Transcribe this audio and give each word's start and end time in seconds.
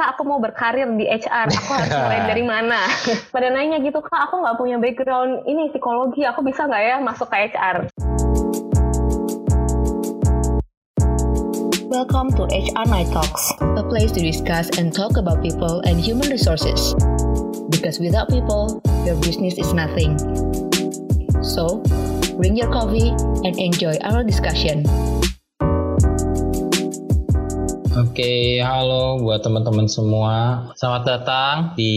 kak 0.00 0.16
aku 0.16 0.24
mau 0.24 0.40
berkarir 0.40 0.88
di 0.96 1.04
HR 1.04 1.52
aku 1.52 1.70
harus 1.76 1.92
mulai 2.00 2.24
dari 2.24 2.40
mana 2.40 2.88
pada 3.36 3.52
nanya 3.52 3.84
gitu 3.84 4.00
kak 4.00 4.32
aku 4.32 4.40
nggak 4.40 4.56
punya 4.56 4.80
background 4.80 5.44
ini 5.44 5.68
psikologi 5.68 6.24
aku 6.24 6.40
bisa 6.40 6.64
nggak 6.64 6.80
ya 6.88 6.96
masuk 7.04 7.28
ke 7.28 7.52
HR 7.52 7.84
Welcome 11.92 12.32
to 12.38 12.48
HR 12.48 12.86
Night 12.88 13.10
Talks, 13.12 13.50
a 13.60 13.82
place 13.82 14.14
to 14.14 14.22
discuss 14.22 14.70
and 14.78 14.94
talk 14.94 15.18
about 15.18 15.42
people 15.42 15.82
and 15.82 15.98
human 15.98 16.30
resources. 16.30 16.94
Because 17.66 17.98
without 17.98 18.30
people, 18.30 18.78
your 19.02 19.18
business 19.18 19.58
is 19.58 19.74
nothing. 19.74 20.14
So, 21.42 21.82
bring 22.38 22.54
your 22.54 22.70
coffee 22.70 23.10
and 23.42 23.58
enjoy 23.58 23.98
our 24.06 24.22
discussion. 24.22 24.86
Oke, 27.90 28.62
halo 28.62 29.18
buat 29.18 29.42
teman-teman 29.42 29.90
semua. 29.90 30.62
Selamat 30.78 31.02
datang 31.10 31.54
di 31.74 31.90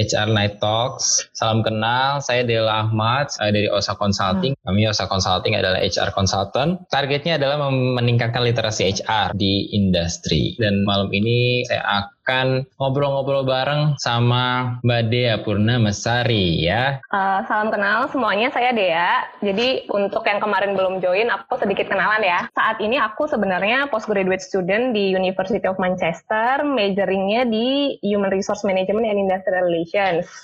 HR 0.00 0.32
Night 0.32 0.56
Talks. 0.56 1.28
Salam 1.36 1.60
kenal, 1.60 2.24
saya 2.24 2.40
Dela 2.40 2.88
Ahmad, 2.88 3.28
saya 3.28 3.52
dari 3.52 3.68
OSA 3.68 4.00
Consulting. 4.00 4.56
Kami 4.64 4.88
OSA 4.88 5.04
Consulting 5.04 5.60
adalah 5.60 5.76
HR 5.76 6.16
consultant. 6.16 6.80
Targetnya 6.88 7.36
adalah 7.36 7.68
meningkatkan 7.68 8.40
literasi 8.40 8.96
HR 8.96 9.36
di 9.36 9.68
industri. 9.76 10.56
Dan 10.56 10.88
malam 10.88 11.12
ini 11.12 11.68
saya 11.68 11.84
akan 11.84 12.20
akan 12.30 12.62
ngobrol-ngobrol 12.78 13.42
bareng 13.42 13.98
sama 13.98 14.78
Mbak 14.86 15.02
Dea 15.10 15.42
Purna 15.42 15.82
Mesari 15.82 16.62
ya. 16.62 17.02
Uh, 17.10 17.42
salam 17.50 17.74
kenal 17.74 18.06
semuanya, 18.06 18.54
saya 18.54 18.70
Dea. 18.70 19.26
Jadi 19.42 19.90
untuk 19.90 20.22
yang 20.22 20.38
kemarin 20.38 20.78
belum 20.78 21.02
join, 21.02 21.26
aku 21.26 21.58
sedikit 21.58 21.90
kenalan 21.90 22.22
ya. 22.22 22.46
Saat 22.54 22.78
ini 22.78 23.02
aku 23.02 23.26
sebenarnya 23.26 23.90
postgraduate 23.90 24.46
student 24.46 24.94
di 24.94 25.10
University 25.10 25.66
of 25.66 25.82
Manchester, 25.82 26.62
majoringnya 26.62 27.50
di 27.50 27.98
Human 28.06 28.30
Resource 28.30 28.62
Management 28.62 29.10
and 29.10 29.18
Industrial 29.26 29.66
Relations. 29.66 29.89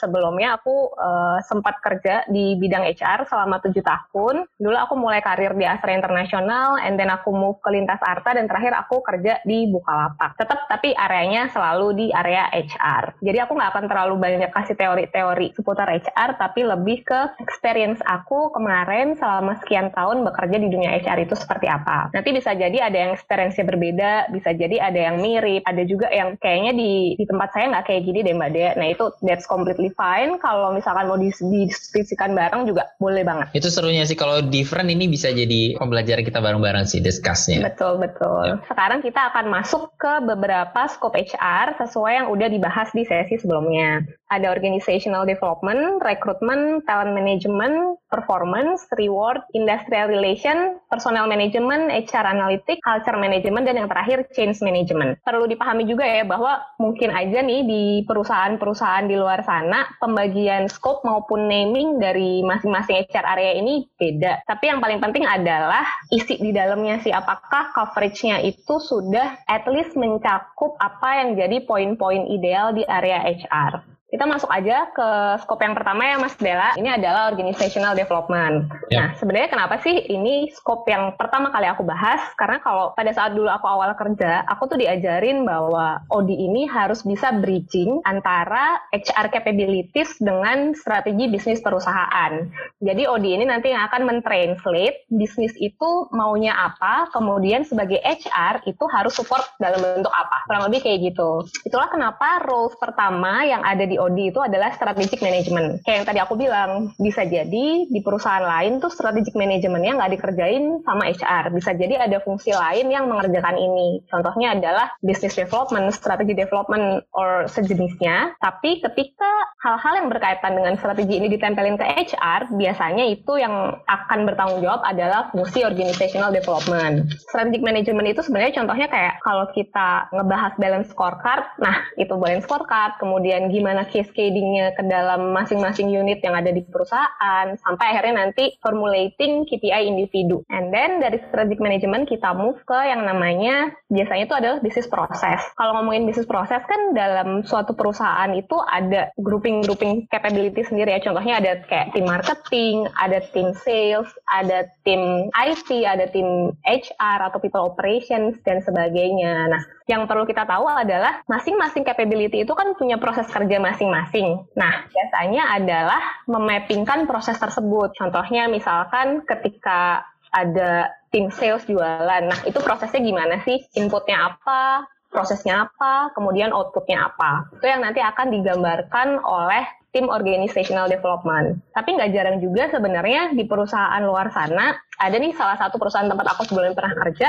Sebelumnya 0.03 0.59
aku 0.59 0.91
uh, 0.99 1.39
sempat 1.47 1.79
kerja 1.79 2.27
di 2.27 2.59
bidang 2.59 2.83
HR 2.83 3.31
selama 3.31 3.63
tujuh 3.63 3.85
tahun. 3.87 4.49
Dulu 4.59 4.77
aku 4.77 4.99
mulai 4.99 5.23
karir 5.23 5.55
di 5.55 5.63
Astra 5.63 5.95
International, 5.95 6.83
and 6.83 6.99
then 6.99 7.09
aku 7.13 7.31
move 7.31 7.63
ke 7.63 7.71
Lintas 7.71 8.03
Arta, 8.03 8.35
dan 8.35 8.51
terakhir 8.51 8.75
aku 8.75 9.01
kerja 9.07 9.39
di 9.47 9.71
Bukalapak. 9.71 10.35
Tetap 10.41 10.67
tapi 10.67 10.91
areanya 10.97 11.49
selalu 11.55 11.77
selalu 11.77 11.93
di 11.93 12.07
area 12.09 12.49
HR. 12.51 13.21
Jadi 13.21 13.39
aku 13.43 13.53
nggak 13.53 13.71
akan 13.77 13.85
terlalu 13.87 14.15
banyak 14.17 14.49
kasih 14.49 14.75
teori-teori 14.81 15.53
seputar 15.53 15.93
HR, 15.93 16.41
tapi 16.41 16.65
lebih 16.65 17.05
ke 17.05 17.21
experience 17.43 18.01
aku 18.03 18.49
kemarin 18.57 19.13
selama 19.15 19.61
sekian 19.61 19.93
tahun 19.93 20.25
bekerja 20.25 20.57
di 20.57 20.69
dunia 20.73 20.97
HR 20.97 21.29
itu 21.29 21.37
seperti 21.37 21.69
apa. 21.69 22.09
Nanti 22.17 22.33
bisa 22.33 22.57
jadi 22.57 22.89
ada 22.89 22.97
yang 22.97 23.11
experience-nya 23.13 23.67
berbeda, 23.69 24.13
bisa 24.33 24.57
jadi 24.57 24.89
ada 24.89 25.01
yang 25.13 25.21
mirip, 25.21 25.63
ada 25.69 25.83
juga 25.85 26.09
yang 26.09 26.35
kayaknya 26.41 26.73
di, 26.73 27.19
di 27.21 27.25
tempat 27.29 27.53
saya 27.53 27.65
nggak 27.77 27.85
kayak 27.87 28.03
gini 28.09 28.19
deh 28.25 28.35
Mbak 28.35 28.51
Dea. 28.57 28.71
Nah 28.75 28.89
itu 28.89 29.05
that's 29.37 29.45
completely 29.45 29.93
fine. 29.93 30.41
Kalau 30.41 30.73
misalkan 30.73 31.13
mau 31.13 31.21
didiskusikan 31.21 32.33
bareng 32.33 32.65
juga 32.65 32.97
boleh 32.97 33.21
banget. 33.21 33.53
Itu 33.53 33.69
serunya 33.69 34.09
sih 34.09 34.17
kalau 34.17 34.41
different 34.41 34.89
ini 34.89 35.13
bisa 35.13 35.29
jadi 35.29 35.77
pembelajaran 35.77 36.25
kita 36.25 36.41
bareng-bareng 36.41 36.89
sih 36.89 37.05
discussnya. 37.05 37.61
Betul, 37.61 38.01
betul. 38.01 38.57
Ya. 38.57 38.57
Sekarang 38.65 39.05
kita 39.05 39.29
akan 39.29 39.53
masuk 39.53 39.93
ke 40.01 40.25
beberapa 40.25 40.89
scope 40.89 41.21
HR 41.21 41.77
sesuai 41.85 42.25
yang 42.25 42.27
udah 42.33 42.49
dibahas 42.49 42.89
di 42.97 43.05
sesi 43.05 43.37
sebelumnya. 43.37 44.01
Ada 44.33 44.51
organizational 44.51 45.29
development, 45.29 46.01
recruitment, 46.03 46.83
talent 46.89 47.13
management, 47.13 48.01
performance, 48.11 48.83
reward, 48.97 49.45
industrial 49.55 50.11
relation, 50.11 50.83
personal 50.91 51.29
management, 51.31 51.93
HR 51.93 52.27
analytics, 52.35 52.83
culture 52.83 53.15
management, 53.15 53.69
dan 53.69 53.79
yang 53.79 53.87
terakhir 53.91 54.27
change 54.35 54.59
management. 54.65 55.21
Perlu 55.23 55.47
dipahami 55.47 55.87
juga 55.87 56.03
ya 56.09 56.27
bahwa 56.27 56.59
mungkin 56.81 57.15
aja 57.15 57.39
nih 57.39 57.61
di 57.67 57.83
perusahaan-perusahaan 58.07 59.07
di 59.07 59.16
luar 59.17 59.43
sana 59.43 59.89
pembagian 59.99 60.69
scope 60.69 61.03
maupun 61.03 61.49
naming 61.49 61.97
dari 61.97 62.45
masing-masing 62.45 63.09
HR 63.09 63.27
area 63.27 63.53
ini 63.57 63.89
beda. 63.97 64.45
Tapi 64.45 64.69
yang 64.69 64.79
paling 64.79 65.01
penting 65.01 65.25
adalah 65.25 65.89
isi 66.13 66.37
di 66.37 66.53
dalamnya 66.53 67.01
sih 67.01 67.11
apakah 67.11 67.73
coveragenya 67.73 68.45
itu 68.45 68.77
sudah 68.77 69.43
at 69.49 69.65
least 69.67 69.97
mencakup 69.97 70.77
apa 70.77 71.25
yang 71.25 71.41
jadi 71.41 71.65
poin-poin 71.65 72.29
ideal 72.29 72.77
di 72.77 72.85
area 72.85 73.25
HR. 73.25 73.96
Kita 74.07 74.23
masuk 74.23 74.47
aja 74.55 74.87
ke 74.95 75.09
scope 75.43 75.67
yang 75.67 75.75
pertama 75.75 76.07
ya 76.07 76.17
Mas 76.23 76.39
Dela. 76.39 76.79
Ini 76.79 76.95
adalah 76.95 77.27
organizational 77.27 77.99
development. 77.99 78.71
Ya. 78.87 79.03
Nah, 79.03 79.09
sebenarnya 79.19 79.51
kenapa 79.51 79.83
sih 79.83 79.99
ini 79.99 80.47
scope 80.55 80.87
yang 80.87 81.19
pertama 81.19 81.51
kali 81.51 81.67
aku 81.67 81.83
bahas? 81.83 82.23
Karena 82.39 82.63
kalau 82.63 82.95
pada 82.95 83.11
saat 83.11 83.35
dulu 83.35 83.51
aku 83.51 83.67
awal 83.67 83.91
kerja, 83.99 84.47
aku 84.47 84.71
tuh 84.71 84.79
diajarin 84.79 85.43
bahwa 85.43 86.07
OD 86.15 86.31
ini 86.31 86.71
harus 86.71 87.03
bisa 87.03 87.35
bridging 87.35 87.99
antara 88.07 88.79
HR 88.95 89.27
capabilities 89.27 90.15
dengan 90.23 90.71
strategi 90.79 91.27
bisnis 91.27 91.59
perusahaan. 91.59 92.47
Jadi 92.79 93.11
OD 93.11 93.27
ini 93.27 93.45
nanti 93.51 93.75
yang 93.75 93.91
akan 93.91 94.07
mentranslate 94.07 95.03
bisnis 95.11 95.51
itu 95.59 96.07
maunya 96.15 96.55
apa, 96.55 97.11
kemudian 97.11 97.67
sebagai 97.67 97.99
HR 98.07 98.63
itu 98.71 98.87
harus 98.87 99.19
support 99.19 99.43
dalam 99.59 99.83
bentuk 99.83 100.15
apa. 100.15 100.47
Kurang 100.47 100.71
lebih 100.71 100.87
kayak 100.87 101.11
gitu. 101.11 101.43
Itulah 101.67 101.91
kenapa 101.91 102.47
roles 102.47 102.79
pertama 102.79 103.43
yang 103.43 103.67
ada 103.67 103.83
di 103.83 103.96
di 103.97 104.05
OD 104.05 104.37
itu 104.37 104.41
adalah 104.45 104.77
strategic 104.77 105.25
management. 105.25 105.81
Kayak 105.81 105.97
yang 105.97 106.07
tadi 106.13 106.21
aku 106.21 106.35
bilang, 106.37 106.93
bisa 107.01 107.25
jadi 107.25 107.89
di 107.89 108.01
perusahaan 108.05 108.45
lain 108.45 108.77
tuh 108.85 108.93
strategic 108.93 109.33
managementnya 109.33 109.97
nggak 109.97 110.13
dikerjain 110.21 110.85
sama 110.85 111.09
HR. 111.09 111.49
Bisa 111.57 111.73
jadi 111.73 112.05
ada 112.05 112.21
fungsi 112.21 112.53
lain 112.53 112.93
yang 112.93 113.09
mengerjakan 113.09 113.57
ini. 113.57 114.05
Contohnya 114.13 114.53
adalah 114.53 114.93
business 115.01 115.41
development, 115.41 115.97
strategy 115.97 116.37
development, 116.37 117.09
or 117.17 117.49
sejenisnya. 117.49 118.37
Tapi 118.37 118.85
ketika 118.85 119.33
hal-hal 119.65 120.05
yang 120.05 120.09
berkaitan 120.13 120.53
dengan 120.53 120.77
strategi 120.77 121.17
ini 121.17 121.33
ditempelin 121.33 121.81
ke 121.81 121.87
HR, 121.89 122.53
biasanya 122.53 123.09
itu 123.09 123.41
yang 123.41 123.81
akan 123.89 124.29
bertanggung 124.29 124.61
jawab 124.61 124.85
adalah 124.85 125.33
fungsi 125.33 125.65
organizational 125.65 126.29
development. 126.35 127.09
Strategic 127.33 127.65
management 127.65 128.13
itu 128.13 128.21
sebenarnya 128.21 128.61
contohnya 128.61 128.87
kayak 128.93 129.25
kalau 129.25 129.49
kita 129.57 130.13
ngebahas 130.13 130.53
balance 130.61 130.93
scorecard, 130.93 131.49
nah 131.57 131.81
itu 131.97 132.13
balance 132.13 132.45
scorecard, 132.45 133.01
kemudian 133.01 133.49
gimana 133.49 133.86
cascadingnya 133.89 134.75
ke 134.75 134.83
dalam 134.87 135.33
masing-masing 135.33 135.89
unit 135.91 136.21
yang 136.21 136.35
ada 136.35 136.51
di 136.51 136.63
perusahaan 136.65 137.55
sampai 137.57 137.85
akhirnya 137.95 138.27
nanti 138.27 138.59
formulating 138.61 139.47
KPI 139.47 139.89
individu. 139.89 140.43
And 140.51 140.75
then 140.75 140.99
dari 140.99 141.23
strategic 141.27 141.63
management 141.63 142.11
kita 142.11 142.35
move 142.37 142.59
ke 142.67 142.79
yang 142.87 143.07
namanya 143.07 143.75
biasanya 143.89 144.25
itu 144.27 144.37
adalah 144.37 144.59
bisnis 144.61 144.91
proses. 144.91 145.41
Kalau 145.55 145.79
ngomongin 145.81 146.07
bisnis 146.09 146.29
proses 146.29 146.63
kan 146.67 146.93
dalam 146.93 147.47
suatu 147.47 147.73
perusahaan 147.73 148.31
itu 148.35 148.59
ada 148.63 149.11
grouping-grouping 149.19 150.11
capability 150.11 150.67
sendiri 150.67 150.99
ya. 150.99 151.01
Contohnya 151.03 151.39
ada 151.39 151.53
kayak 151.67 151.95
tim 151.95 152.07
marketing, 152.07 152.89
ada 152.99 153.19
tim 153.31 153.55
sales, 153.63 154.11
ada 154.31 154.67
tim 154.83 155.31
IT, 155.33 155.69
ada 155.87 156.07
tim 156.11 156.55
HR 156.67 157.19
atau 157.31 157.39
people 157.39 157.63
operations 157.63 158.39
dan 158.43 158.63
sebagainya. 158.63 159.51
Nah, 159.51 159.63
yang 159.87 160.11
perlu 160.11 160.27
kita 160.27 160.43
tahu 160.45 160.67
adalah 160.67 161.23
masing-masing 161.31 161.87
capability 161.87 162.43
itu 162.43 162.53
kan 162.59 162.75
punya 162.75 162.99
proses 162.99 163.31
kerja 163.31 163.63
masing-masing. 163.77 164.49
Nah, 164.57 164.89
biasanya 164.89 165.61
adalah 165.61 166.01
memappingkan 166.25 167.05
proses 167.05 167.37
tersebut. 167.37 167.93
Contohnya 167.93 168.49
misalkan 168.49 169.21
ketika 169.29 170.01
ada 170.33 170.89
tim 171.13 171.29
sales 171.29 171.69
jualan. 171.69 172.23
Nah, 172.25 172.41
itu 172.49 172.57
prosesnya 172.65 173.05
gimana 173.05 173.45
sih? 173.45 173.61
Inputnya 173.77 174.33
apa? 174.33 174.89
Prosesnya 175.13 175.69
apa? 175.69 176.17
Kemudian 176.17 176.57
outputnya 176.57 177.13
apa? 177.13 177.53
Itu 177.53 177.69
yang 177.69 177.85
nanti 177.85 178.01
akan 178.01 178.33
digambarkan 178.33 179.21
oleh 179.21 179.65
tim 179.97 180.13
organizational 180.13 180.93
development. 180.93 181.65
Tapi 181.73 181.97
nggak 181.97 182.13
jarang 182.13 182.37
juga 182.45 182.69
sebenarnya 182.69 183.33
di 183.33 183.49
perusahaan 183.49 184.05
luar 184.05 184.29
sana 184.29 184.77
ada 184.97 185.17
nih 185.21 185.37
salah 185.37 185.61
satu 185.61 185.77
perusahaan 185.77 186.09
tempat 186.09 186.27
aku 186.37 186.49
sebelumnya 186.49 186.73
pernah 186.73 186.97
kerja, 186.97 187.29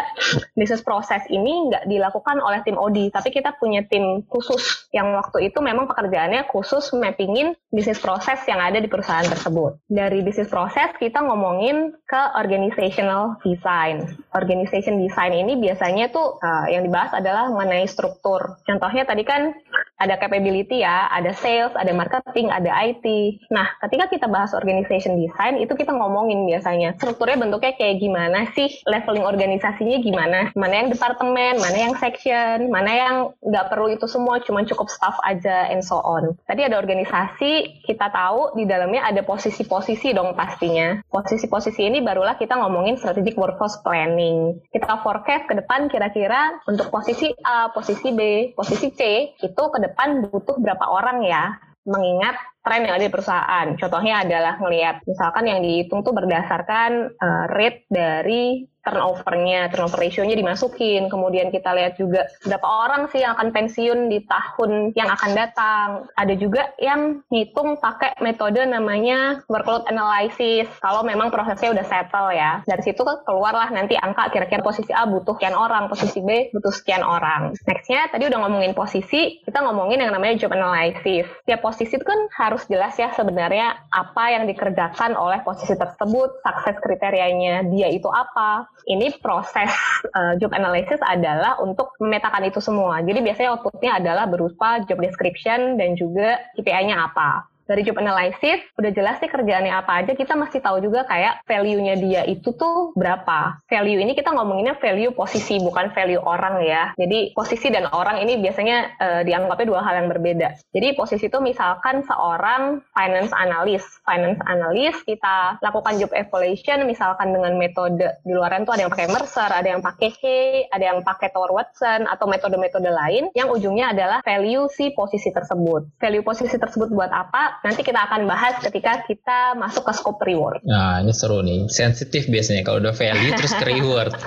bisnis 0.56 0.84
proses 0.84 1.20
ini 1.28 1.68
nggak 1.68 1.84
dilakukan 1.92 2.40
oleh 2.40 2.64
tim 2.64 2.80
OD, 2.80 3.12
tapi 3.12 3.30
kita 3.32 3.60
punya 3.60 3.84
tim 3.84 4.24
khusus 4.32 4.88
yang 4.96 5.12
waktu 5.12 5.52
itu 5.52 5.60
memang 5.60 5.88
pekerjaannya 5.92 6.48
khusus 6.48 6.96
mappingin 6.96 7.54
bisnis 7.68 8.00
proses 8.00 8.40
yang 8.48 8.64
ada 8.64 8.80
di 8.80 8.88
perusahaan 8.88 9.28
tersebut. 9.28 9.84
Dari 9.92 10.24
bisnis 10.24 10.48
proses 10.48 10.96
kita 10.96 11.20
ngomongin 11.28 11.92
ke 12.08 12.22
organizational 12.40 13.36
design. 13.44 14.08
Organization 14.32 15.04
design 15.04 15.36
ini 15.36 15.60
biasanya 15.60 16.08
tuh 16.08 16.40
uh, 16.40 16.72
yang 16.72 16.88
dibahas 16.88 17.12
adalah 17.20 17.52
mengenai 17.52 17.86
struktur. 17.92 18.64
Contohnya 18.64 19.04
tadi 19.04 19.28
kan 19.28 19.52
ada 19.98 20.16
capability 20.16 20.86
ya, 20.86 21.10
ada 21.10 21.34
sales, 21.36 21.74
ada 21.76 21.92
marketing, 21.92 22.54
ada 22.58 22.74
IT. 22.90 23.06
Nah, 23.54 23.70
ketika 23.86 24.10
kita 24.10 24.26
bahas 24.26 24.52
organization 24.58 25.22
design, 25.22 25.62
itu 25.62 25.78
kita 25.78 25.94
ngomongin 25.94 26.50
biasanya 26.50 26.98
strukturnya 26.98 27.38
bentuknya 27.38 27.78
kayak 27.78 28.02
gimana 28.02 28.50
sih, 28.58 28.82
leveling 28.90 29.24
organisasinya 29.24 29.98
gimana, 30.02 30.40
mana 30.58 30.74
yang 30.74 30.90
departemen, 30.90 31.62
mana 31.62 31.78
yang 31.78 31.94
section, 32.02 32.74
mana 32.74 32.92
yang 32.92 33.16
nggak 33.46 33.70
perlu 33.70 33.94
itu 33.94 34.10
semua, 34.10 34.42
cuma 34.42 34.66
cukup 34.66 34.90
staff 34.90 35.16
aja, 35.24 35.70
and 35.70 35.86
so 35.86 36.02
on. 36.02 36.34
Tadi 36.50 36.66
ada 36.66 36.82
organisasi, 36.82 37.86
kita 37.86 38.10
tahu 38.10 38.58
di 38.58 38.66
dalamnya 38.66 39.06
ada 39.06 39.22
posisi-posisi 39.22 40.18
dong 40.18 40.34
pastinya. 40.34 40.98
Posisi-posisi 41.14 41.86
ini 41.86 42.02
barulah 42.02 42.36
kita 42.36 42.58
ngomongin 42.58 42.98
strategic 42.98 43.38
workforce 43.38 43.78
planning. 43.86 44.58
Kita 44.74 45.06
forecast 45.06 45.46
ke 45.46 45.54
depan 45.54 45.88
kira-kira 45.88 46.58
untuk 46.66 46.90
posisi 46.90 47.30
A, 47.46 47.70
posisi 47.70 48.10
B, 48.12 48.52
posisi 48.58 48.90
C, 48.96 49.02
itu 49.38 49.64
ke 49.70 49.80
depan 49.84 50.26
butuh 50.28 50.58
berapa 50.58 50.86
orang 50.90 51.22
ya 51.22 51.67
mengingat 51.88 52.36
tren 52.68 52.84
yang 52.84 53.00
ada 53.00 53.08
di 53.08 53.14
perusahaan. 53.14 53.68
Contohnya 53.80 54.28
adalah 54.28 54.60
ngelihat 54.60 55.08
misalkan 55.08 55.48
yang 55.48 55.64
dihitung 55.64 56.04
tuh 56.04 56.12
berdasarkan 56.12 57.16
uh, 57.16 57.46
rate 57.56 57.88
dari 57.88 58.68
turnovernya, 58.88 59.68
turnover 59.68 60.00
ratio-nya 60.00 60.40
dimasukin. 60.40 61.12
Kemudian 61.12 61.52
kita 61.52 61.76
lihat 61.76 62.00
juga 62.00 62.32
berapa 62.48 62.64
orang 62.64 63.12
sih 63.12 63.20
yang 63.20 63.36
akan 63.36 63.52
pensiun 63.52 64.08
di 64.08 64.24
tahun 64.24 64.96
yang 64.96 65.12
akan 65.12 65.32
datang. 65.36 65.88
Ada 66.16 66.34
juga 66.40 66.72
yang 66.80 67.20
ngitung 67.28 67.84
pakai 67.84 68.16
metode 68.24 68.64
namanya 68.64 69.44
workload 69.52 69.84
analysis. 69.92 70.72
Kalau 70.80 71.04
memang 71.04 71.28
prosesnya 71.28 71.76
udah 71.76 71.86
settle 71.86 72.32
ya. 72.32 72.64
Dari 72.64 72.84
situ 72.88 73.04
keluarlah 73.28 73.68
nanti 73.76 74.00
angka 74.00 74.32
kira-kira 74.32 74.64
posisi 74.64 74.96
A 74.96 75.04
butuh 75.04 75.36
sekian 75.36 75.54
orang, 75.54 75.92
posisi 75.92 76.24
B 76.24 76.50
butuh 76.56 76.72
sekian 76.72 77.04
orang. 77.04 77.52
Nextnya 77.68 78.08
tadi 78.08 78.26
udah 78.26 78.40
ngomongin 78.48 78.72
posisi, 78.72 79.44
kita 79.44 79.60
ngomongin 79.62 80.02
yang 80.02 80.16
namanya 80.16 80.48
job 80.48 80.56
analysis. 80.56 81.28
Tiap 81.44 81.60
posisi 81.60 81.98
itu 81.98 82.06
kan 82.06 82.30
harus 82.38 82.64
jelas 82.70 82.94
ya 82.96 83.12
sebenarnya 83.12 83.90
apa 83.90 84.24
yang 84.32 84.46
dikerjakan 84.46 85.18
oleh 85.18 85.42
posisi 85.42 85.74
tersebut, 85.74 86.42
sukses 86.46 86.78
kriterianya 86.80 87.66
dia 87.68 87.90
itu 87.90 88.08
apa, 88.08 88.70
ini 88.86 89.10
proses 89.20 89.74
uh, 90.14 90.38
job 90.38 90.54
analysis 90.54 91.02
adalah 91.02 91.58
untuk 91.60 91.98
memetakan 91.98 92.46
itu 92.46 92.62
semua. 92.62 93.02
Jadi 93.02 93.20
biasanya 93.26 93.58
outputnya 93.58 93.98
adalah 93.98 94.30
berupa 94.30 94.86
job 94.86 95.02
description 95.02 95.76
dan 95.82 95.98
juga 95.98 96.38
KPI-nya 96.54 96.96
apa 97.10 97.57
dari 97.70 97.86
job 97.86 98.00
analysis 98.02 98.64
udah 98.80 98.92
jelas 98.96 99.20
sih 99.22 99.30
kerjaannya 99.30 99.74
apa 99.76 100.04
aja. 100.04 100.12
Kita 100.18 100.34
masih 100.34 100.64
tahu 100.64 100.82
juga 100.82 101.06
kayak 101.06 101.46
value-nya 101.46 101.96
dia 102.00 102.22
itu 102.26 102.56
tuh 102.56 102.96
berapa. 102.98 103.62
Value 103.70 104.02
ini 104.02 104.18
kita 104.18 104.34
ngomonginnya 104.34 104.80
value 104.80 105.14
posisi 105.14 105.60
bukan 105.62 105.92
value 105.94 106.24
orang 106.24 106.64
ya. 106.64 106.96
Jadi 106.98 107.36
posisi 107.36 107.68
dan 107.70 107.92
orang 107.92 108.24
ini 108.24 108.40
biasanya 108.40 108.78
uh, 108.98 109.22
dianggapnya 109.28 109.68
dua 109.68 109.82
hal 109.84 110.04
yang 110.04 110.10
berbeda. 110.10 110.58
Jadi 110.74 110.88
posisi 110.96 111.28
itu 111.28 111.40
misalkan 111.44 112.08
seorang 112.08 112.80
finance 112.96 113.36
analyst 113.36 114.00
finance 114.08 114.40
analyst 114.48 115.04
kita 115.04 115.60
lakukan 115.60 116.00
job 116.00 116.12
evaluation 116.16 116.88
misalkan 116.88 117.36
dengan 117.36 117.60
metode 117.60 118.00
di 118.24 118.32
luar 118.32 118.56
itu 118.56 118.72
ada 118.72 118.88
yang 118.88 118.94
pakai 118.94 119.12
Mercer 119.12 119.52
ada 119.52 119.68
yang 119.68 119.84
pakai 119.84 120.10
Hay 120.24 120.72
ada 120.72 120.86
yang 120.96 121.00
pakai 121.04 121.30
Tower 121.36 121.52
Watson 121.52 122.08
atau 122.08 122.26
metode-metode 122.32 122.88
lain 122.88 123.28
yang 123.36 123.52
ujungnya 123.52 123.92
adalah 123.92 124.24
value 124.24 124.72
si 124.72 124.96
posisi 124.96 125.30
tersebut. 125.36 126.00
Value 126.00 126.24
posisi 126.24 126.56
tersebut 126.56 126.90
buat 126.96 127.12
apa 127.12 127.57
nanti 127.64 127.82
kita 127.82 128.10
akan 128.10 128.30
bahas 128.30 128.60
ketika 128.62 129.06
kita 129.06 129.54
masuk 129.58 129.86
ke 129.86 129.94
scope 129.96 130.22
reward. 130.26 130.62
Nah, 130.66 131.02
ini 131.02 131.14
seru 131.14 131.42
nih. 131.42 131.70
Sensitif 131.72 132.28
biasanya 132.30 132.66
kalau 132.66 132.82
udah 132.84 132.94
value 132.94 133.34
terus 133.38 133.54
ke 133.56 133.66
reward. 133.66 134.14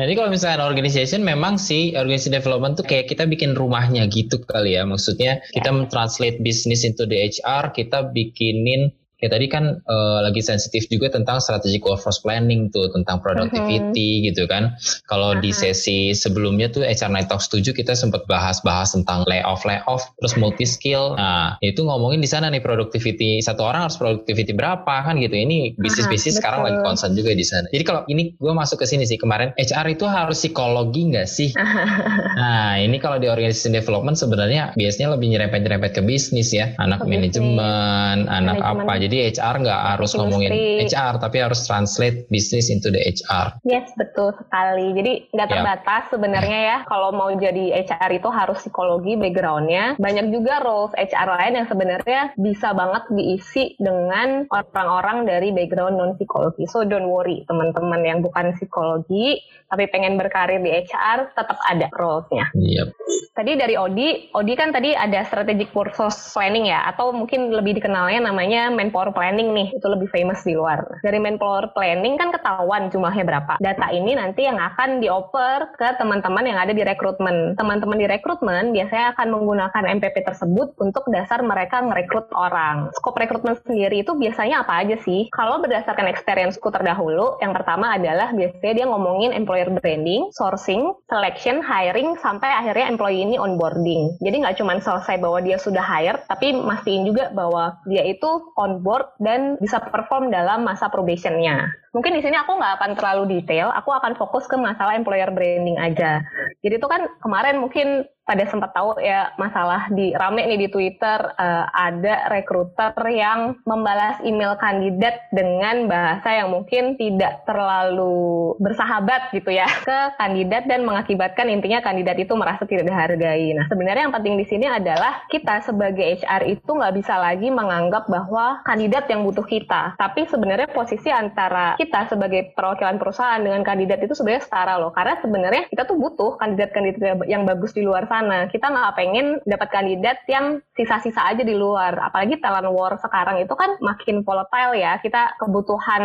Ini 0.00 0.16
kalau 0.16 0.32
misalnya 0.32 0.64
organization 0.64 1.20
memang 1.20 1.60
sih 1.60 1.92
organization 1.92 2.32
development 2.32 2.80
tuh 2.80 2.88
kayak 2.88 3.12
kita 3.12 3.28
bikin 3.28 3.52
rumahnya 3.52 4.08
gitu 4.08 4.40
kali 4.40 4.80
ya. 4.80 4.88
Maksudnya 4.88 5.44
kita 5.52 5.68
mentranslate 5.76 6.40
business 6.40 6.88
into 6.88 7.04
the 7.04 7.20
HR, 7.20 7.68
kita 7.76 8.08
bikinin 8.08 8.96
Ya 9.20 9.28
tadi 9.28 9.46
kan 9.46 9.84
uh, 9.84 10.18
lagi 10.24 10.40
sensitif 10.40 10.88
juga 10.88 11.12
tentang 11.12 11.38
strategic 11.40 11.84
workforce 11.84 12.20
planning 12.24 12.72
tuh 12.72 12.88
tentang 12.92 13.20
productivity 13.20 14.20
uh-huh. 14.20 14.26
gitu 14.32 14.42
kan. 14.48 14.74
Kalau 15.06 15.36
uh-huh. 15.36 15.44
di 15.44 15.52
sesi 15.52 16.12
sebelumnya 16.16 16.72
tuh 16.72 16.84
HR 16.84 17.12
Night 17.12 17.28
Talks 17.28 17.52
7 17.52 17.76
kita 17.76 17.92
sempat 17.92 18.24
bahas-bahas 18.26 18.96
tentang 18.96 19.24
layoff 19.28 19.62
layoff 19.68 20.08
terus 20.20 20.34
multi 20.40 20.64
skill. 20.64 21.16
Nah, 21.16 21.60
itu 21.60 21.84
ngomongin 21.84 22.20
di 22.20 22.28
sana 22.28 22.48
nih 22.48 22.64
productivity 22.64 23.40
satu 23.44 23.64
orang 23.64 23.88
harus 23.88 24.00
productivity 24.00 24.56
berapa 24.56 25.04
kan 25.04 25.20
gitu. 25.20 25.36
Ini 25.36 25.76
bisnis-bisnis 25.76 26.36
uh-huh, 26.36 26.40
sekarang 26.40 26.60
lagi 26.64 26.78
concern 26.80 27.12
juga 27.12 27.36
di 27.36 27.44
sana. 27.44 27.68
Jadi 27.68 27.84
kalau 27.84 28.02
ini 28.08 28.34
gue 28.36 28.52
masuk 28.52 28.80
ke 28.80 28.86
sini 28.88 29.04
sih 29.04 29.20
kemarin 29.20 29.52
HR 29.60 29.86
itu 29.92 30.08
harus 30.08 30.40
psikologi 30.40 31.12
nggak 31.12 31.28
sih? 31.28 31.52
nah, 32.40 32.80
ini 32.80 32.96
kalau 32.96 33.20
di 33.20 33.28
organization 33.28 33.76
development 33.76 34.16
sebenarnya 34.16 34.72
biasanya 34.74 35.12
lebih 35.14 35.36
nyerempet-nyerempet 35.36 35.90
ke 35.92 36.02
bisnis 36.02 36.50
ya, 36.54 36.72
anak 36.80 37.04
manajemen, 37.04 38.24
anak 38.26 38.58
apa. 38.62 38.92
Jadi 38.96 39.09
jadi 39.10 39.34
HR 39.34 39.66
nggak 39.66 39.82
harus 39.98 40.14
ngomongin 40.14 40.54
HR, 40.86 41.18
tapi 41.18 41.42
harus 41.42 41.66
translate 41.66 42.30
business 42.30 42.70
into 42.70 42.94
the 42.94 43.02
HR. 43.02 43.58
Yes, 43.66 43.90
betul 43.98 44.30
sekali. 44.38 44.94
Jadi 44.94 45.12
nggak 45.34 45.48
terbatas 45.50 46.02
yeah. 46.06 46.12
sebenarnya 46.14 46.58
ya. 46.62 46.78
Kalau 46.86 47.10
mau 47.10 47.34
jadi 47.34 47.74
HR 47.82 48.22
itu 48.22 48.30
harus 48.30 48.62
psikologi 48.62 49.18
backgroundnya. 49.18 49.98
Banyak 49.98 50.30
juga 50.30 50.62
roles 50.62 50.94
HR 50.94 51.26
lain 51.26 51.58
yang 51.58 51.66
sebenarnya 51.66 52.20
bisa 52.38 52.70
banget 52.70 53.10
diisi 53.10 53.74
dengan 53.82 54.46
orang-orang 54.54 55.26
dari 55.26 55.50
background 55.50 55.98
non 55.98 56.14
psikologi. 56.14 56.70
So 56.70 56.86
don't 56.86 57.10
worry 57.10 57.42
teman-teman 57.50 58.06
yang 58.06 58.22
bukan 58.22 58.54
psikologi 58.54 59.42
tapi 59.70 59.86
pengen 59.86 60.18
berkarir 60.18 60.58
di 60.58 60.70
HR 60.74 61.30
tetap 61.30 61.58
ada 61.62 61.86
role-nya. 61.94 62.50
Yep. 62.58 62.90
Tadi 63.38 63.52
dari 63.54 63.78
Odi, 63.78 64.34
Odi 64.34 64.58
kan 64.58 64.74
tadi 64.74 64.98
ada 64.98 65.22
strategic 65.22 65.70
workforce 65.70 66.34
planning 66.34 66.66
ya, 66.66 66.90
atau 66.90 67.14
mungkin 67.14 67.54
lebih 67.54 67.78
dikenalnya 67.78 68.18
namanya 68.18 68.74
manpower 68.74 68.99
planning 69.08 69.56
nih, 69.56 69.68
itu 69.72 69.86
lebih 69.88 70.12
famous 70.12 70.44
di 70.44 70.52
luar. 70.52 70.84
Dari 71.00 71.16
manpower 71.16 71.72
planning 71.72 72.20
kan 72.20 72.28
ketahuan 72.28 72.92
jumlahnya 72.92 73.24
berapa. 73.24 73.52
Data 73.56 73.88
ini 73.88 74.12
nanti 74.12 74.44
yang 74.44 74.60
akan 74.60 75.00
dioper 75.00 75.72
ke 75.80 75.96
teman-teman 75.96 76.44
yang 76.44 76.60
ada 76.60 76.76
di 76.76 76.84
rekrutmen. 76.84 77.56
Teman-teman 77.56 77.96
di 77.96 78.06
rekrutmen 78.06 78.76
biasanya 78.76 79.16
akan 79.16 79.26
menggunakan 79.32 79.84
MPP 79.96 80.28
tersebut 80.28 80.76
untuk 80.76 81.08
dasar 81.08 81.40
mereka 81.40 81.80
merekrut 81.80 82.28
orang. 82.36 82.92
Skop 83.00 83.16
rekrutmen 83.16 83.56
sendiri 83.64 84.04
itu 84.04 84.12
biasanya 84.12 84.68
apa 84.68 84.84
aja 84.84 85.00
sih? 85.00 85.32
Kalau 85.32 85.64
berdasarkan 85.64 86.10
experienceku 86.12 86.68
terdahulu, 86.68 87.40
yang 87.40 87.56
pertama 87.56 87.96
adalah 87.96 88.34
biasanya 88.36 88.74
dia 88.76 88.86
ngomongin 88.86 89.32
employer 89.32 89.72
branding, 89.72 90.28
sourcing, 90.34 90.92
selection, 91.08 91.64
hiring, 91.64 92.18
sampai 92.20 92.50
akhirnya 92.50 92.90
employee 92.90 93.24
ini 93.24 93.38
onboarding. 93.38 94.18
Jadi 94.18 94.36
nggak 94.42 94.56
cuma 94.58 94.76
selesai 94.82 95.22
bahwa 95.22 95.38
dia 95.40 95.56
sudah 95.56 95.82
hire, 95.82 96.18
tapi 96.26 96.56
mastiin 96.56 97.06
juga 97.06 97.30
bahwa 97.30 97.78
dia 97.86 98.02
itu 98.02 98.28
on 98.58 98.82
board 98.90 99.06
dan 99.22 99.54
bisa 99.62 99.78
perform 99.78 100.34
dalam 100.34 100.66
masa 100.66 100.90
probationnya. 100.90 101.70
Mungkin 101.94 102.18
di 102.18 102.26
sini 102.26 102.34
aku 102.34 102.58
nggak 102.58 102.82
akan 102.82 102.90
terlalu 102.98 103.38
detail, 103.38 103.70
aku 103.70 103.94
akan 103.94 104.18
fokus 104.18 104.50
ke 104.50 104.58
masalah 104.58 104.98
employer 104.98 105.30
branding 105.30 105.78
aja. 105.78 106.26
Jadi 106.66 106.82
itu 106.82 106.88
kan 106.90 107.06
kemarin 107.22 107.62
mungkin 107.62 108.02
pada 108.30 108.46
sempat 108.46 108.70
tahu 108.70 108.94
ya 109.02 109.34
masalah 109.34 109.90
di 109.90 110.14
rame 110.14 110.46
nih 110.46 110.60
di 110.62 110.68
Twitter 110.70 111.18
uh, 111.34 111.66
ada 111.74 112.30
rekruter 112.30 112.94
yang 113.10 113.58
membalas 113.66 114.22
email 114.22 114.54
kandidat 114.54 115.26
dengan 115.34 115.90
bahasa 115.90 116.38
yang 116.38 116.54
mungkin 116.54 116.94
tidak 116.94 117.42
terlalu 117.42 118.54
bersahabat 118.62 119.34
gitu 119.34 119.50
ya 119.50 119.66
ke 119.66 120.14
kandidat 120.14 120.70
dan 120.70 120.86
mengakibatkan 120.86 121.50
intinya 121.50 121.82
kandidat 121.82 122.22
itu 122.22 122.30
merasa 122.38 122.62
tidak 122.70 122.86
dihargai. 122.86 123.50
Nah 123.50 123.66
sebenarnya 123.66 124.06
yang 124.06 124.14
penting 124.14 124.38
di 124.38 124.46
sini 124.46 124.70
adalah 124.70 125.26
kita 125.26 125.66
sebagai 125.66 126.22
HR 126.22 126.54
itu 126.54 126.70
nggak 126.70 126.94
bisa 127.02 127.18
lagi 127.18 127.50
menganggap 127.50 128.06
bahwa 128.06 128.62
kandidat 128.62 129.10
yang 129.10 129.26
butuh 129.26 129.42
kita, 129.42 129.98
tapi 129.98 130.30
sebenarnya 130.30 130.70
posisi 130.70 131.10
antara 131.10 131.74
kita 131.82 132.06
sebagai 132.06 132.54
perwakilan 132.54 132.94
perusahaan 133.02 133.42
dengan 133.42 133.66
kandidat 133.66 133.98
itu 134.06 134.14
sebenarnya 134.14 134.46
setara 134.46 134.78
loh, 134.78 134.94
karena 134.94 135.18
sebenarnya 135.18 135.62
kita 135.66 135.82
tuh 135.82 135.98
butuh 135.98 136.38
kandidat-kandidat 136.38 137.26
yang 137.26 137.42
bagus 137.42 137.74
di 137.74 137.82
luar 137.82 138.06
sana 138.06 138.19
sana. 138.20 138.52
Kita 138.52 138.68
nggak 138.68 138.94
pengen 139.00 139.26
dapat 139.48 139.68
kandidat 139.72 140.20
yang 140.28 140.60
sisa-sisa 140.76 141.32
aja 141.32 141.40
di 141.40 141.56
luar. 141.56 141.96
Apalagi 141.96 142.36
talent 142.36 142.68
war 142.68 143.00
sekarang 143.00 143.40
itu 143.40 143.56
kan 143.56 143.80
makin 143.80 144.20
volatile 144.20 144.76
ya. 144.76 145.00
Kita 145.00 145.40
kebutuhan 145.40 146.04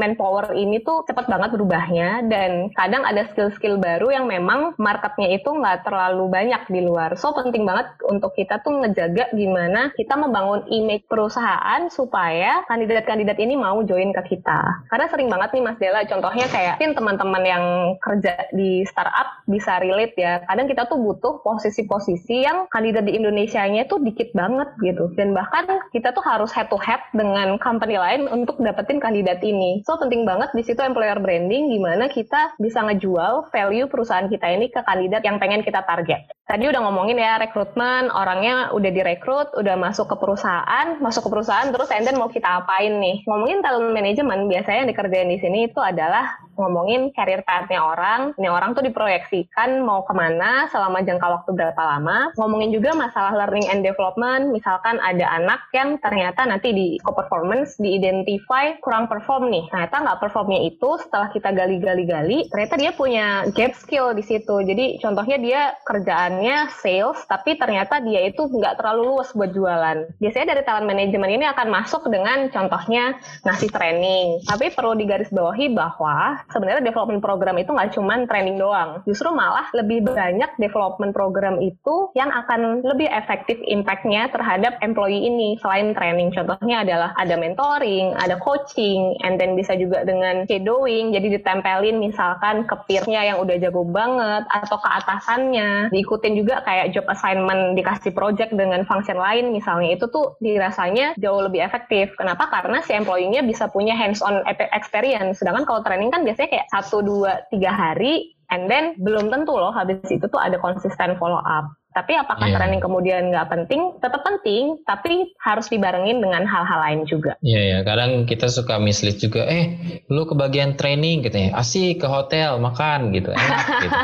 manpower 0.00 0.56
ini 0.56 0.80
tuh 0.80 1.04
cepet 1.04 1.28
banget 1.28 1.52
berubahnya 1.52 2.24
dan 2.32 2.72
kadang 2.72 3.04
ada 3.04 3.28
skill-skill 3.28 3.76
baru 3.76 4.08
yang 4.08 4.24
memang 4.24 4.72
marketnya 4.80 5.36
itu 5.36 5.52
nggak 5.52 5.84
terlalu 5.84 6.32
banyak 6.32 6.62
di 6.72 6.80
luar. 6.80 7.20
So 7.20 7.36
penting 7.36 7.68
banget 7.68 7.92
untuk 8.08 8.32
kita 8.32 8.64
tuh 8.64 8.80
ngejaga 8.80 9.36
gimana 9.36 9.92
kita 9.92 10.16
membangun 10.16 10.64
image 10.72 11.04
perusahaan 11.04 11.84
supaya 11.92 12.64
kandidat-kandidat 12.64 13.36
ini 13.36 13.60
mau 13.60 13.84
join 13.84 14.16
ke 14.16 14.38
kita. 14.38 14.88
Karena 14.88 15.06
sering 15.12 15.28
banget 15.28 15.52
nih 15.52 15.64
Mas 15.64 15.76
Dela, 15.76 16.00
contohnya 16.08 16.48
kayak 16.48 16.80
teman-teman 16.80 17.42
yang 17.42 17.64
kerja 17.98 18.52
di 18.54 18.86
startup 18.86 19.42
bisa 19.48 19.82
relate 19.82 20.14
ya. 20.14 20.44
Kadang 20.46 20.70
kita 20.70 20.86
tuh 20.86 21.02
butuh 21.02 21.41
posisi-posisi 21.42 22.46
yang 22.46 22.70
kandidat 22.70 23.04
di 23.06 23.18
Indonesia-nya 23.18 23.90
tuh 23.90 24.00
dikit 24.00 24.32
banget 24.32 24.72
gitu. 24.80 25.10
Dan 25.18 25.34
bahkan 25.36 25.68
kita 25.90 26.14
tuh 26.14 26.24
harus 26.24 26.50
head 26.54 26.70
to 26.70 26.78
head 26.78 27.02
dengan 27.12 27.58
company 27.60 27.98
lain 27.98 28.30
untuk 28.30 28.58
dapetin 28.62 29.02
kandidat 29.02 29.42
ini. 29.44 29.82
So 29.84 29.98
penting 29.98 30.24
banget 30.24 30.54
di 30.54 30.62
situ 30.64 30.80
employer 30.80 31.18
branding 31.18 31.74
gimana 31.74 32.08
kita 32.08 32.56
bisa 32.56 32.80
ngejual 32.86 33.52
value 33.52 33.86
perusahaan 33.90 34.30
kita 34.30 34.46
ini 34.54 34.70
ke 34.70 34.80
kandidat 34.82 35.22
yang 35.26 35.36
pengen 35.42 35.66
kita 35.66 35.82
target. 35.84 36.30
Tadi 36.46 36.68
udah 36.68 36.80
ngomongin 36.84 37.18
ya 37.18 37.38
rekrutmen, 37.38 38.10
orangnya 38.10 38.74
udah 38.74 38.90
direkrut, 38.90 39.48
udah 39.54 39.78
masuk 39.78 40.10
ke 40.10 40.16
perusahaan, 40.18 40.98
masuk 40.98 41.28
ke 41.28 41.30
perusahaan 41.30 41.70
terus 41.70 41.88
and 41.94 42.04
then 42.04 42.18
mau 42.18 42.28
kita 42.28 42.62
apain 42.62 42.98
nih? 42.98 43.22
Ngomongin 43.30 43.62
talent 43.62 43.94
management, 43.94 44.50
biasanya 44.50 44.84
yang 44.84 44.90
dikerjain 44.90 45.30
di 45.30 45.38
sini 45.38 45.58
itu 45.70 45.80
adalah 45.80 46.42
ngomongin 46.60 47.14
career 47.16 47.40
path-nya 47.46 47.80
orang. 47.80 48.36
Ini 48.36 48.48
orang 48.52 48.76
tuh 48.76 48.84
diproyeksikan 48.84 49.80
mau 49.82 50.04
ke 50.04 50.12
mana 50.12 50.68
selama 50.68 51.00
jangka 51.00 51.26
waktu 51.40 51.50
berapa 51.56 51.82
lama. 51.82 52.34
Ngomongin 52.36 52.74
juga 52.74 52.92
masalah 52.92 53.32
learning 53.32 53.72
and 53.72 53.80
development, 53.80 54.52
misalkan 54.52 55.00
ada 55.00 55.24
anak 55.32 55.64
yang 55.72 55.96
ternyata 56.02 56.44
nanti 56.44 56.74
di 56.74 56.86
co-performance 57.00 57.80
di-identify 57.80 58.76
kurang 58.84 59.08
perform 59.08 59.48
nih. 59.48 59.64
Ternyata 59.72 60.04
nggak 60.04 60.20
performnya 60.20 60.60
itu 60.68 61.00
setelah 61.00 61.32
kita 61.32 61.50
gali-gali-gali, 61.54 62.50
ternyata 62.52 62.74
dia 62.76 62.92
punya 62.92 63.26
gap 63.56 63.72
skill 63.72 64.12
di 64.12 64.24
situ. 64.24 64.60
Jadi 64.60 65.00
contohnya 65.00 65.36
dia 65.40 65.60
kerjaan 65.88 66.31
jualannya 66.32 66.72
sales, 66.80 67.20
tapi 67.28 67.60
ternyata 67.60 68.00
dia 68.00 68.24
itu 68.24 68.48
nggak 68.48 68.80
terlalu 68.80 69.12
luas 69.12 69.28
buat 69.36 69.52
jualan. 69.52 70.16
Biasanya 70.16 70.56
dari 70.56 70.62
talent 70.64 70.88
management 70.88 71.32
ini 71.36 71.44
akan 71.44 71.68
masuk 71.68 72.08
dengan 72.08 72.48
contohnya 72.48 73.20
ngasih 73.44 73.68
training. 73.68 74.40
Tapi 74.48 74.72
perlu 74.72 74.96
digarisbawahi 74.96 75.76
bahwa 75.76 76.40
sebenarnya 76.48 76.80
development 76.80 77.20
program 77.20 77.60
itu 77.60 77.68
nggak 77.68 77.92
cuma 77.92 78.24
training 78.24 78.56
doang. 78.56 79.04
Justru 79.04 79.28
malah 79.28 79.68
lebih 79.76 80.08
banyak 80.08 80.56
development 80.56 81.12
program 81.12 81.60
itu 81.60 82.08
yang 82.16 82.32
akan 82.32 82.80
lebih 82.80 83.12
efektif 83.12 83.60
impact-nya 83.68 84.32
terhadap 84.32 84.80
employee 84.80 85.28
ini 85.28 85.60
selain 85.60 85.92
training. 85.92 86.32
Contohnya 86.32 86.80
adalah 86.80 87.12
ada 87.20 87.36
mentoring, 87.36 88.16
ada 88.16 88.40
coaching, 88.40 89.20
and 89.20 89.36
then 89.36 89.52
bisa 89.52 89.76
juga 89.76 90.08
dengan 90.08 90.48
shadowing, 90.48 91.12
jadi 91.12 91.36
ditempelin 91.36 92.00
misalkan 92.00 92.64
ke 92.64 92.74
peer-nya 92.88 93.34
yang 93.34 93.38
udah 93.44 93.56
jago 93.60 93.84
banget 93.84 94.48
atau 94.48 94.80
ke 94.80 94.88
atasannya, 94.88 95.92
diikut 95.92 96.21
ngikutin 96.22 96.38
juga 96.38 96.62
kayak 96.62 96.94
job 96.94 97.02
assignment 97.10 97.74
dikasih 97.74 98.14
project 98.14 98.54
dengan 98.54 98.86
function 98.86 99.18
lain 99.18 99.50
misalnya 99.50 99.98
itu 99.98 100.06
tuh 100.06 100.38
dirasanya 100.38 101.18
jauh 101.18 101.42
lebih 101.42 101.66
efektif. 101.66 102.14
Kenapa? 102.14 102.46
Karena 102.46 102.78
si 102.86 102.94
employee-nya 102.94 103.42
bisa 103.42 103.66
punya 103.66 103.98
hands-on 103.98 104.46
experience. 104.70 105.42
Sedangkan 105.42 105.66
kalau 105.66 105.82
training 105.82 106.14
kan 106.14 106.22
biasanya 106.22 106.54
kayak 106.54 106.70
satu 106.70 107.02
dua 107.02 107.42
tiga 107.50 107.74
hari 107.74 108.38
and 108.54 108.70
then 108.70 108.94
belum 109.02 109.34
tentu 109.34 109.50
loh 109.58 109.74
habis 109.74 109.98
itu 110.06 110.22
tuh 110.30 110.38
ada 110.38 110.62
konsisten 110.62 111.18
follow 111.18 111.42
up. 111.42 111.66
Tapi 111.92 112.12
apakah 112.16 112.48
yeah. 112.48 112.56
training 112.56 112.80
kemudian 112.80 113.28
nggak 113.28 113.48
penting? 113.52 113.96
Tetap 114.00 114.24
penting, 114.24 114.80
tapi 114.88 115.32
harus 115.44 115.68
dibarengin 115.68 116.24
dengan 116.24 116.48
hal-hal 116.48 116.80
lain 116.88 117.00
juga. 117.04 117.36
Iya 117.44 117.52
yeah, 117.54 117.62
yeah. 117.68 117.80
kadang 117.84 118.24
kita 118.24 118.48
suka 118.48 118.80
mislead 118.80 119.20
juga. 119.20 119.44
Eh, 119.44 119.76
lu 120.08 120.24
ke 120.24 120.32
bagian 120.32 120.74
training 120.80 121.24
gitu 121.24 121.36
ya, 121.36 121.48
asik 121.56 122.00
ke 122.00 122.08
hotel 122.08 122.56
makan 122.56 123.12
gitu, 123.12 123.30
enak 123.32 123.66
gitu. 123.84 123.98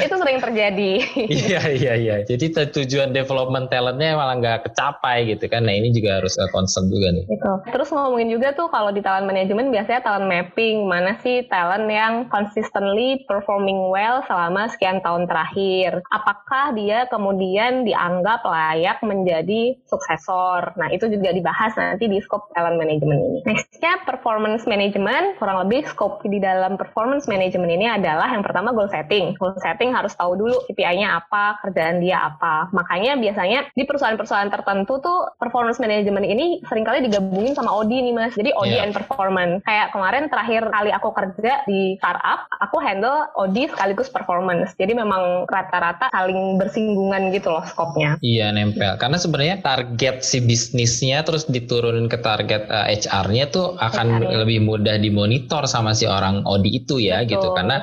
Itu 0.08 0.14
sering 0.16 0.38
terjadi. 0.40 0.92
Iya 1.30 1.62
iya 1.76 1.92
iya. 1.96 2.16
Jadi 2.24 2.52
tujuan 2.72 3.12
development 3.12 3.68
talentnya 3.68 4.16
malah 4.16 4.36
nggak 4.40 4.70
kecapai 4.70 5.28
gitu 5.36 5.46
kan. 5.46 5.68
Nah 5.68 5.74
ini 5.76 5.92
juga 5.92 6.22
harus 6.22 6.36
concern 6.50 6.88
juga 6.88 7.12
nih. 7.12 7.24
Itu. 7.28 7.52
Terus 7.70 7.88
ngomongin 7.92 8.32
juga 8.32 8.56
tuh 8.56 8.72
kalau 8.72 8.90
di 8.90 9.04
talent 9.04 9.28
management 9.28 9.68
biasanya 9.70 10.00
talent 10.00 10.26
mapping 10.26 10.88
mana 10.88 11.20
sih 11.20 11.44
talent 11.48 11.86
yang 11.90 12.26
consistently 12.32 13.22
performing 13.28 13.90
well 13.92 14.24
selama 14.24 14.70
sekian 14.72 15.04
tahun 15.04 15.28
terakhir. 15.28 16.00
Apa 16.08 16.29
apakah 16.30 16.70
dia 16.78 17.10
kemudian 17.10 17.82
dianggap 17.82 18.46
layak 18.46 19.02
menjadi 19.02 19.74
suksesor. 19.90 20.78
Nah, 20.78 20.86
itu 20.94 21.10
juga 21.10 21.34
dibahas 21.34 21.74
nanti 21.74 22.06
di 22.06 22.22
scope 22.22 22.54
talent 22.54 22.78
management 22.78 23.18
ini. 23.18 23.38
Nextnya 23.50 24.06
performance 24.06 24.62
management, 24.70 25.42
kurang 25.42 25.66
lebih 25.66 25.82
scope 25.90 26.22
di 26.22 26.38
dalam 26.38 26.78
performance 26.78 27.26
management 27.26 27.74
ini 27.74 27.90
adalah 27.90 28.30
yang 28.30 28.46
pertama 28.46 28.70
goal 28.70 28.86
setting. 28.86 29.34
Goal 29.42 29.58
setting 29.58 29.90
harus 29.90 30.14
tahu 30.14 30.38
dulu 30.38 30.54
KPI-nya 30.70 31.18
apa, 31.18 31.58
kerjaan 31.66 31.98
dia 31.98 32.22
apa. 32.30 32.70
Makanya 32.70 33.18
biasanya 33.18 33.66
di 33.74 33.82
perusahaan-perusahaan 33.82 34.54
tertentu 34.54 35.02
tuh 35.02 35.34
performance 35.34 35.82
management 35.82 36.30
ini 36.30 36.62
sering 36.70 36.86
kali 36.86 37.02
digabungin 37.02 37.58
sama 37.58 37.74
OD 37.74 37.90
nih 37.90 38.14
mas. 38.14 38.38
Jadi 38.38 38.54
OD 38.54 38.70
yeah. 38.70 38.86
and 38.86 38.94
performance. 38.94 39.66
Kayak 39.66 39.90
kemarin 39.90 40.30
terakhir 40.30 40.62
kali 40.70 40.90
aku 40.94 41.10
kerja 41.10 41.66
di 41.66 41.98
startup, 41.98 42.46
aku 42.62 42.78
handle 42.78 43.26
OD 43.34 43.74
sekaligus 43.74 44.06
performance. 44.06 44.78
Jadi 44.78 44.94
memang 44.94 45.50
rata-rata 45.50 46.06
saling 46.20 46.60
bersinggungan 46.60 47.32
gitu 47.32 47.48
loh 47.48 47.64
skopnya. 47.64 48.20
Iya 48.20 48.52
nempel. 48.52 49.00
Karena 49.00 49.16
sebenarnya 49.16 49.64
target 49.64 50.20
si 50.20 50.44
bisnisnya 50.44 51.24
terus 51.24 51.48
diturunin 51.48 52.12
ke 52.12 52.20
target 52.20 52.68
uh, 52.68 52.84
eh, 52.84 53.00
HR-nya 53.00 53.48
tuh 53.48 53.80
akan 53.80 54.20
HR 54.20 54.44
lebih 54.44 54.60
mudah 54.68 55.00
dimonitor 55.00 55.64
sama 55.64 55.96
si 55.96 56.04
orang 56.04 56.44
OD 56.44 56.66
itu 56.68 57.00
ya 57.00 57.24
Betul. 57.24 57.40
gitu. 57.40 57.48
Karena 57.56 57.76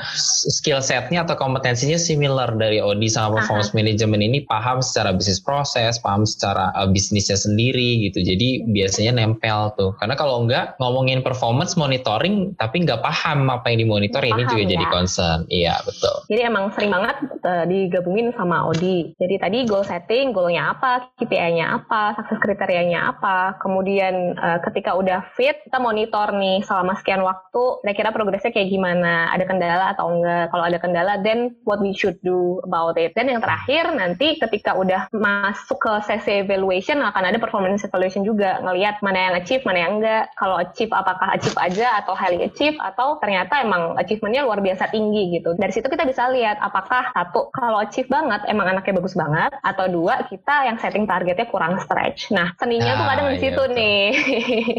skill 0.46 0.86
setnya 0.86 1.26
atau 1.26 1.34
kompetensinya 1.34 1.98
similar 1.98 2.54
dari 2.54 2.78
OD 2.78 3.02
sama 3.10 3.42
performance 3.42 3.74
Aha. 3.74 3.78
management 3.82 4.22
ini 4.22 4.38
paham 4.46 4.86
secara 4.86 5.18
bisnis 5.18 5.42
proses, 5.42 5.98
paham 5.98 6.24
secara 6.30 6.70
uh, 6.78 6.86
bisnisnya 6.86 7.36
sendiri 7.36 8.06
gitu. 8.06 8.22
Jadi 8.22 8.70
biasanya 8.70 9.18
nempel 9.18 9.74
tuh. 9.74 9.98
Karena 9.98 10.14
kalau 10.14 10.46
enggak 10.46 10.78
ngomongin 10.78 11.26
performance 11.26 11.74
monitoring 11.74 12.54
tapi 12.54 12.86
nggak 12.86 13.02
paham 13.02 13.50
apa 13.50 13.74
yang 13.74 13.90
dimonitor 13.90 14.22
ini 14.22 14.46
juga 14.46 14.64
ya. 14.64 14.70
jadi 14.78 14.86
concern. 14.94 15.40
Iya 15.50 15.76
betul. 15.82 16.16
Jadi 16.30 16.42
emang 16.46 16.70
sering 16.78 16.92
banget 16.94 17.18
uh, 17.42 17.66
digabungin 17.66 18.27
sama 18.36 18.68
Odi. 18.68 19.14
Jadi 19.16 19.36
tadi 19.38 19.58
goal 19.70 19.86
setting, 19.86 20.34
goalnya 20.34 20.74
apa, 20.76 21.14
KPI-nya 21.16 21.66
apa, 21.84 22.18
sukses 22.20 22.42
kriterianya 22.42 23.16
apa. 23.16 23.56
Kemudian 23.62 24.36
uh, 24.36 24.60
ketika 24.68 24.98
udah 24.98 25.24
fit, 25.38 25.62
kita 25.64 25.78
monitor 25.78 26.34
nih 26.34 26.66
selama 26.66 26.98
sekian 27.00 27.22
waktu, 27.24 27.64
kira-kira 27.86 28.10
progresnya 28.12 28.52
kayak 28.52 28.70
gimana, 28.72 29.30
ada 29.32 29.46
kendala 29.46 29.86
atau 29.94 30.12
enggak. 30.12 30.52
Kalau 30.52 30.64
ada 30.66 30.78
kendala, 30.82 31.14
then 31.22 31.56
what 31.64 31.80
we 31.80 31.94
should 31.94 32.18
do 32.26 32.60
about 32.68 32.98
it. 32.98 33.14
Dan 33.14 33.32
yang 33.32 33.40
terakhir 33.40 33.92
nanti 33.94 34.40
ketika 34.42 34.76
udah 34.76 35.08
masuk 35.14 35.80
ke 35.80 35.94
sesi 36.08 36.44
evaluation 36.44 37.00
akan 37.00 37.24
ada 37.30 37.38
performance 37.38 37.86
evaluation 37.86 38.26
juga, 38.26 38.60
ngelihat 38.64 39.00
mana 39.06 39.32
yang 39.32 39.34
achieve, 39.38 39.64
mana 39.64 39.80
yang 39.86 39.94
enggak. 40.02 40.24
Kalau 40.36 40.58
achieve 40.60 40.92
apakah 40.92 41.28
achieve 41.34 41.58
aja 41.60 42.02
atau 42.04 42.14
highly 42.18 42.44
achieve 42.46 42.78
atau 42.82 43.20
ternyata 43.22 43.62
emang 43.62 43.98
achievementnya 44.00 44.48
luar 44.48 44.60
biasa 44.64 44.90
tinggi 44.90 45.38
gitu. 45.38 45.54
Dari 45.58 45.72
situ 45.74 45.88
kita 45.88 46.08
bisa 46.08 46.30
lihat 46.32 46.58
apakah 46.64 47.12
satu 47.12 47.50
kalau 47.52 47.82
achieve 47.82 48.08
banget 48.18 48.42
emang 48.50 48.66
anaknya 48.74 48.98
bagus 48.98 49.14
banget 49.14 49.52
atau 49.62 49.86
dua 49.86 50.26
kita 50.26 50.66
yang 50.66 50.78
setting 50.82 51.06
targetnya 51.06 51.46
kurang 51.54 51.78
stretch. 51.86 52.34
Nah 52.34 52.58
seninya 52.58 52.94
nah, 52.94 52.98
tuh 52.98 53.06
kadang 53.06 53.28
di 53.30 53.36
iya, 53.38 53.44
situ 53.46 53.64
iya, 53.64 53.78
nih. 53.78 54.06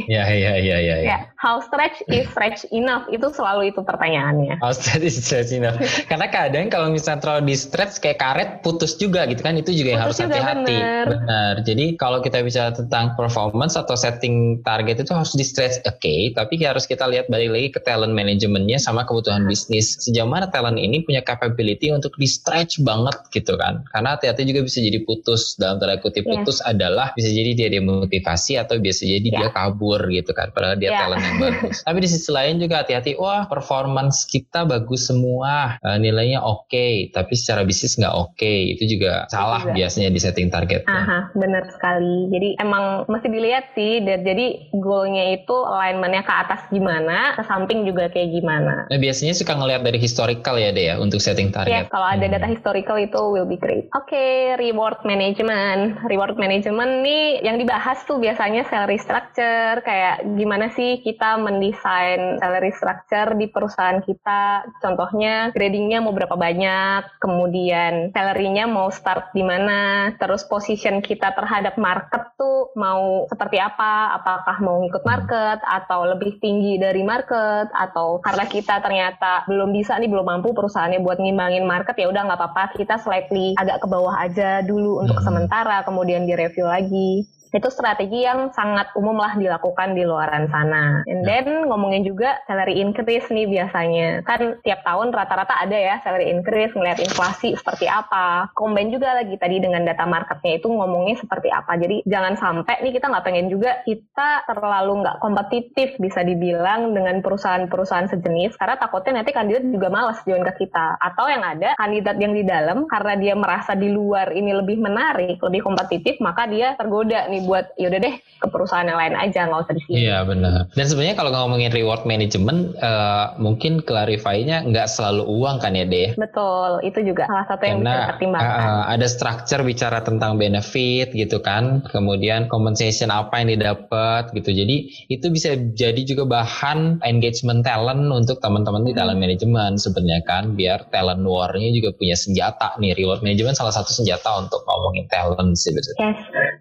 Ya 0.09 0.25
ya 0.27 0.53
ya 0.59 0.77
ya. 0.83 0.97
ya. 1.05 1.19
How 1.39 1.63
stretch 1.63 2.03
is 2.11 2.27
stretch 2.35 2.67
enough 2.75 3.07
itu 3.15 3.31
selalu 3.31 3.71
itu 3.71 3.81
pertanyaannya. 3.87 4.59
How 4.59 4.75
stretch 4.75 5.07
is 5.07 5.23
stretch 5.23 5.55
enough. 5.55 5.79
Karena 6.11 6.27
kadang 6.27 6.67
kalau 6.73 6.91
misalnya 6.91 7.23
terlalu 7.23 7.55
di 7.55 7.57
stretch 7.57 8.03
kayak 8.03 8.19
karet 8.19 8.51
putus 8.67 8.99
juga 8.99 9.29
gitu 9.31 9.41
kan 9.47 9.55
itu 9.55 9.71
juga 9.71 9.95
yang 9.95 10.03
putus 10.11 10.19
harus 10.19 10.35
hati-hati. 10.35 10.77
Benar. 10.79 11.07
benar. 11.07 11.55
Jadi 11.63 11.85
kalau 11.95 12.19
kita 12.19 12.43
bicara 12.43 12.75
tentang 12.75 13.15
performance 13.15 13.79
atau 13.79 13.95
setting 13.95 14.61
target 14.67 15.07
itu 15.07 15.13
harus 15.15 15.37
di 15.39 15.45
stretch 15.47 15.85
oke, 15.87 16.01
okay, 16.01 16.35
tapi 16.35 16.59
harus 16.65 16.89
kita 16.89 17.07
lihat 17.07 17.31
balik 17.31 17.51
lagi 17.55 17.69
ke 17.71 17.81
talent 17.85 18.13
manajemennya 18.17 18.81
sama 18.81 19.07
kebutuhan 19.07 19.47
bisnis. 19.47 20.01
Sejauh 20.03 20.27
mana 20.27 20.51
talent 20.51 20.81
ini 20.81 21.05
punya 21.05 21.23
capability 21.23 21.93
untuk 21.93 22.17
di 22.17 22.27
stretch 22.27 22.81
banget 22.83 23.17
gitu 23.31 23.55
kan 23.57 23.85
karena 23.93 24.17
hati-hati 24.17 24.43
juga 24.49 24.65
bisa 24.65 24.79
jadi 24.81 24.99
putus 25.05 25.57
dalam 25.57 25.81
tanda 25.81 25.97
kutip 26.01 26.25
yeah. 26.25 26.33
putus 26.41 26.59
adalah 26.65 27.13
bisa 27.15 27.31
jadi 27.31 27.55
dia 27.55 27.69
demotivasi 27.73 28.61
atau 28.61 28.77
bisa 28.83 29.07
jadi 29.07 29.25
yeah. 29.25 29.39
dia 29.47 29.49
kabur 29.55 30.01
gitu 30.11 30.33
kan 30.37 30.53
padahal 30.53 30.77
dia 30.77 30.93
yeah. 30.93 31.01
talent 31.01 31.23
yang 31.25 31.39
bagus 31.41 31.77
tapi 31.87 31.99
di 32.05 32.09
sisi 32.11 32.31
lain 32.31 32.61
juga 32.61 32.85
hati-hati 32.85 33.17
wah 33.17 33.49
performance 33.49 34.29
kita 34.29 34.69
bagus 34.69 35.09
semua 35.09 35.81
uh, 35.81 35.97
nilainya 35.97 36.45
oke 36.45 36.69
okay, 36.69 37.09
tapi 37.15 37.39
secara 37.39 37.65
bisnis 37.65 37.97
nggak 37.97 38.15
oke 38.15 38.37
okay. 38.37 38.77
itu 38.77 38.99
juga 38.99 39.25
salah 39.33 39.65
juga. 39.65 39.75
biasanya 39.79 40.11
di 40.13 40.21
setting 40.21 40.49
target 40.53 40.85
Aha, 40.85 41.33
benar 41.33 41.65
sekali 41.73 42.29
jadi 42.29 42.49
emang 42.61 43.09
mesti 43.09 43.29
dilihat 43.31 43.73
sih 43.73 44.03
jadi 44.05 44.73
goalnya 44.77 45.33
itu 45.39 45.57
alignmentnya 45.65 46.27
ke 46.27 46.35
atas 46.35 46.61
gimana 46.69 47.39
ke 47.39 47.43
samping 47.47 47.89
juga 47.89 48.11
kayak 48.13 48.35
gimana 48.35 48.85
nah 48.91 48.99
biasanya 48.99 49.33
suka 49.33 49.57
ngelihat 49.57 49.83
dari 49.87 49.99
historical 50.01 50.57
ya 50.61 50.75
deh 50.75 50.85
ya 50.93 50.95
untuk 51.01 51.23
setting 51.23 51.55
target 51.55 51.87
ya 51.87 51.93
kalau 51.93 52.09
ada 52.09 52.27
hmm. 52.27 52.35
data 52.37 52.47
historical 52.49 52.97
itu 53.01 53.08
will 53.15 53.49
be 53.49 53.57
great. 53.57 53.89
Oke, 53.95 54.13
okay, 54.13 54.59
reward 54.59 55.01
management. 55.07 56.03
Reward 56.09 56.37
management 56.37 57.05
nih 57.05 57.45
yang 57.45 57.57
dibahas 57.57 58.03
tuh 58.05 58.21
biasanya 58.21 58.67
salary 58.69 58.99
structure, 59.01 59.81
kayak 59.83 60.25
gimana 60.37 60.69
sih 60.75 61.01
kita 61.01 61.41
mendesain 61.41 62.37
salary 62.43 62.73
structure 62.75 63.33
di 63.39 63.47
perusahaan 63.49 64.01
kita. 64.05 64.69
Contohnya 64.83 65.55
gradingnya 65.55 66.05
mau 66.05 66.13
berapa 66.13 66.35
banyak, 66.35 67.23
kemudian 67.23 68.11
salary-nya 68.13 68.69
mau 68.69 68.93
start 68.93 69.33
di 69.33 69.45
mana, 69.47 70.13
terus 70.19 70.45
position 70.45 71.01
kita 71.01 71.33
terhadap 71.33 71.79
market 71.81 72.35
tuh 72.37 72.73
mau 72.77 73.25
seperti 73.31 73.57
apa, 73.63 74.19
apakah 74.21 74.61
mau 74.61 74.83
ikut 74.85 75.05
market 75.07 75.63
atau 75.65 76.05
lebih 76.09 76.41
tinggi 76.43 76.77
dari 76.77 77.01
market 77.03 77.71
atau 77.73 78.19
karena 78.21 78.45
kita 78.45 78.81
ternyata 78.83 79.47
belum 79.47 79.71
bisa 79.73 79.97
nih 79.97 80.11
belum 80.11 80.27
mampu 80.27 80.53
perusahaannya 80.53 81.01
buat 81.01 81.19
ngimbangin 81.23 81.65
market 81.65 81.95
ya 81.97 82.11
udah 82.11 82.23
nggak 82.27 82.39
apa-apa 82.39 82.65
kita 82.75 82.98
slightly 83.01 83.55
agak 83.59 83.81
ke 83.83 83.87
bawah 83.87 84.15
aja 84.19 84.63
dulu 84.63 85.03
untuk 85.03 85.19
hmm. 85.19 85.27
sementara 85.27 85.83
kemudian 85.87 86.29
direview 86.29 86.67
lagi 86.67 87.25
Itu 87.53 87.73
strategi 87.73 88.25
yang 88.25 88.53
sangat 88.53 88.93
umum 88.95 89.17
lah 89.17 89.35
dilakukan 89.37 89.97
di 89.97 90.05
luaran 90.05 90.49
sana. 90.53 91.03
And 91.09 91.25
then 91.25 91.69
ngomongin 91.69 92.05
juga 92.05 92.41
salary 92.45 92.81
increase 92.81 93.29
nih 93.33 93.49
biasanya. 93.49 94.23
Kan 94.25 94.61
tiap 94.63 94.85
tahun 94.85 95.13
rata-rata 95.13 95.57
ada 95.57 95.77
ya 95.77 96.01
salary 96.05 96.29
increase, 96.29 96.77
ngeliat 96.77 97.01
inflasi 97.01 97.57
seperti 97.57 97.89
apa. 97.89 98.53
Combine 98.53 98.93
juga 98.93 99.17
lagi 99.17 99.35
tadi 99.41 99.59
dengan 99.59 99.85
data 99.85 100.05
marketnya 100.05 100.61
itu 100.61 100.69
ngomongnya 100.69 101.17
seperti 101.21 101.49
apa. 101.49 101.77
Jadi 101.81 102.05
jangan 102.05 102.37
sampai 102.37 102.85
nih 102.85 102.93
kita 102.97 103.07
nggak 103.09 103.25
pengen 103.25 103.49
juga 103.49 103.81
kita 103.85 104.45
terlalu 104.49 105.05
nggak 105.05 105.19
kompetitif 105.25 105.97
bisa 105.97 106.21
dibilang 106.23 106.93
dengan 106.93 107.21
perusahaan-perusahaan 107.25 108.11
sejenis 108.13 108.57
karena 108.57 108.77
takutnya 108.77 109.23
nanti 109.23 109.33
kandidat 109.33 109.65
juga 109.65 109.89
malas 109.89 110.21
join 110.25 110.45
ke 110.53 110.67
kita. 110.67 111.01
Atau 111.01 111.27
yang 111.29 111.45
ada 111.45 111.75
kandidat 111.81 112.17
yang 112.21 112.33
di 112.37 112.45
dalam 112.45 112.85
karena 112.87 113.15
dia 113.17 113.35
merasa 113.35 113.73
di 113.73 113.89
luar 113.89 114.33
ini 114.35 114.53
lebih 114.53 114.79
menarik, 114.81 115.41
lebih 115.41 115.65
kompetitif, 115.65 116.21
maka 116.21 116.45
dia 116.49 116.75
tergoda 116.77 117.27
nih 117.29 117.38
buat 117.43 117.75
yaudah 117.79 118.01
deh 118.01 118.15
ke 118.39 118.47
perusahaan 118.47 118.87
yang 118.87 118.99
lain 118.99 119.15
aja 119.19 119.51
nggak 119.51 119.61
usah 119.67 119.75
di 119.75 119.83
sini. 119.87 119.95
Iya 120.07 120.23
benar. 120.23 120.71
Dan 120.79 120.87
sebenarnya 120.87 121.17
kalau 121.19 121.31
ngomongin 121.35 121.75
reward 121.75 122.07
management, 122.07 122.79
uh, 122.79 123.35
mungkin 123.37 123.83
clarify-nya 123.83 124.63
nggak 124.63 124.87
selalu 124.87 125.27
uang 125.27 125.59
kan 125.59 125.75
ya 125.75 125.85
deh. 125.85 126.15
Betul, 126.15 126.83
itu 126.87 127.03
juga 127.03 127.27
salah 127.27 127.47
satu 127.51 127.63
yang 127.67 127.83
Karena 127.83 127.91
bisa 127.91 128.01
dipertimbangkan. 128.07 128.63
uh, 128.63 128.85
ada 128.95 129.07
structure 129.11 129.63
bicara 129.67 129.99
tentang 130.07 130.39
benefit 130.39 131.11
gitu 131.13 131.43
kan, 131.43 131.83
kemudian 131.91 132.47
compensation 132.47 133.11
apa 133.11 133.43
yang 133.43 133.59
didapat 133.59 134.31
gitu. 134.33 134.55
Jadi 134.55 135.07
itu 135.11 135.27
bisa 135.29 135.59
jadi 135.75 136.01
juga 136.07 136.25
bahan 136.29 137.03
engagement 137.03 137.67
talent 137.67 138.07
untuk 138.07 138.39
teman-teman 138.39 138.87
di 138.87 138.95
talent 138.95 139.19
management 139.19 139.83
sebenarnya 139.83 140.23
kan, 140.25 140.55
biar 140.55 140.87
talent 140.95 141.27
war-nya 141.27 141.75
juga 141.75 141.91
punya 141.99 142.15
senjata 142.15 142.79
nih. 142.79 142.95
Reward 142.95 143.27
management 143.27 143.59
salah 143.59 143.75
satu 143.75 143.91
senjata 143.91 144.31
untuk 144.39 144.63
ngomongin 144.65 145.11
talent 145.11 145.59
sih 145.59 145.75
betul. 145.75 145.95
Yes. 145.99 146.19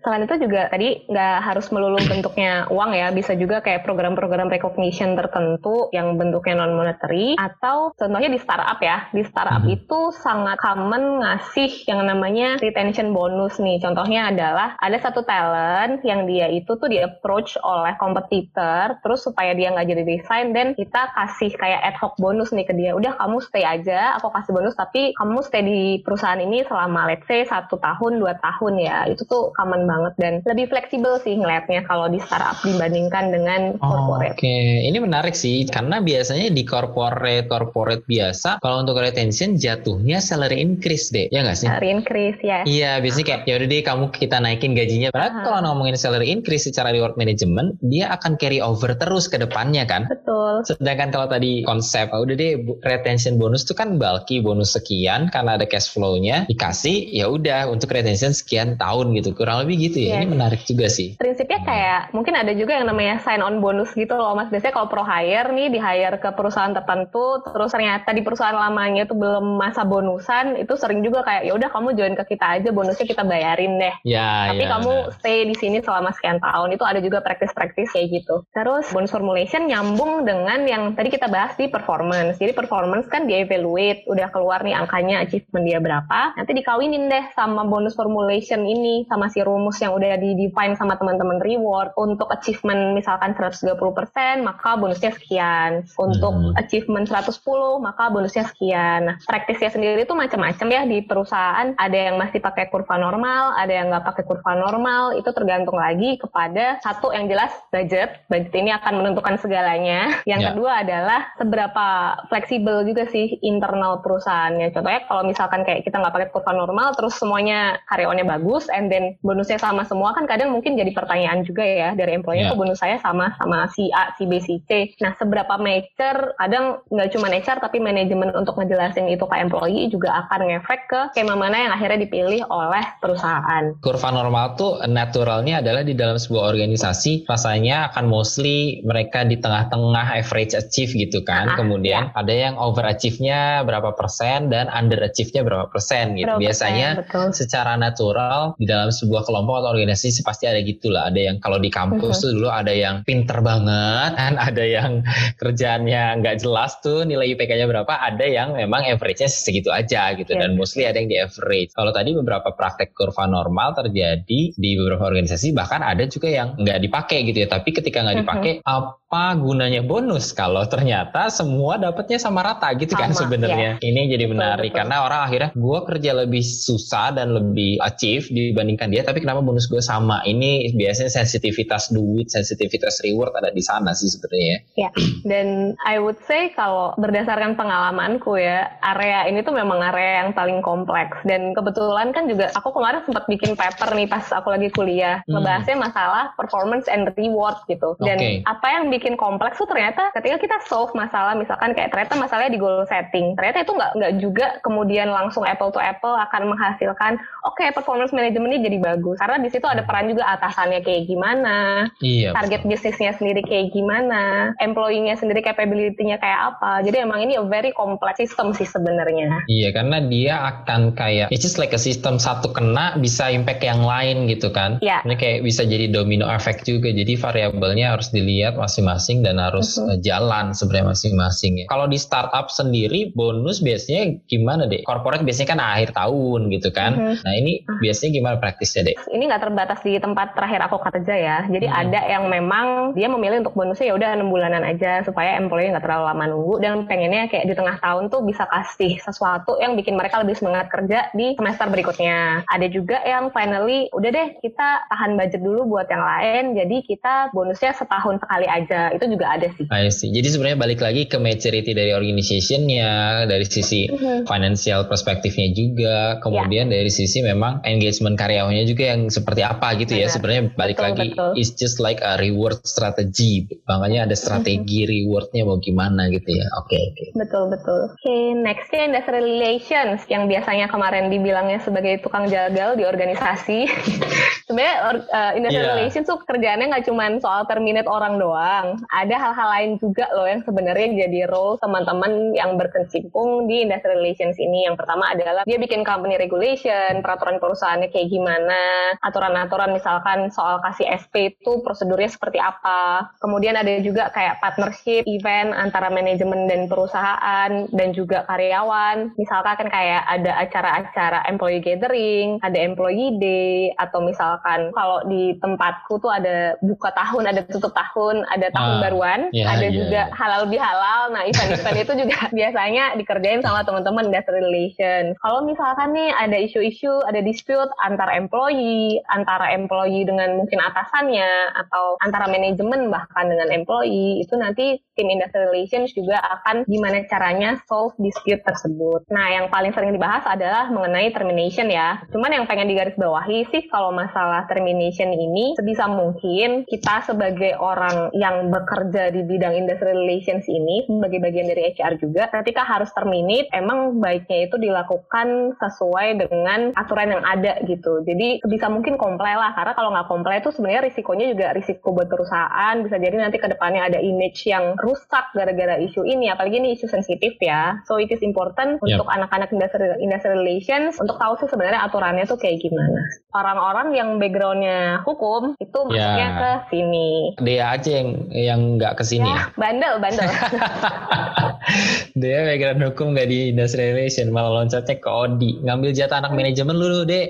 Selain 0.08 0.24
itu 0.24 0.48
juga 0.48 0.72
tadi 0.72 1.04
nggak 1.04 1.38
harus 1.44 1.68
melulu 1.68 2.00
bentuknya 2.08 2.64
uang 2.72 2.96
ya, 2.96 3.12
bisa 3.12 3.36
juga 3.36 3.60
kayak 3.60 3.84
program-program 3.84 4.48
recognition 4.48 5.20
tertentu 5.20 5.92
yang 5.92 6.16
bentuknya 6.16 6.64
non 6.64 6.80
monetary 6.80 7.36
atau 7.36 7.92
contohnya 7.92 8.32
di 8.32 8.40
startup 8.40 8.80
ya. 8.80 9.12
Di 9.12 9.28
startup 9.28 9.68
Mhm. 9.68 9.76
itu 9.76 10.00
sangat 10.16 10.64
common 10.64 11.20
ngasih 11.20 11.92
yang 11.92 12.08
namanya 12.08 12.56
retention 12.56 13.12
bonus 13.12 13.60
nih. 13.60 13.84
Contohnya 13.84 14.32
adalah 14.32 14.80
ada 14.80 14.96
satu 14.96 15.28
talent 15.28 16.00
yang 16.08 16.24
dia 16.24 16.48
itu 16.56 16.80
tuh 16.80 16.88
di 16.88 17.04
approach 17.04 17.60
oleh 17.60 18.00
kompetitor, 18.00 19.04
terus 19.04 19.28
supaya 19.28 19.52
dia 19.60 19.76
nggak 19.76 19.92
jadi 19.92 20.04
resign, 20.08 20.56
dan 20.56 20.72
kita 20.72 21.12
kasih 21.20 21.52
kayak 21.60 21.84
ad 21.84 22.00
hoc 22.00 22.16
bonus 22.16 22.56
nih 22.56 22.64
ke 22.64 22.72
dia. 22.72 22.96
Udah 22.96 23.20
kamu 23.20 23.44
stay 23.44 23.68
aja, 23.68 24.16
aku 24.16 24.32
kasih 24.32 24.56
bonus, 24.56 24.80
tapi 24.80 25.12
kamu 25.20 25.44
stay 25.44 25.68
di 25.68 26.00
perusahaan 26.00 26.40
ini 26.40 26.64
selama 26.64 27.12
let's 27.12 27.28
say 27.28 27.44
satu 27.44 27.76
tahun, 27.76 28.24
dua 28.24 28.40
tahun 28.40 28.80
ya. 28.80 29.04
Itu 29.12 29.28
tuh 29.28 29.52
common 29.52 29.84
banget 29.84 29.96
dan 30.18 30.42
lebih 30.46 30.70
fleksibel 30.70 31.18
sih 31.22 31.38
ngeliatnya 31.38 31.86
kalau 31.86 32.08
di 32.08 32.20
startup 32.22 32.58
dibandingkan 32.62 33.34
dengan 33.34 33.62
Oh, 33.78 33.90
corporate. 33.94 34.38
Oke, 34.40 34.58
ini 34.86 34.98
menarik 34.98 35.36
sih 35.38 35.68
karena 35.70 36.02
biasanya 36.02 36.50
di 36.50 36.64
corporate 36.66 37.48
corporate 37.48 38.04
biasa 38.10 38.60
kalau 38.60 38.84
untuk 38.84 38.98
retention 39.00 39.56
jatuhnya 39.56 40.20
salary 40.20 40.60
increase 40.60 41.10
deh, 41.14 41.30
ya 41.30 41.46
nggak 41.46 41.58
sih? 41.58 41.68
Salary 41.70 41.90
increase 41.94 42.40
ya. 42.44 42.60
Iya, 42.68 42.92
biasanya 43.00 43.26
kayak 43.26 43.42
ya 43.48 43.54
udah 43.58 43.68
deh 43.70 43.82
kamu 43.84 44.04
kita 44.14 44.38
naikin 44.44 44.74
gajinya. 44.76 45.10
Padahal 45.14 45.32
Aha. 45.32 45.44
kalau 45.46 45.60
ngomongin 45.72 45.96
salary 45.96 46.28
increase 46.30 46.68
secara 46.68 46.92
reward 46.92 47.16
management, 47.16 47.80
dia 47.80 48.12
akan 48.14 48.36
carry 48.36 48.60
over 48.60 48.92
terus 48.98 49.32
ke 49.32 49.40
depannya 49.40 49.88
kan. 49.88 50.10
Betul. 50.12 50.68
Sedangkan 50.68 51.10
kalau 51.16 51.28
tadi 51.32 51.64
konsep 51.64 52.12
"Ah, 52.12 52.20
udah 52.20 52.36
deh 52.36 52.60
retention 52.84 53.40
bonus 53.40 53.64
itu 53.64 53.74
kan 53.74 53.96
bulky 53.96 54.44
bonus 54.44 54.76
sekian 54.76 55.32
karena 55.32 55.56
ada 55.56 55.64
cash 55.64 55.88
flow-nya 55.94 56.46
dikasih 56.52 57.08
ya 57.16 57.32
udah 57.32 57.72
untuk 57.72 57.96
retention 57.96 58.36
sekian 58.36 58.76
tahun 58.76 59.16
gitu. 59.16 59.32
Kurang 59.32 59.64
lebih 59.64 59.87
gitu 59.87 59.87
ya. 59.96 60.20
Yes. 60.20 60.20
Ini 60.20 60.28
menarik 60.28 60.62
juga 60.68 60.88
sih. 60.92 61.16
Prinsipnya 61.16 61.60
kayak 61.64 62.02
mungkin 62.12 62.34
ada 62.36 62.52
juga 62.52 62.76
yang 62.76 62.90
namanya 62.90 63.24
sign 63.24 63.40
on 63.40 63.64
bonus 63.64 63.96
gitu 63.96 64.14
loh 64.18 64.36
mas. 64.36 64.52
Biasanya 64.52 64.74
kalau 64.76 64.88
pro 64.92 65.04
hire 65.08 65.50
nih 65.54 65.68
di 65.72 65.80
hire 65.80 66.18
ke 66.20 66.30
perusahaan 66.36 66.74
tertentu, 66.76 67.44
terus 67.44 67.72
ternyata 67.72 68.10
di 68.12 68.22
perusahaan 68.24 68.56
lamanya 68.56 69.06
itu 69.08 69.16
belum 69.16 69.60
masa 69.60 69.84
bonusan, 69.84 70.58
itu 70.60 70.74
sering 70.80 71.04
juga 71.04 71.22
kayak 71.28 71.48
ya 71.48 71.54
udah 71.54 71.70
kamu 71.70 71.94
join 71.98 72.16
ke 72.16 72.36
kita 72.38 72.60
aja 72.62 72.70
bonusnya 72.72 73.06
kita 73.06 73.24
bayarin 73.28 73.76
deh. 73.78 73.96
Ya, 74.08 74.56
Tapi 74.56 74.64
ya, 74.64 74.70
kamu 74.80 74.94
benar. 74.94 75.16
stay 75.20 75.40
di 75.44 75.56
sini 75.58 75.78
selama 75.84 76.16
sekian 76.16 76.40
tahun. 76.40 76.74
Itu 76.74 76.88
ada 76.88 77.04
juga 77.04 77.20
praktis-praktis 77.20 77.92
kayak 77.92 78.08
gitu. 78.24 78.48
Terus 78.56 78.88
bonus 78.96 79.12
formulation 79.12 79.68
nyambung 79.68 80.24
dengan 80.24 80.64
yang 80.64 80.96
tadi 80.96 81.12
kita 81.12 81.28
bahas 81.28 81.60
di 81.60 81.68
performance. 81.68 82.40
Jadi 82.40 82.56
performance 82.56 83.12
kan 83.12 83.28
di-evaluate, 83.28 84.08
udah 84.08 84.32
keluar 84.32 84.64
nih 84.64 84.80
angkanya 84.80 85.20
achievement 85.28 85.68
dia 85.68 85.84
berapa. 85.84 86.40
Nanti 86.40 86.52
dikawinin 86.56 87.12
deh 87.12 87.26
sama 87.36 87.68
bonus 87.68 88.00
formulation 88.00 88.64
ini, 88.64 89.04
sama 89.12 89.28
si 89.28 89.44
rumus 89.44 89.67
yang 89.80 89.92
udah 89.92 90.16
di-define 90.16 90.74
sama 90.80 90.96
teman-teman 90.96 91.44
reward. 91.44 91.92
Untuk 92.00 92.32
achievement 92.32 92.96
misalkan 92.96 93.36
130%, 93.36 94.42
maka 94.42 94.80
bonusnya 94.80 95.12
sekian. 95.12 95.84
Untuk 96.00 96.34
Hmm. 96.34 96.54
achievement 96.56 97.08
110, 97.08 97.80
maka 97.84 98.08
bonusnya 98.08 98.48
sekian. 98.48 99.12
Nah, 99.12 99.16
praktisnya 99.28 99.70
sendiri 99.70 100.08
itu 100.08 100.14
macam-macam 100.16 100.68
ya 100.72 100.82
di 100.88 101.04
perusahaan. 101.04 101.76
Ada 101.76 102.12
yang 102.12 102.16
masih 102.16 102.40
pakai 102.40 102.72
kurva 102.72 102.96
normal, 102.96 103.56
ada 103.60 103.74
yang 103.74 103.92
nggak 103.92 104.06
pakai 104.08 104.24
kurva 104.24 104.54
normal. 104.56 105.18
Itu 105.20 105.32
tergantung 105.32 105.76
lagi 105.76 106.16
kepada 106.18 106.80
satu 106.80 107.12
yang 107.12 107.28
jelas 107.28 107.52
budget. 107.70 108.24
Budget 108.32 108.54
ini 108.56 108.72
akan 108.72 109.04
menentukan 109.04 109.36
segalanya. 109.38 110.24
Yang 110.24 110.42
Ya. 110.42 110.48
kedua 110.54 110.72
adalah 110.82 111.22
seberapa 111.36 111.88
fleksibel 112.30 112.86
juga 112.86 113.10
sih 113.10 113.38
internal 113.42 114.00
perusahaannya. 114.06 114.72
Contohnya 114.72 115.02
kalau 115.08 115.24
misalkan 115.26 115.62
kayak 115.66 115.84
kita 115.84 115.98
nggak 115.98 116.14
pakai 116.14 116.30
kurva 116.32 116.54
normal, 116.54 116.94
terus 116.94 117.18
semuanya 117.18 117.82
karyawannya 117.90 118.26
bagus, 118.28 118.70
and 118.70 118.88
then 118.88 119.18
bonusnya 119.26 119.57
sama 119.58 119.84
semua 119.84 120.14
kan 120.14 120.24
kadang 120.24 120.50
mungkin 120.50 120.74
jadi 120.74 120.90
pertanyaan 120.90 121.42
juga 121.42 121.62
ya 121.62 121.90
dari 121.94 122.14
employer 122.14 122.40
Ya. 122.40 122.52
kok 122.52 122.60
bonus 122.60 122.78
saya 122.78 122.98
sama 122.98 123.34
sama 123.36 123.66
si 123.68 123.90
A, 123.90 124.14
si 124.14 124.24
B, 124.24 124.38
si 124.38 124.62
C. 124.64 124.94
Nah 124.98 125.14
seberapa 125.14 125.58
mature, 125.58 126.38
kadang 126.38 126.80
nggak 126.88 127.10
cuma 127.12 127.28
HR 127.28 127.58
tapi 127.60 127.78
manajemen 127.78 128.30
untuk 128.32 128.56
ngejelasin 128.56 129.08
itu 129.08 129.24
ke 129.24 129.36
employee 129.36 129.88
juga 129.88 130.24
akan 130.24 130.48
ngefek 130.48 130.82
ke 130.86 131.02
skema 131.12 131.34
mana 131.34 131.58
yang 131.58 131.72
akhirnya 131.72 131.98
dipilih 132.00 132.46
oleh 132.46 132.86
perusahaan. 133.00 133.74
kurva 133.80 134.10
normal 134.10 134.54
tuh 134.54 134.78
naturalnya 134.86 135.60
adalah 135.60 135.82
di 135.82 135.94
dalam 135.94 136.16
sebuah 136.16 136.46
organisasi 136.48 137.26
rasanya 137.26 137.90
akan 137.90 138.06
mostly 138.06 138.80
mereka 138.84 139.24
di 139.24 139.38
tengah-tengah 139.38 140.14
average 140.16 140.54
achieve 140.54 140.92
gitu 140.92 141.24
kan. 141.24 141.50
Ah, 141.50 141.56
Kemudian 141.58 142.12
ada 142.14 142.32
yang 142.32 142.56
overachieve-nya 142.56 143.64
berapa 143.64 143.94
persen 143.94 144.48
dan 144.48 144.68
underachieve-nya 144.68 145.42
berapa 145.42 145.66
persen 145.68 146.14
gitu. 146.16 146.28
Berapa 146.28 146.42
Biasanya 146.42 146.88
persen, 146.96 147.04
betul. 147.04 147.28
secara 147.34 147.74
natural 147.76 148.54
di 148.56 148.66
dalam 148.66 148.90
sebuah 148.90 149.24
kelompok 149.24 149.47
atau 149.56 149.72
organisasi 149.72 150.20
pasti 150.22 150.46
ada 150.46 150.60
gitulah. 150.60 151.08
Ada 151.08 151.32
yang 151.32 151.38
kalau 151.40 151.56
di 151.58 151.70
kampus 151.70 152.20
Mhm. 152.20 152.24
tuh 152.24 152.32
dulu 152.36 152.50
ada 152.50 152.74
yang 152.74 152.96
pinter 153.04 153.40
banget 153.40 154.12
kan, 154.18 154.34
ada 154.50 154.64
yang 154.66 154.92
kerjaannya 155.38 156.04
nggak 156.20 156.36
jelas 156.42 156.82
tuh 156.82 157.06
nilai 157.06 157.32
IPK-nya 157.32 157.70
berapa, 157.70 157.94
ada 157.94 158.26
yang 158.26 158.58
memang 158.58 158.84
average-nya 158.84 159.30
segitu 159.30 159.70
aja 159.70 160.12
gitu 160.14 160.34
Iya. 160.34 160.40
dan 160.44 160.50
mostly 160.58 160.84
ada 160.84 160.98
yang 160.98 161.08
di 161.08 161.18
average. 161.18 161.72
Kalau 161.72 161.94
tadi 161.94 162.12
beberapa 162.12 162.50
praktek 162.52 162.92
kurva 162.92 163.30
normal 163.30 163.78
terjadi 163.78 164.42
di 164.52 164.70
beberapa 164.76 165.06
organisasi 165.06 165.54
bahkan 165.54 165.80
ada 165.80 166.04
juga 166.04 166.28
yang 166.28 166.58
nggak 166.58 166.80
dipakai 166.82 167.24
gitu 167.24 167.46
ya. 167.46 167.48
Tapi 167.48 167.70
ketika 167.72 168.02
nggak 168.02 168.18
Mhm. 168.18 168.24
dipakai 168.26 168.54
apa 168.64 169.24
gunanya 169.38 169.82
bonus 169.82 170.34
kalau 170.34 170.66
ternyata 170.66 171.30
semua 171.30 171.78
dapatnya 171.78 172.18
sama 172.18 172.42
rata 172.42 172.74
gitu 172.76 172.92
kan 172.92 173.14
Sama, 173.14 173.30
sebenarnya. 173.30 173.80
Ini 173.80 174.02
jadi 174.10 174.26
Betul, 174.26 174.34
menarik 174.36 174.72
betul. 174.74 174.80
karena 174.84 174.96
orang 175.06 175.22
akhirnya 175.24 175.50
gue 175.54 175.80
kerja 175.86 176.12
lebih 176.18 176.44
susah 176.44 177.08
dan 177.14 177.32
lebih 177.32 177.78
achieve 177.80 178.26
dibandingkan 178.28 178.90
dia 178.90 179.04
tapi 179.04 179.22
kenapa 179.22 179.37
bonus 179.42 179.70
gue 179.70 179.82
sama? 179.82 180.22
Ini 180.26 180.74
biasanya 180.76 181.12
sensitivitas 181.12 181.90
duit, 181.94 182.30
sensitivitas 182.30 183.02
reward 183.04 183.34
ada 183.38 183.54
di 183.54 183.62
sana 183.62 183.94
sih 183.94 184.10
sebenarnya. 184.10 184.58
Ya, 184.78 184.90
dan 185.24 185.78
I 185.86 185.98
would 186.02 186.20
say 186.26 186.54
kalau 186.54 186.94
berdasarkan 186.98 187.58
pengalamanku 187.58 188.38
ya, 188.38 188.70
area 188.84 189.26
ini 189.28 189.42
tuh 189.42 189.54
memang 189.54 189.82
area 189.82 190.26
yang 190.26 190.32
paling 190.34 190.62
kompleks. 190.62 191.18
Dan 191.26 191.54
kebetulan 191.54 192.12
kan 192.12 192.30
juga 192.30 192.50
aku 192.54 192.74
kemarin 192.74 193.04
sempat 193.06 193.26
bikin 193.26 193.54
paper 193.58 193.94
nih 193.94 194.08
pas 194.08 194.26
aku 194.34 194.54
lagi 194.54 194.70
kuliah, 194.74 195.22
Hmm. 195.28 195.40
ngebahasnya 195.40 195.78
masalah 195.78 196.34
performance 196.38 196.86
and 196.88 197.10
reward 197.18 197.58
gitu. 197.68 197.98
Dan 198.04 198.18
Oke. 198.18 198.32
apa 198.46 198.68
yang 198.80 198.90
bikin 198.94 199.18
kompleks 199.18 199.58
tuh 199.58 199.68
ternyata 199.68 200.14
ketika 200.14 200.38
kita 200.42 200.58
solve 200.70 200.92
masalah, 200.94 201.34
misalkan 201.34 201.74
kayak 201.74 201.92
ternyata 201.92 202.14
masalahnya 202.18 202.54
di 202.54 202.60
goal 202.62 202.86
setting, 202.88 203.34
ternyata 203.36 203.64
itu 203.66 203.72
nggak 203.74 203.92
nggak 203.98 204.14
juga 204.22 204.48
kemudian 204.64 205.10
langsung 205.10 205.44
apple 205.44 205.74
to 205.74 205.80
apple 205.82 206.14
akan 206.14 206.54
menghasilkan, 206.54 207.20
oke 207.44 207.64
performance 207.74 208.14
manajemennya 208.14 208.64
jadi 208.64 208.78
bagus. 208.80 209.18
Karena 209.28 209.44
di 209.44 209.52
situ 209.52 209.68
ada 209.68 209.84
peran 209.84 210.08
juga 210.08 210.24
atasannya 210.32 210.88
kayak 210.88 211.04
gimana, 211.04 211.84
Iya. 212.00 212.32
target 212.32 212.64
bisnisnya 212.64 213.12
sendiri 213.12 213.44
kayak 213.44 213.76
gimana, 213.76 214.56
employee-nya 214.56 215.20
sendiri 215.20 215.44
capability-nya 215.44 216.16
kayak 216.16 216.56
apa. 216.56 216.80
Jadi 216.80 217.04
emang 217.04 217.20
ini 217.20 217.36
a 217.36 217.44
very 217.44 217.76
complex 217.76 218.24
system 218.24 218.56
sih 218.56 218.64
sebenarnya. 218.64 219.44
Iya 219.46 219.76
karena 219.76 220.00
dia 220.00 220.40
akan 220.48 220.96
kayak 220.96 221.28
it's 221.28 221.44
just 221.44 221.60
like 221.60 221.76
a 221.76 221.78
system 221.78 222.16
satu 222.18 222.56
kena 222.56 222.96
bisa 222.96 223.28
impact 223.28 223.60
yang 223.62 223.84
lain 223.84 224.32
gitu 224.32 224.48
kan. 224.48 224.80
Iya. 224.80 225.04
Ini 225.04 225.20
kayak 225.20 225.40
bisa 225.44 225.68
jadi 225.68 225.92
domino 225.92 226.32
effect 226.32 226.64
juga. 226.64 226.88
Jadi 226.88 227.20
variabelnya 227.20 228.00
harus 228.00 228.08
dilihat 228.08 228.56
masing-masing 228.56 229.28
dan 229.28 229.44
harus 229.44 229.76
Mhm. 229.76 229.92
eh, 229.92 230.00
jalan 230.00 230.56
sebenarnya 230.56 230.96
masing-masing 230.96 231.54
ya. 231.60 231.66
Kalau 231.68 231.84
di 231.86 232.00
startup 232.00 232.48
sendiri 232.48 233.12
bonus 233.12 233.60
biasanya 233.60 234.24
gimana 234.26 234.72
deh? 234.72 234.88
Corporate 234.88 235.28
biasanya 235.28 235.52
kan 235.52 235.60
akhir 235.60 235.92
tahun 235.92 236.48
gitu 236.48 236.72
kan. 236.72 236.96
Mhm. 236.96 237.28
Nah 237.28 237.34
ini 237.36 237.54
biasanya 237.84 238.12
gimana 238.14 238.36
praktisnya 238.40 238.88
deh? 238.88 238.96
Ini 239.18 239.26
nggak 239.26 239.44
terbatas 239.50 239.80
di 239.82 239.98
tempat 239.98 240.38
terakhir 240.38 240.62
aku 240.70 240.78
kerja 240.78 241.16
ya. 241.18 241.38
Jadi 241.50 241.66
hmm. 241.66 241.82
ada 241.82 242.00
yang 242.06 242.24
memang 242.30 242.94
dia 242.94 243.10
memilih 243.10 243.42
untuk 243.42 243.58
bonusnya 243.58 243.90
ya 243.90 243.96
udah 243.98 244.10
enam 244.14 244.30
bulanan 244.30 244.62
aja 244.62 245.02
supaya 245.02 245.36
employee 245.42 245.74
nggak 245.74 245.82
terlalu 245.82 246.06
lama 246.06 246.24
nunggu 246.30 246.56
dan 246.62 246.86
pengennya 246.86 247.26
kayak 247.28 247.50
di 247.50 247.54
tengah 247.58 247.82
tahun 247.82 248.14
tuh 248.14 248.22
bisa 248.24 248.46
kasih 248.46 249.02
sesuatu 249.02 249.58
yang 249.58 249.74
bikin 249.74 249.98
mereka 249.98 250.22
lebih 250.22 250.38
semangat 250.38 250.70
kerja 250.70 251.10
di 251.18 251.34
semester 251.34 251.66
berikutnya. 251.68 252.46
Ada 252.46 252.68
juga 252.70 253.02
yang 253.02 253.34
finally 253.34 253.90
udah 253.92 254.10
deh 254.14 254.28
kita 254.46 254.86
tahan 254.94 255.18
budget 255.18 255.42
dulu 255.42 255.78
buat 255.78 255.90
yang 255.90 256.04
lain, 256.06 256.44
jadi 256.54 256.78
kita 256.86 257.34
bonusnya 257.34 257.74
setahun 257.74 258.22
sekali 258.22 258.46
aja. 258.46 258.94
Itu 258.94 259.10
juga 259.10 259.34
ada 259.34 259.50
sih. 259.58 259.66
I 259.74 259.90
see. 259.90 260.14
Jadi 260.14 260.28
sebenarnya 260.30 260.60
balik 260.62 260.80
lagi 260.84 261.10
ke 261.10 261.18
maturity 261.18 261.74
dari 261.74 261.92
organizationnya, 261.96 263.26
dari 263.26 263.46
sisi 263.48 263.90
mm-hmm. 263.90 264.30
financial 264.30 264.86
perspektifnya 264.86 265.50
juga, 265.56 266.22
kemudian 266.22 266.70
yeah. 266.70 266.76
dari 266.80 266.92
sisi 266.92 267.24
memang 267.24 267.64
engagement 267.66 268.20
karyawannya 268.20 268.64
juga 268.68 268.94
yang 268.94 269.07
seperti 269.10 269.42
apa 269.44 269.76
gitu 269.80 269.96
ya. 269.96 270.08
Sebenarnya 270.12 270.54
balik 270.56 270.78
betul, 270.80 270.88
lagi 270.92 271.08
betul. 271.14 271.32
it's 271.38 271.54
just 271.56 271.78
like 271.78 272.00
a 272.04 272.18
reward 272.20 272.60
strategy. 272.64 273.48
Makanya 273.68 274.10
ada 274.10 274.16
strategi 274.16 274.84
mm-hmm. 274.84 274.94
rewardnya 274.94 275.42
mau 275.48 275.58
gimana 275.60 276.10
gitu 276.12 276.30
ya. 276.32 276.46
Oke, 276.62 276.76
okay. 276.76 276.84
Okay. 276.94 277.08
Betul, 277.14 277.44
betul. 277.52 277.82
Oke, 277.92 278.02
okay, 278.02 278.24
nextnya 278.34 278.82
industrial 278.90 279.26
relations 279.26 280.00
yang 280.08 280.26
biasanya 280.26 280.68
kemarin 280.72 281.12
dibilangnya 281.14 281.60
sebagai 281.62 282.02
tukang 282.02 282.28
jagal 282.28 282.76
di 282.76 282.84
organisasi. 282.84 283.60
Sebenarnya 284.48 284.76
uh, 285.12 285.32
industrial 285.36 285.76
yeah. 285.76 285.78
relations 285.78 286.08
tuh 286.08 286.24
kerjaannya 286.24 286.72
nggak 286.72 286.86
cuma 286.88 287.12
soal 287.20 287.44
terminate 287.46 287.88
orang 287.88 288.16
doang. 288.16 288.80
Ada 288.96 289.16
hal-hal 289.20 289.48
lain 289.60 289.72
juga 289.78 290.08
loh 290.16 290.28
yang 290.28 290.42
sebenarnya 290.48 291.08
jadi 291.08 291.28
role 291.28 291.60
teman-teman 291.60 292.32
yang 292.32 292.56
berkecimpung 292.56 293.46
di 293.52 293.68
industrial 293.68 294.00
relations 294.00 294.40
ini. 294.40 294.66
Yang 294.66 294.80
pertama 294.84 295.12
adalah 295.12 295.44
dia 295.44 295.60
bikin 295.60 295.84
company 295.84 296.16
regulation, 296.16 297.04
peraturan 297.04 297.38
perusahaannya 297.44 297.92
kayak 297.92 298.08
gimana, 298.08 298.96
aturan-aturan 299.04 299.74
misalkan 299.76 300.30
soal 300.34 300.62
kasih 300.64 300.88
SP 300.94 301.38
itu 301.38 301.62
prosedurnya 301.62 302.10
seperti 302.10 302.40
apa. 302.42 303.12
Kemudian 303.22 303.58
ada 303.58 303.72
juga 303.82 304.10
kayak 304.14 304.40
partnership 304.40 305.04
event 305.06 305.54
antara 305.54 305.90
manajemen 305.92 306.46
dan 306.48 306.70
perusahaan 306.70 307.52
dan 307.72 307.90
juga 307.94 308.24
karyawan. 308.26 309.14
Misalkan 309.18 309.56
kan 309.58 309.68
kayak 309.74 310.04
ada 310.06 310.32
acara-acara 310.44 311.20
employee 311.26 311.64
gathering, 311.64 312.38
ada 312.46 312.58
employee 312.62 313.18
day, 313.18 313.74
atau 313.82 314.04
misalkan 314.06 314.70
kalau 314.72 315.02
di 315.10 315.34
tempatku 315.42 315.98
tuh 315.98 316.14
ada 316.14 316.56
buka 316.62 316.94
tahun, 316.94 317.32
ada 317.32 317.42
tutup 317.48 317.74
tahun, 317.74 318.24
ada 318.30 318.54
tahun 318.54 318.74
ah, 318.78 318.82
baruan, 318.86 319.20
yeah, 319.34 319.50
ada 319.50 319.68
yeah. 319.68 319.74
juga 319.74 320.02
halal 320.14 320.46
bihalal. 320.46 321.10
Nah 321.12 321.26
event-event 321.26 321.78
itu 321.82 321.94
juga 322.06 322.20
biasanya 322.38 322.94
dikerjain 323.00 323.42
sama 323.42 323.66
teman-teman 323.66 324.10
industrial 324.10 324.46
relation. 324.46 325.04
Kalau 325.20 325.42
misalkan 325.44 325.98
nih 325.98 326.10
ada 326.14 326.38
isu-isu, 326.38 326.94
ada 327.10 327.20
dispute 327.24 327.72
antar 327.82 328.14
employee, 328.14 328.77
antara 329.10 329.54
employee 329.56 330.08
dengan 330.08 330.36
mungkin 330.38 330.60
atasannya, 330.62 331.56
atau 331.56 331.98
antara 332.04 332.30
manajemen 332.30 332.90
bahkan 332.94 333.28
dengan 333.30 333.50
employee, 333.54 334.24
itu 334.24 334.34
nanti 334.38 334.80
tim 334.98 335.08
industrial 335.14 335.54
relations 335.54 335.94
juga 335.94 336.18
akan 336.18 336.66
gimana 336.66 337.06
caranya 337.06 337.62
solve 337.70 337.94
dispute 338.02 338.42
tersebut. 338.42 339.06
Nah, 339.14 339.30
yang 339.30 339.46
paling 339.54 339.72
sering 339.72 339.94
dibahas 339.94 340.26
adalah 340.26 340.74
mengenai 340.74 341.14
termination 341.14 341.70
ya. 341.70 342.02
Cuman 342.10 342.34
yang 342.34 342.46
pengen 342.50 342.70
digarisbawahi 342.70 343.50
sih 343.54 343.70
kalau 343.70 343.94
masalah 343.94 344.50
termination 344.50 345.14
ini 345.14 345.54
sebisa 345.54 345.86
mungkin 345.86 346.66
kita 346.66 347.06
sebagai 347.06 347.56
orang 347.62 348.10
yang 348.18 348.50
bekerja 348.50 349.14
di 349.14 349.22
bidang 349.24 349.54
industrial 349.54 350.02
relations 350.02 350.46
ini 350.50 350.90
sebagai 350.90 351.22
bagian 351.22 351.48
dari 351.48 351.74
HR 351.78 352.02
juga 352.02 352.30
ketika 352.42 352.66
harus 352.66 352.90
terminate 352.94 353.50
emang 353.54 354.02
baiknya 354.02 354.50
itu 354.50 354.56
dilakukan 354.58 355.58
sesuai 355.62 356.28
dengan 356.28 356.74
aturan 356.74 357.14
yang 357.14 357.24
ada 357.24 357.62
gitu. 357.66 358.02
Jadi 358.04 358.42
sebisa 358.42 358.67
mungkin 358.72 358.96
komplain 358.96 359.38
lah 359.38 359.52
karena 359.54 359.74
kalau 359.76 359.90
nggak 359.92 360.08
komplain 360.08 360.40
itu 360.40 360.52
sebenarnya 360.56 360.82
risikonya 360.88 361.26
juga 361.36 361.48
risiko 361.54 361.92
buat 361.94 362.08
perusahaan 362.08 362.76
bisa 362.82 362.98
jadi 362.98 363.16
nanti 363.20 363.38
ke 363.38 363.48
depannya 363.52 363.88
ada 363.92 364.00
image 364.00 364.48
yang 364.48 364.80
rusak 364.80 365.32
gara-gara 365.36 365.78
isu 365.82 366.08
ini 366.08 366.32
apalagi 366.32 366.64
ini 366.64 366.78
isu 366.80 366.88
sensitif 366.88 367.36
ya. 367.42 367.84
So 367.86 368.00
it 368.00 368.10
is 368.10 368.24
important 368.24 368.80
yep. 368.82 369.02
untuk 369.02 369.08
anak-anak 369.12 369.50
industrial, 369.52 370.00
industrial 370.00 370.42
relations 370.42 370.98
untuk 370.98 371.20
tahu 371.20 371.38
sih 371.44 371.50
sebenarnya 371.52 371.84
aturannya 371.86 372.26
tuh 372.26 372.40
kayak 372.40 372.64
gimana. 372.64 373.02
Orang-orang 373.36 373.94
yang 373.94 374.10
backgroundnya 374.18 375.04
hukum 375.04 375.54
itu 375.60 375.80
masuknya 375.86 376.28
yeah. 376.30 376.40
ke 376.40 376.50
sini. 376.74 377.10
Dia 377.44 377.64
aja 377.76 377.90
yang 378.02 378.10
yang 378.34 378.60
nggak 378.80 378.98
ke 378.98 379.04
sini 379.04 379.30
ya, 379.30 379.36
ya? 379.36 379.44
bandel 379.60 379.94
bandel. 380.02 380.30
Dia 382.22 382.48
background 382.48 382.82
hukum 382.88 383.08
nggak 383.14 383.28
di 383.28 383.52
industrial 383.52 383.98
relation 383.98 384.32
malah 384.32 384.64
loncatnya 384.64 384.98
ke 384.98 385.10
Odi 385.10 385.52
ngambil 385.62 385.92
jatah 385.92 386.24
anak 386.24 386.34
manajemen 386.34 386.76
lu 386.78 387.04
deh 387.04 387.28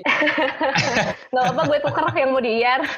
nggak 1.28 1.46
apa 1.54 1.62
gue 1.68 1.78
tuker 1.84 2.06
yang 2.16 2.30
mau 2.32 2.42
diiar. 2.42 2.80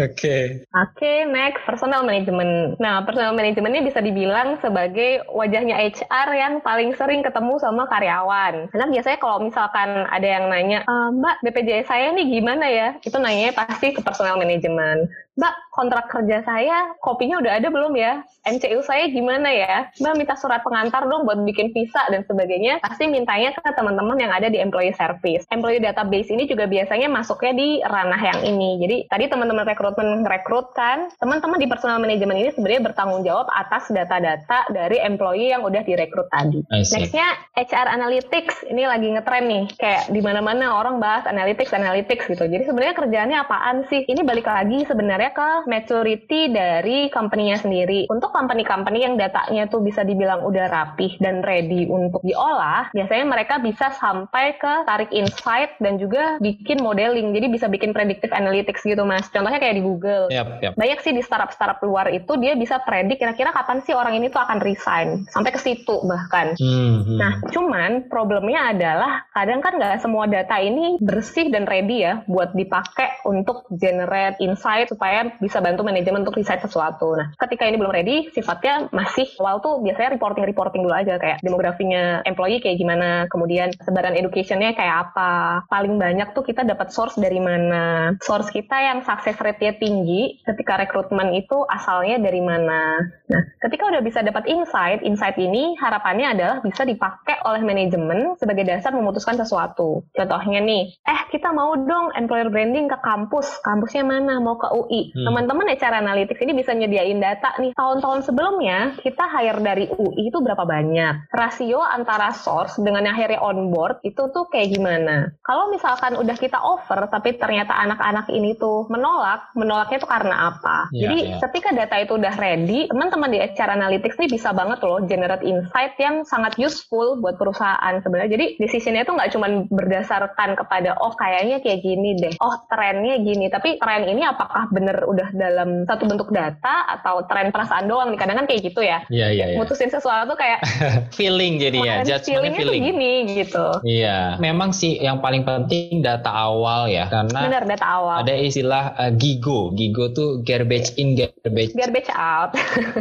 Oke. 0.00 0.16
Okay. 0.16 0.44
oke 0.70 0.96
okay, 0.96 1.16
next. 1.26 1.66
Personal 1.66 2.06
management. 2.06 2.78
Nah 2.78 3.02
personal 3.04 3.34
management 3.34 3.74
ini 3.74 3.82
bisa 3.90 4.00
dibilang 4.00 4.56
sebagai 4.62 5.26
wajahnya 5.28 5.76
HR 5.76 6.28
yang 6.36 6.54
paling 6.62 6.94
sering 6.94 7.20
ketemu 7.26 7.58
sama 7.58 7.84
karyawan. 7.90 8.70
Karena 8.70 8.86
biasanya 8.88 9.18
kalau 9.18 9.38
misalkan 9.42 10.06
ada 10.08 10.28
yang 10.28 10.46
nanya 10.48 10.86
e, 10.86 10.94
mbak 11.16 11.42
BPJS 11.42 11.90
saya 11.90 12.14
nih 12.14 12.26
gimana 12.38 12.66
ya? 12.70 12.88
Itu 13.02 13.18
nanya 13.18 13.52
pasti 13.52 13.92
ke 13.92 14.00
personal 14.00 14.38
management 14.38 15.10
Mbak, 15.40 15.72
kontrak 15.72 16.12
kerja 16.12 16.44
saya 16.44 16.92
kopinya 17.00 17.40
udah 17.40 17.56
ada 17.56 17.72
belum 17.72 17.96
ya? 17.96 18.20
MCU 18.44 18.84
saya 18.84 19.08
gimana 19.08 19.48
ya? 19.48 19.88
Mbak 19.96 20.14
minta 20.20 20.36
surat 20.36 20.60
pengantar 20.60 21.08
dong 21.08 21.24
buat 21.24 21.40
bikin 21.48 21.72
visa 21.72 22.04
dan 22.12 22.28
sebagainya. 22.28 22.84
Pasti 22.84 23.08
mintanya 23.08 23.56
ke 23.56 23.64
teman-teman 23.72 24.20
yang 24.20 24.28
ada 24.28 24.52
di 24.52 24.60
employee 24.60 24.92
service. 24.92 25.48
Employee 25.48 25.80
database 25.80 26.28
ini 26.28 26.44
juga 26.44 26.68
biasanya 26.68 27.08
masuknya 27.08 27.56
di 27.56 27.80
ranah 27.80 28.20
yang 28.20 28.52
ini. 28.52 28.84
Jadi 28.84 28.96
tadi 29.08 29.24
teman-teman 29.32 29.64
rekrutmen 29.64 30.28
rekrut 30.28 30.76
kan, 30.76 31.08
teman-teman 31.16 31.56
di 31.56 31.64
personal 31.64 31.96
management 32.04 32.36
ini 32.36 32.50
sebenarnya 32.52 32.92
bertanggung 32.92 33.24
jawab 33.24 33.48
atas 33.48 33.88
data-data 33.88 34.68
dari 34.68 35.00
employee 35.00 35.56
yang 35.56 35.64
udah 35.64 35.80
direkrut 35.80 36.28
tadi. 36.28 36.60
Nextnya 36.68 37.48
HR 37.56 37.88
analytics 37.96 38.68
ini 38.68 38.84
lagi 38.84 39.08
ngetren 39.08 39.48
nih. 39.48 39.64
Kayak 39.80 40.12
di 40.12 40.20
mana-mana 40.20 40.76
orang 40.76 41.00
bahas 41.00 41.24
analytics 41.24 41.72
analytics 41.72 42.28
gitu. 42.28 42.44
Jadi 42.44 42.68
sebenarnya 42.68 42.92
kerjaannya 42.92 43.38
apaan 43.40 43.88
sih? 43.88 44.04
Ini 44.04 44.20
balik 44.20 44.44
lagi 44.44 44.84
sebenarnya 44.84 45.29
ke 45.32 45.66
maturity 45.70 46.50
dari 46.50 47.08
company-nya 47.08 47.62
sendiri. 47.62 48.10
Untuk 48.10 48.34
company-company 48.34 48.98
yang 49.06 49.14
datanya 49.16 49.66
tuh 49.70 49.80
bisa 49.80 50.02
dibilang 50.02 50.42
udah 50.44 50.66
rapih 50.70 51.16
dan 51.22 51.40
ready 51.40 51.86
untuk 51.90 52.22
diolah, 52.26 52.90
biasanya 52.92 53.24
mereka 53.26 53.62
bisa 53.62 53.94
sampai 53.94 54.58
ke 54.58 54.84
tarik 54.86 55.10
insight 55.14 55.76
dan 55.78 55.96
juga 55.96 56.36
bikin 56.42 56.82
modeling. 56.82 57.32
Jadi 57.32 57.46
bisa 57.48 57.66
bikin 57.70 57.94
predictive 57.94 58.34
analytics 58.34 58.82
gitu 58.82 59.02
mas. 59.06 59.30
Contohnya 59.30 59.62
kayak 59.62 59.78
di 59.78 59.84
Google. 59.84 60.28
Yep, 60.30 60.46
yep. 60.62 60.72
Banyak 60.74 60.98
sih 61.02 61.12
di 61.14 61.22
startup-startup 61.22 61.82
luar 61.84 62.10
itu 62.10 62.36
dia 62.38 62.54
bisa 62.58 62.82
predik 62.82 63.20
kira-kira 63.20 63.52
kapan 63.52 63.82
sih 63.84 63.92
orang 63.92 64.16
ini 64.16 64.32
tuh 64.32 64.40
akan 64.40 64.58
resign. 64.62 65.28
Sampai 65.30 65.52
ke 65.52 65.60
situ 65.60 66.02
bahkan. 66.06 66.56
Hmm, 66.56 67.20
Nah, 67.20 67.32
cuman 67.52 68.08
problemnya 68.08 68.72
adalah 68.72 69.28
kadang 69.36 69.60
kan 69.60 69.76
nggak 69.76 70.00
semua 70.00 70.24
data 70.24 70.56
ini 70.56 70.96
bersih 71.00 71.52
dan 71.52 71.68
ready 71.68 72.04
ya 72.04 72.24
buat 72.24 72.56
dipakai 72.56 73.24
untuk 73.28 73.68
generate 73.76 74.40
insight 74.40 74.88
supaya 74.88 75.19
supaya 75.20 75.36
bisa 75.36 75.58
bantu 75.60 75.84
manajemen 75.84 76.24
untuk 76.24 76.40
decide 76.40 76.64
sesuatu. 76.64 77.12
Nah, 77.12 77.28
ketika 77.36 77.68
ini 77.68 77.76
belum 77.76 77.92
ready, 77.92 78.32
sifatnya 78.32 78.88
masih 78.88 79.28
awal 79.36 79.60
tuh 79.60 79.84
biasanya 79.84 80.16
reporting-reporting 80.16 80.80
dulu 80.80 80.96
aja 80.96 81.20
kayak 81.20 81.44
demografinya 81.44 82.24
employee 82.24 82.64
kayak 82.64 82.80
gimana, 82.80 83.28
kemudian 83.28 83.68
sebaran 83.84 84.16
educationnya 84.16 84.72
kayak 84.72 85.12
apa. 85.12 85.64
Paling 85.68 86.00
banyak 86.00 86.32
tuh 86.32 86.40
kita 86.40 86.64
dapat 86.64 86.88
source 86.88 87.20
dari 87.20 87.36
mana. 87.36 88.16
Source 88.24 88.48
kita 88.48 88.80
yang 88.80 89.04
success 89.04 89.36
rate-nya 89.36 89.76
tinggi 89.76 90.40
ketika 90.40 90.80
rekrutmen 90.80 91.36
itu 91.36 91.60
asalnya 91.68 92.16
dari 92.16 92.40
mana. 92.40 93.04
Nah, 93.28 93.42
ketika 93.60 93.92
udah 93.92 94.00
bisa 94.00 94.24
dapat 94.24 94.48
insight, 94.48 95.04
insight 95.04 95.36
ini 95.36 95.76
harapannya 95.76 96.32
adalah 96.32 96.56
bisa 96.64 96.88
dipakai 96.88 97.44
oleh 97.44 97.60
manajemen 97.60 98.40
sebagai 98.40 98.64
dasar 98.64 98.96
memutuskan 98.96 99.36
sesuatu. 99.36 100.00
Contohnya 100.16 100.64
nih, 100.64 100.96
eh 101.04 101.20
kita 101.28 101.52
mau 101.52 101.76
dong 101.76 102.16
employer 102.16 102.48
branding 102.48 102.88
ke 102.88 102.98
kampus. 103.04 103.60
Kampusnya 103.60 104.04
mana? 104.06 104.40
Mau 104.40 104.56
ke 104.56 104.68
UI. 104.72 104.99
Hmm. 105.10 105.26
Teman-teman 105.32 105.72
HR 105.72 105.94
Analytics 106.04 106.42
ini 106.44 106.52
bisa 106.52 106.76
nyediain 106.76 107.18
data 107.18 107.56
nih. 107.56 107.72
Tahun-tahun 107.72 108.28
sebelumnya 108.28 108.98
kita 109.00 109.24
hire 109.24 109.60
dari 109.64 109.86
UI 109.88 110.28
itu 110.28 110.38
berapa 110.44 110.62
banyak? 110.68 111.32
Rasio 111.32 111.80
antara 111.80 112.34
source 112.36 112.76
dengan 112.82 113.08
yang 113.08 113.16
akhirnya 113.16 113.40
on 113.40 113.72
board 113.72 114.04
itu 114.04 114.28
tuh 114.34 114.46
kayak 114.52 114.76
gimana? 114.76 115.32
Kalau 115.44 115.72
misalkan 115.72 116.16
udah 116.20 116.36
kita 116.36 116.60
offer 116.60 117.08
tapi 117.08 117.36
ternyata 117.40 117.74
anak-anak 117.74 118.28
ini 118.30 118.54
tuh 118.56 118.86
menolak, 118.92 119.50
menolaknya 119.56 119.98
tuh 120.02 120.10
karena 120.10 120.52
apa? 120.52 120.90
Yeah, 120.90 121.08
Jadi 121.08 121.18
yeah. 121.34 121.40
ketika 121.42 121.70
data 121.74 121.96
itu 122.00 122.12
udah 122.18 122.34
ready, 122.36 122.80
teman-teman 122.90 123.30
di 123.32 123.38
HR 123.40 123.70
Analytics 123.80 124.16
ini 124.20 124.28
bisa 124.36 124.50
banget 124.52 124.82
loh 124.82 125.02
generate 125.06 125.44
insight 125.46 125.94
yang 125.98 126.22
sangat 126.26 126.58
useful 126.58 127.18
buat 127.18 127.36
perusahaan 127.38 127.94
sebenarnya. 128.02 128.32
Jadi 128.34 128.46
decisionnya 128.58 129.06
itu 129.06 129.12
nggak 129.14 129.30
cuma 129.34 129.46
berdasarkan 129.70 130.58
kepada 130.58 130.98
oh 130.98 131.14
kayaknya 131.14 131.62
kayak 131.62 131.80
gini 131.84 132.18
deh, 132.18 132.34
oh 132.40 132.54
trennya 132.70 133.20
gini, 133.22 133.46
tapi 133.52 133.78
tren 133.78 134.06
ini 134.06 134.22
apakah 134.26 134.70
benar 134.72 134.89
bener-bener 134.90 135.06
udah 135.06 135.28
dalam 135.34 135.68
satu 135.86 136.02
bentuk 136.10 136.28
data 136.34 136.86
atau 136.98 137.22
tren 137.30 137.54
perasaan 137.54 137.86
doang 137.86 138.10
nih 138.10 138.18
kadang 138.18 138.36
kan 138.42 138.46
kayak 138.50 138.60
gitu 138.66 138.82
ya 138.82 138.98
Iya 139.06 139.28
iya 139.30 139.46
iya. 139.54 139.56
mutusin 139.58 139.90
sesuatu 139.90 140.34
kayak 140.34 140.60
feeling 141.16 141.62
jadi 141.62 141.78
ya, 141.78 141.94
"Wah, 142.02 142.06
judgementnya 142.06 142.26
feelingnya 142.26 142.50
tuh 142.50 142.58
feeling. 142.58 142.82
gini 142.82 143.12
gitu 143.38 143.66
Iya, 143.86 144.18
memang 144.42 144.70
sih 144.74 144.98
yang 144.98 145.22
paling 145.22 145.46
penting 145.46 146.02
data 146.02 146.30
awal 146.30 146.90
ya, 146.90 147.06
karena 147.08 147.40
bener 147.46 147.64
data 147.66 147.86
awal 147.86 148.16
ada 148.22 148.34
istilah 148.34 148.94
uh, 148.98 149.12
GIGO. 149.14 149.72
GIGO 149.78 150.04
tuh 150.12 150.28
garbage 150.42 150.94
in, 150.98 151.14
garbage 151.14 151.72
garbage 151.76 152.10
out 152.12 152.52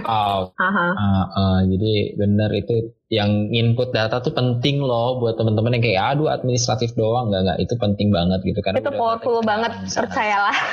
out. 0.05 0.53
Uh, 0.59 1.25
uh, 1.35 1.59
jadi 1.65 2.15
bener 2.17 2.49
itu 2.55 2.91
yang 3.09 3.49
input 3.49 3.89
data 3.89 4.21
tuh 4.21 4.29
penting 4.31 4.85
loh 4.85 5.17
buat 5.17 5.33
teman-teman 5.33 5.77
yang 5.77 5.83
kayak 5.83 6.03
aduh 6.13 6.29
administratif 6.29 6.93
doang 6.93 7.33
nggak 7.33 7.41
nggak 7.41 7.57
itu 7.65 7.73
penting 7.81 8.13
banget 8.13 8.39
gitu 8.45 8.61
karena 8.61 8.77
itu 8.77 8.91
powerful 8.93 9.41
banget 9.41 9.73
percayalah 9.89 10.57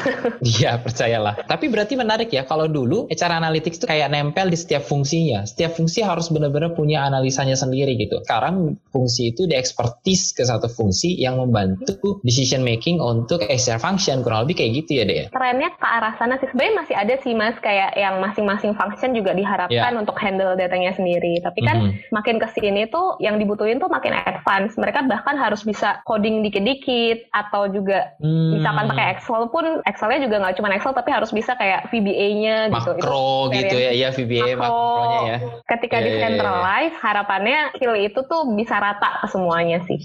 Iya 0.56 0.78
percayalah. 0.78 1.34
Tapi 1.48 1.72
berarti 1.72 1.96
menarik 1.96 2.28
ya 2.28 2.44
kalau 2.44 2.68
dulu 2.68 3.08
HR 3.08 3.40
analytics 3.40 3.80
itu 3.80 3.86
kayak 3.88 4.12
nempel 4.12 4.52
di 4.52 4.58
setiap 4.58 4.84
fungsinya. 4.84 5.48
Setiap 5.48 5.74
fungsi 5.74 6.04
harus 6.04 6.28
benar-benar 6.28 6.76
punya 6.76 7.02
analisanya 7.08 7.56
sendiri 7.56 7.96
gitu. 7.96 8.20
Sekarang 8.22 8.76
fungsi 8.92 9.32
itu 9.32 9.48
diekspertis 9.48 10.36
ke 10.36 10.44
satu 10.44 10.68
fungsi 10.68 11.16
yang 11.16 11.40
membantu 11.40 12.20
decision 12.22 12.62
making 12.62 13.00
untuk 13.00 13.42
HR 13.42 13.80
function 13.80 14.20
kurang 14.20 14.44
lebih 14.46 14.60
kayak 14.62 14.72
gitu 14.84 15.02
ya 15.02 15.04
deh. 15.08 15.16
ya? 15.16 15.26
trennya 15.32 15.70
ke 15.72 15.86
arah 15.86 16.14
sana 16.20 16.36
sih 16.38 16.48
sebenarnya 16.52 16.74
masih 16.84 16.94
ada 16.96 17.14
sih 17.20 17.32
mas 17.32 17.56
kayak 17.58 17.90
yang 17.96 18.20
masing-masing 18.20 18.72
function 18.76 19.10
juga 19.16 19.32
diharapkan 19.32 19.94
untuk 19.96 20.16
handle 20.20 20.54
datanya 20.54 20.92
sendiri 20.92 21.40
tapi 21.40 21.60
kan 21.64 21.76
Mhm. 21.76 22.12
Makin 22.26 22.42
ke 22.42 22.58
sini 22.58 22.90
tuh 22.90 23.14
yang 23.22 23.38
dibutuhin 23.38 23.78
tuh 23.78 23.86
makin 23.86 24.10
advance 24.10 24.74
mereka 24.74 25.06
bahkan 25.06 25.38
harus 25.38 25.62
bisa 25.62 26.02
coding 26.02 26.42
dikit-dikit 26.42 27.30
atau 27.30 27.70
juga 27.70 28.18
Hmm. 28.18 28.58
misalkan 28.58 28.90
pakai 28.90 29.06
Excel 29.14 29.46
pun 29.46 29.78
Excelnya 29.86 30.26
juga 30.26 30.42
nggak 30.42 30.56
cuma 30.58 30.74
Excel 30.74 30.90
tapi 30.90 31.14
harus 31.14 31.30
bisa 31.30 31.54
kayak 31.54 31.86
VBA-nya 31.92 32.74
gitu 32.74 32.96
Itu 32.96 32.98
makro 32.98 33.52
gitu 33.54 33.76
ya, 33.76 33.90
iya 33.94 34.08
VBA 34.10 34.56
Makro. 34.56 34.74
makronya 34.74 35.20
ya. 35.22 35.38
ketika 35.70 35.96
Iya, 35.96 36.02
iya, 36.02 36.08
iya, 36.10 36.18
decentralize 36.18 36.96
harapannya 36.98 37.58
skill 37.76 37.94
itu 37.94 38.20
tuh 38.26 38.42
bisa 38.56 38.74
rata 38.80 39.22
ke 39.22 39.26
semuanya 39.30 39.78
sih. 39.86 39.98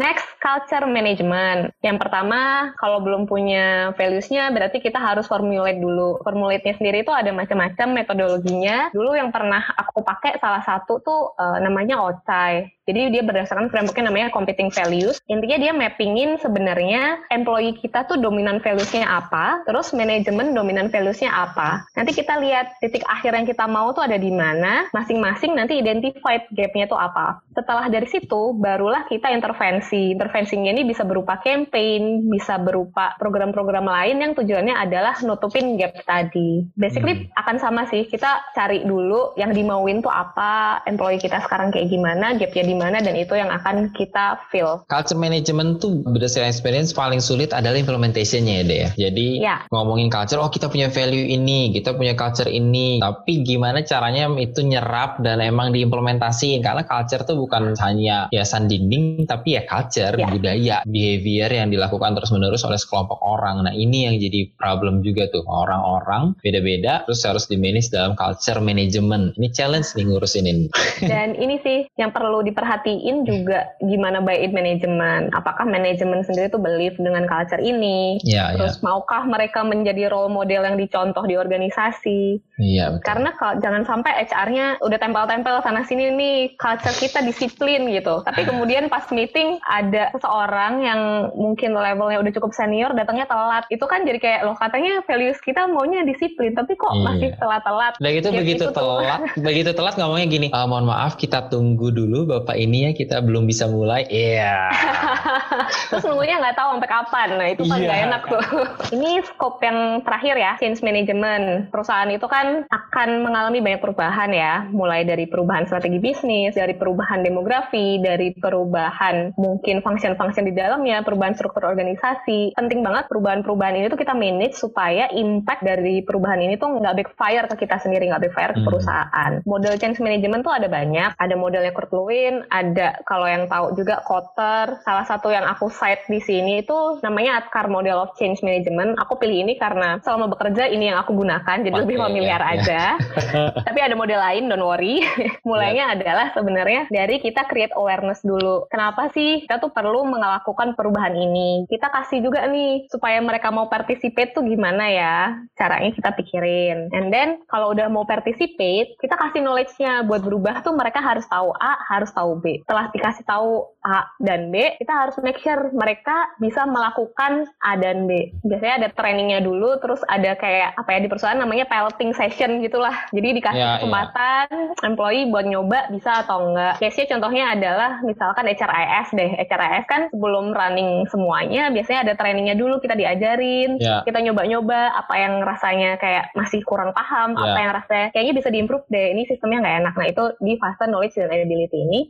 Next, 0.00 0.26
culture 0.40 0.86
management. 0.88 1.70
Yang 1.84 1.96
pertama, 2.02 2.72
kalau 2.80 2.98
belum 3.04 3.28
punya 3.28 3.92
values-nya, 3.94 4.48
berarti 4.50 4.80
kita 4.80 4.96
harus 4.96 5.28
formulate 5.28 5.78
dulu. 5.78 6.18
Formulate-nya 6.24 6.74
sendiri 6.80 7.04
itu 7.04 7.12
ada 7.12 7.30
macam-macam 7.30 7.86
metodologinya. 7.92 8.88
Dulu 8.90 9.14
yang 9.14 9.30
pernah 9.30 9.62
aku 9.76 10.00
pakai 10.02 10.40
salah 10.40 10.64
satu 10.64 10.98
tuh 11.04 11.35
eh, 11.36 11.58
namanya 11.62 12.00
OCHAI. 12.02 12.76
Jadi 12.86 13.18
dia 13.18 13.22
berdasarkan 13.26 13.66
frameworknya 13.66 14.14
namanya 14.14 14.30
competing 14.30 14.70
values. 14.70 15.18
Intinya 15.26 15.58
dia 15.58 15.72
mappingin 15.74 16.38
sebenarnya 16.38 17.18
employee 17.34 17.74
kita 17.74 18.06
tuh 18.06 18.14
dominan 18.22 18.62
values-nya 18.62 19.02
apa, 19.02 19.66
terus 19.66 19.90
manajemen 19.90 20.54
dominan 20.54 20.86
values-nya 20.86 21.34
apa. 21.34 21.82
Nanti 21.98 22.14
kita 22.14 22.38
lihat 22.38 22.78
titik 22.78 23.02
akhir 23.10 23.34
yang 23.34 23.42
kita 23.42 23.66
mau 23.66 23.90
tuh 23.90 24.06
ada 24.06 24.14
di 24.14 24.30
mana, 24.30 24.86
masing-masing 24.94 25.58
nanti 25.58 25.82
identified 25.82 26.46
gap-nya 26.54 26.86
tuh 26.86 26.94
apa. 26.94 27.42
Setelah 27.58 27.90
dari 27.90 28.06
situ, 28.06 28.54
barulah 28.54 29.02
kita 29.10 29.34
intervensi. 29.34 30.14
Intervensinya 30.14 30.70
ini 30.70 30.86
bisa 30.86 31.02
berupa 31.02 31.42
campaign, 31.42 32.30
bisa 32.30 32.54
berupa 32.62 33.18
program-program 33.18 33.82
lain 33.82 34.22
yang 34.22 34.32
tujuannya 34.38 34.78
adalah 34.78 35.18
nutupin 35.26 35.74
gap 35.74 35.90
tadi. 36.06 36.62
Basically 36.78 37.26
akan 37.34 37.58
sama 37.58 37.82
sih, 37.90 38.06
kita 38.06 38.46
cari 38.54 38.86
dulu 38.86 39.34
yang 39.34 39.50
dimauin 39.50 39.98
tuh 39.98 40.14
apa, 40.14 40.86
employee 40.86 41.18
kita 41.18 41.25
sekarang 41.34 41.74
kayak 41.74 41.90
gimana, 41.90 42.38
gapnya 42.38 42.64
di 42.64 42.76
mana, 42.76 42.96
dan 43.02 43.14
itu 43.14 43.34
yang 43.34 43.50
akan 43.50 43.90
kita 43.92 44.38
fill. 44.48 44.86
Culture 44.86 45.18
management 45.18 45.82
tuh 45.82 46.06
berdasarkan 46.06 46.46
experience 46.46 46.94
paling 46.94 47.18
sulit 47.18 47.50
adalah 47.50 47.74
implementationnya 47.74 48.62
ya 48.62 48.64
deh 48.64 48.78
ya. 48.78 48.90
Jadi 49.08 49.28
Ya. 49.42 49.56
ngomongin 49.68 50.06
culture, 50.06 50.38
oh 50.38 50.48
kita 50.48 50.70
punya 50.70 50.86
value 50.88 51.26
ini, 51.26 51.72
kita 51.72 51.96
punya 51.96 52.14
culture 52.14 52.46
ini. 52.46 53.02
Tapi 53.02 53.42
gimana 53.42 53.82
caranya 53.82 54.30
itu 54.36 54.62
nyerap 54.62 55.18
dan 55.20 55.42
emang 55.42 55.72
diimplementasiin? 55.72 56.62
Karena 56.62 56.84
culture 56.84 57.24
tuh 57.24 57.36
bukan 57.36 57.74
hanya 57.80 58.30
hiasan 58.30 58.70
dinding, 58.70 59.26
tapi 59.26 59.58
ya 59.58 59.62
culture, 59.64 60.14
Ya. 60.14 60.28
budaya, 60.28 60.76
behavior 60.86 61.50
yang 61.50 61.68
dilakukan 61.68 62.14
terus-menerus 62.14 62.62
oleh 62.62 62.76
sekelompok 62.76 63.18
orang. 63.20 63.64
Nah 63.64 63.74
ini 63.74 64.06
yang 64.06 64.16
jadi 64.16 64.52
problem 64.54 65.00
juga 65.00 65.26
tuh. 65.28 65.42
Orang-orang 65.46 66.36
beda-beda, 66.44 67.02
terus 67.08 67.24
harus 67.24 67.48
di-manage 67.48 67.88
dalam 67.90 68.12
culture 68.14 68.60
management. 68.60 69.34
Ini 69.40 69.48
challenge 69.50 69.96
nih 69.96 70.04
ngurusin 70.06 70.44
ini. 70.44 70.66
Dan 71.10 71.15
ini 71.36 71.56
sih 71.64 71.78
yang 71.96 72.12
perlu 72.12 72.44
diperhatiin 72.44 73.24
juga 73.24 73.72
gimana 73.80 74.20
by 74.20 74.36
it 74.36 74.52
management. 74.52 75.32
Apakah 75.32 75.64
manajemen 75.64 76.20
sendiri 76.20 76.52
tuh 76.52 76.60
believe 76.60 76.96
dengan 77.00 77.24
culture 77.24 77.60
ini? 77.60 78.20
Ya, 78.26 78.52
ya. 78.52 78.60
Terus 78.60 78.84
maukah 78.84 79.24
mereka 79.24 79.64
menjadi 79.64 80.12
role 80.12 80.28
model 80.28 80.66
yang 80.66 80.76
dicontoh 80.76 81.24
di 81.24 81.38
organisasi? 81.38 82.42
Iya. 82.58 82.98
Karena 83.00 83.32
kalau 83.36 83.60
jangan 83.60 83.84
sampai 83.84 84.12
HR-nya 84.26 84.80
udah 84.80 84.98
tempel-tempel 84.98 85.60
sana 85.62 85.84
sini 85.84 86.10
nih 86.12 86.36
culture 86.56 86.96
kita 86.96 87.22
disiplin 87.22 87.86
gitu. 87.92 88.24
Tapi 88.24 88.44
kemudian 88.44 88.88
pas 88.88 89.06
meeting 89.12 89.60
ada 89.64 90.10
seseorang 90.16 90.82
yang 90.82 91.00
mungkin 91.36 91.76
levelnya 91.76 92.18
udah 92.20 92.32
cukup 92.34 92.52
senior 92.56 92.90
datangnya 92.96 93.28
telat. 93.28 93.64
Itu 93.68 93.84
kan 93.86 94.02
jadi 94.08 94.18
kayak 94.18 94.40
loh 94.48 94.56
katanya 94.58 95.04
values 95.06 95.38
kita 95.44 95.68
maunya 95.70 96.02
disiplin 96.02 96.56
tapi 96.56 96.74
kok 96.74 96.90
Iya. 96.90 97.04
masih 97.04 97.30
telat-telat. 97.38 97.92
Udah 98.00 98.10
gitu 98.10 98.28
begitu 98.32 98.64
itu 98.66 98.72
tuh. 98.72 98.74
telat, 98.74 99.20
begitu 99.38 99.70
telat 99.76 99.94
ngomongnya 100.00 100.26
gini, 100.26 100.48
"Ah, 100.50 100.64
mohon 100.66 100.88
maaf 100.88 101.05
kita 101.14 101.46
tunggu 101.46 101.94
dulu 101.94 102.26
bapak 102.26 102.58
ini 102.58 102.88
ya 102.88 102.90
kita 102.90 103.22
belum 103.22 103.46
bisa 103.46 103.70
mulai. 103.70 104.02
Iya. 104.10 104.74
Terus 105.92 106.02
nunggunya 106.02 106.42
nggak 106.42 106.56
tahu 106.56 106.68
sampai 106.78 106.90
kapan. 106.90 107.28
Nah 107.38 107.48
itu 107.52 107.62
kan 107.68 107.78
nggak 107.78 108.00
enak 108.10 108.22
tuh. 108.26 108.42
Ini 108.96 109.22
scope 109.26 109.62
yang 109.62 110.02
terakhir 110.02 110.34
ya, 110.38 110.52
change 110.58 110.80
management. 110.82 111.70
Perusahaan 111.74 112.08
itu 112.08 112.24
kan 112.30 112.64
akan 112.70 113.22
mengalami 113.26 113.58
banyak 113.58 113.82
perubahan 113.82 114.30
ya, 114.30 114.64
mulai 114.70 115.02
dari 115.02 115.26
perubahan 115.26 115.66
strategi 115.66 115.98
bisnis, 115.98 116.54
dari 116.54 116.72
perubahan 116.78 117.26
demografi, 117.26 117.98
dari 117.98 118.30
perubahan 118.38 119.34
mungkin 119.34 119.82
function-function 119.82 120.46
di 120.46 120.54
dalamnya, 120.54 121.02
perubahan 121.02 121.34
struktur 121.34 121.66
organisasi. 121.66 122.54
Penting 122.54 122.86
banget 122.86 123.10
perubahan-perubahan 123.10 123.74
ini 123.74 123.86
tuh 123.90 123.98
kita 123.98 124.14
manage 124.14 124.54
supaya 124.56 125.10
impact 125.10 125.66
dari 125.66 126.00
perubahan 126.06 126.38
ini 126.38 126.54
tuh 126.56 126.70
nggak 126.78 126.94
backfire 127.02 127.46
ke 127.50 127.66
kita 127.66 127.76
sendiri, 127.82 128.06
nggak 128.08 128.30
backfire 128.30 128.54
ke 128.54 128.60
Hmm. 128.62 128.68
perusahaan. 128.70 129.32
Model 129.44 129.74
change 129.76 129.98
management 129.98 130.46
tuh 130.46 130.54
ada 130.54 130.70
banyak. 130.70 130.85
Ada 131.18 131.34
modelnya 131.34 131.72
Kurt 131.74 131.90
Lewin, 131.90 132.46
ada 132.52 133.00
kalau 133.08 133.26
yang 133.26 133.50
tahu 133.50 133.74
juga 133.74 134.04
Kotter. 134.06 134.78
Salah 134.86 135.06
satu 135.08 135.32
yang 135.32 135.48
aku 135.48 135.66
cite 135.72 136.06
di 136.06 136.20
sini 136.22 136.62
itu 136.62 137.00
namanya 137.02 137.42
Atkar 137.42 137.66
Model 137.66 138.06
of 138.06 138.14
Change 138.20 138.44
Management. 138.46 139.00
Aku 139.02 139.18
pilih 139.18 139.42
ini 139.42 139.58
karena 139.58 139.98
selama 140.04 140.30
bekerja 140.30 140.68
ini 140.70 140.92
yang 140.92 141.02
aku 141.02 141.16
gunakan, 141.16 141.56
jadi 141.64 141.74
Oke, 141.74 141.82
lebih 141.88 141.96
familiar 141.98 142.40
ya, 142.40 142.46
ya. 142.46 142.54
aja. 142.54 142.82
Tapi 143.66 143.78
ada 143.82 143.94
model 143.98 144.20
lain, 144.20 144.46
don't 144.46 144.62
worry. 144.62 145.02
Mulainya 145.48 145.98
adalah 145.98 146.30
sebenarnya 146.36 146.86
dari 146.92 147.18
kita 147.18 147.48
create 147.48 147.74
awareness 147.74 148.22
dulu. 148.22 148.68
Kenapa 148.70 149.10
sih 149.10 149.42
kita 149.48 149.58
tuh 149.58 149.72
perlu 149.72 150.04
melakukan 150.06 150.76
perubahan 150.78 151.16
ini? 151.16 151.64
Kita 151.66 151.90
kasih 151.90 152.22
juga 152.22 152.44
nih 152.46 152.86
supaya 152.92 153.18
mereka 153.24 153.50
mau 153.50 153.66
participate 153.66 154.36
tuh 154.36 154.44
gimana 154.44 154.86
ya? 154.92 155.16
Caranya 155.56 155.90
kita 155.90 156.12
pikirin. 156.14 156.92
And 156.92 157.08
then 157.08 157.42
kalau 157.48 157.72
udah 157.72 157.88
mau 157.88 158.04
participate, 158.04 159.00
kita 159.00 159.16
kasih 159.16 159.40
knowledge-nya 159.42 160.04
buat 160.04 160.22
berubah 160.22 160.60
tuh 160.60 160.75
mereka 160.76 161.00
harus 161.00 161.24
tahu 161.26 161.50
A, 161.56 161.80
harus 161.88 162.12
tahu 162.12 162.38
B. 162.38 162.60
Setelah 162.62 162.92
dikasih 162.92 163.24
tahu 163.24 163.64
A 163.82 164.06
dan 164.20 164.52
B, 164.52 164.76
kita 164.76 164.92
harus 164.92 165.16
make 165.24 165.40
sure 165.40 165.72
mereka 165.72 166.28
bisa 166.38 166.68
melakukan 166.68 167.48
A 167.64 167.74
dan 167.80 168.04
B. 168.04 168.30
Biasanya 168.44 168.74
ada 168.84 168.88
trainingnya 168.92 169.40
dulu, 169.40 169.80
terus 169.80 170.04
ada 170.06 170.36
kayak 170.36 170.76
apa 170.76 170.90
ya 170.92 170.98
di 171.00 171.08
perusahaan 171.08 171.38
namanya 171.40 171.64
piloting 171.66 172.12
session 172.12 172.60
gitulah. 172.60 172.94
Jadi 173.10 173.28
dikasih 173.40 173.54
Ya, 173.56 173.80
kesempatan 173.80 174.76
employee 174.84 175.32
buat 175.32 175.48
nyoba 175.48 175.88
bisa 175.88 176.20
atau 176.20 176.52
enggak. 176.52 176.76
Case-nya 176.76 177.16
contohnya 177.16 177.56
adalah 177.56 178.04
misalkan 178.04 178.44
HRIS 178.44 179.08
deh. 179.16 179.30
HRIS 179.48 179.84
kan 179.88 180.12
sebelum 180.12 180.52
running 180.52 181.08
semuanya 181.08 181.72
biasanya 181.72 182.04
ada 182.04 182.14
trainingnya 182.20 182.52
dulu 182.52 182.76
kita 182.84 182.92
diajarin, 182.92 183.80
Ya. 183.80 184.04
kita 184.04 184.20
nyoba-nyoba 184.20 184.92
apa 184.92 185.14
yang 185.16 185.40
rasanya 185.40 185.96
kayak 185.96 186.36
masih 186.36 186.60
kurang 186.68 186.92
paham, 186.92 187.32
Ya. 187.32 187.48
apa 187.48 187.58
yang 187.64 187.72
rasanya 187.72 188.06
kayaknya 188.12 188.34
bisa 188.36 188.48
diimprove 188.52 188.84
deh. 188.92 189.16
Ini 189.16 189.22
sistemnya 189.24 189.64
nggak 189.64 189.76
enak. 189.80 189.94
Nah 189.96 190.06
itu 190.10 190.24
di 190.42 190.54
fase 190.66 190.90
knowledge 190.90 191.14
dan 191.14 191.30
ability 191.30 191.78
ini. 191.86 192.00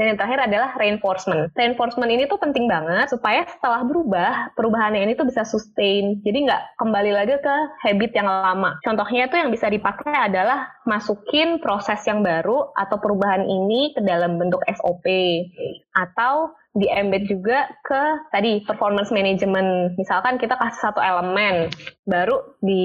Dan 0.00 0.14
yang 0.14 0.16
terakhir 0.16 0.48
adalah 0.48 0.70
reinforcement. 0.80 1.52
Reinforcement 1.52 2.08
ini 2.08 2.24
tuh 2.24 2.40
penting 2.40 2.64
banget 2.64 3.12
supaya 3.12 3.44
setelah 3.44 3.84
berubah, 3.84 4.56
perubahannya 4.56 5.04
ini 5.04 5.12
tuh 5.12 5.28
bisa 5.28 5.44
sustain. 5.44 6.24
Jadi 6.24 6.48
nggak 6.48 6.80
kembali 6.80 7.12
lagi 7.12 7.36
ke 7.36 7.56
habit 7.84 8.12
yang 8.16 8.28
lama. 8.28 8.80
Contohnya 8.80 9.28
tuh 9.28 9.38
yang 9.44 9.52
bisa 9.52 9.68
dipakai 9.68 10.16
adalah 10.16 10.72
masukin 10.88 11.60
proses 11.60 12.00
yang 12.08 12.24
baru 12.24 12.72
atau 12.72 12.96
perubahan 12.96 13.44
ini 13.44 13.92
ke 13.92 14.00
dalam 14.00 14.40
bentuk 14.40 14.64
SOP. 14.64 15.04
Atau 15.96 16.52
di 16.76 16.84
embed 16.92 17.24
juga 17.24 17.72
ke 17.80 18.28
tadi 18.28 18.60
performance 18.68 19.08
management. 19.08 19.96
Misalkan 19.96 20.36
kita 20.36 20.60
kasih 20.60 20.92
satu 20.92 21.00
elemen, 21.00 21.72
baru 22.04 22.36
di 22.60 22.84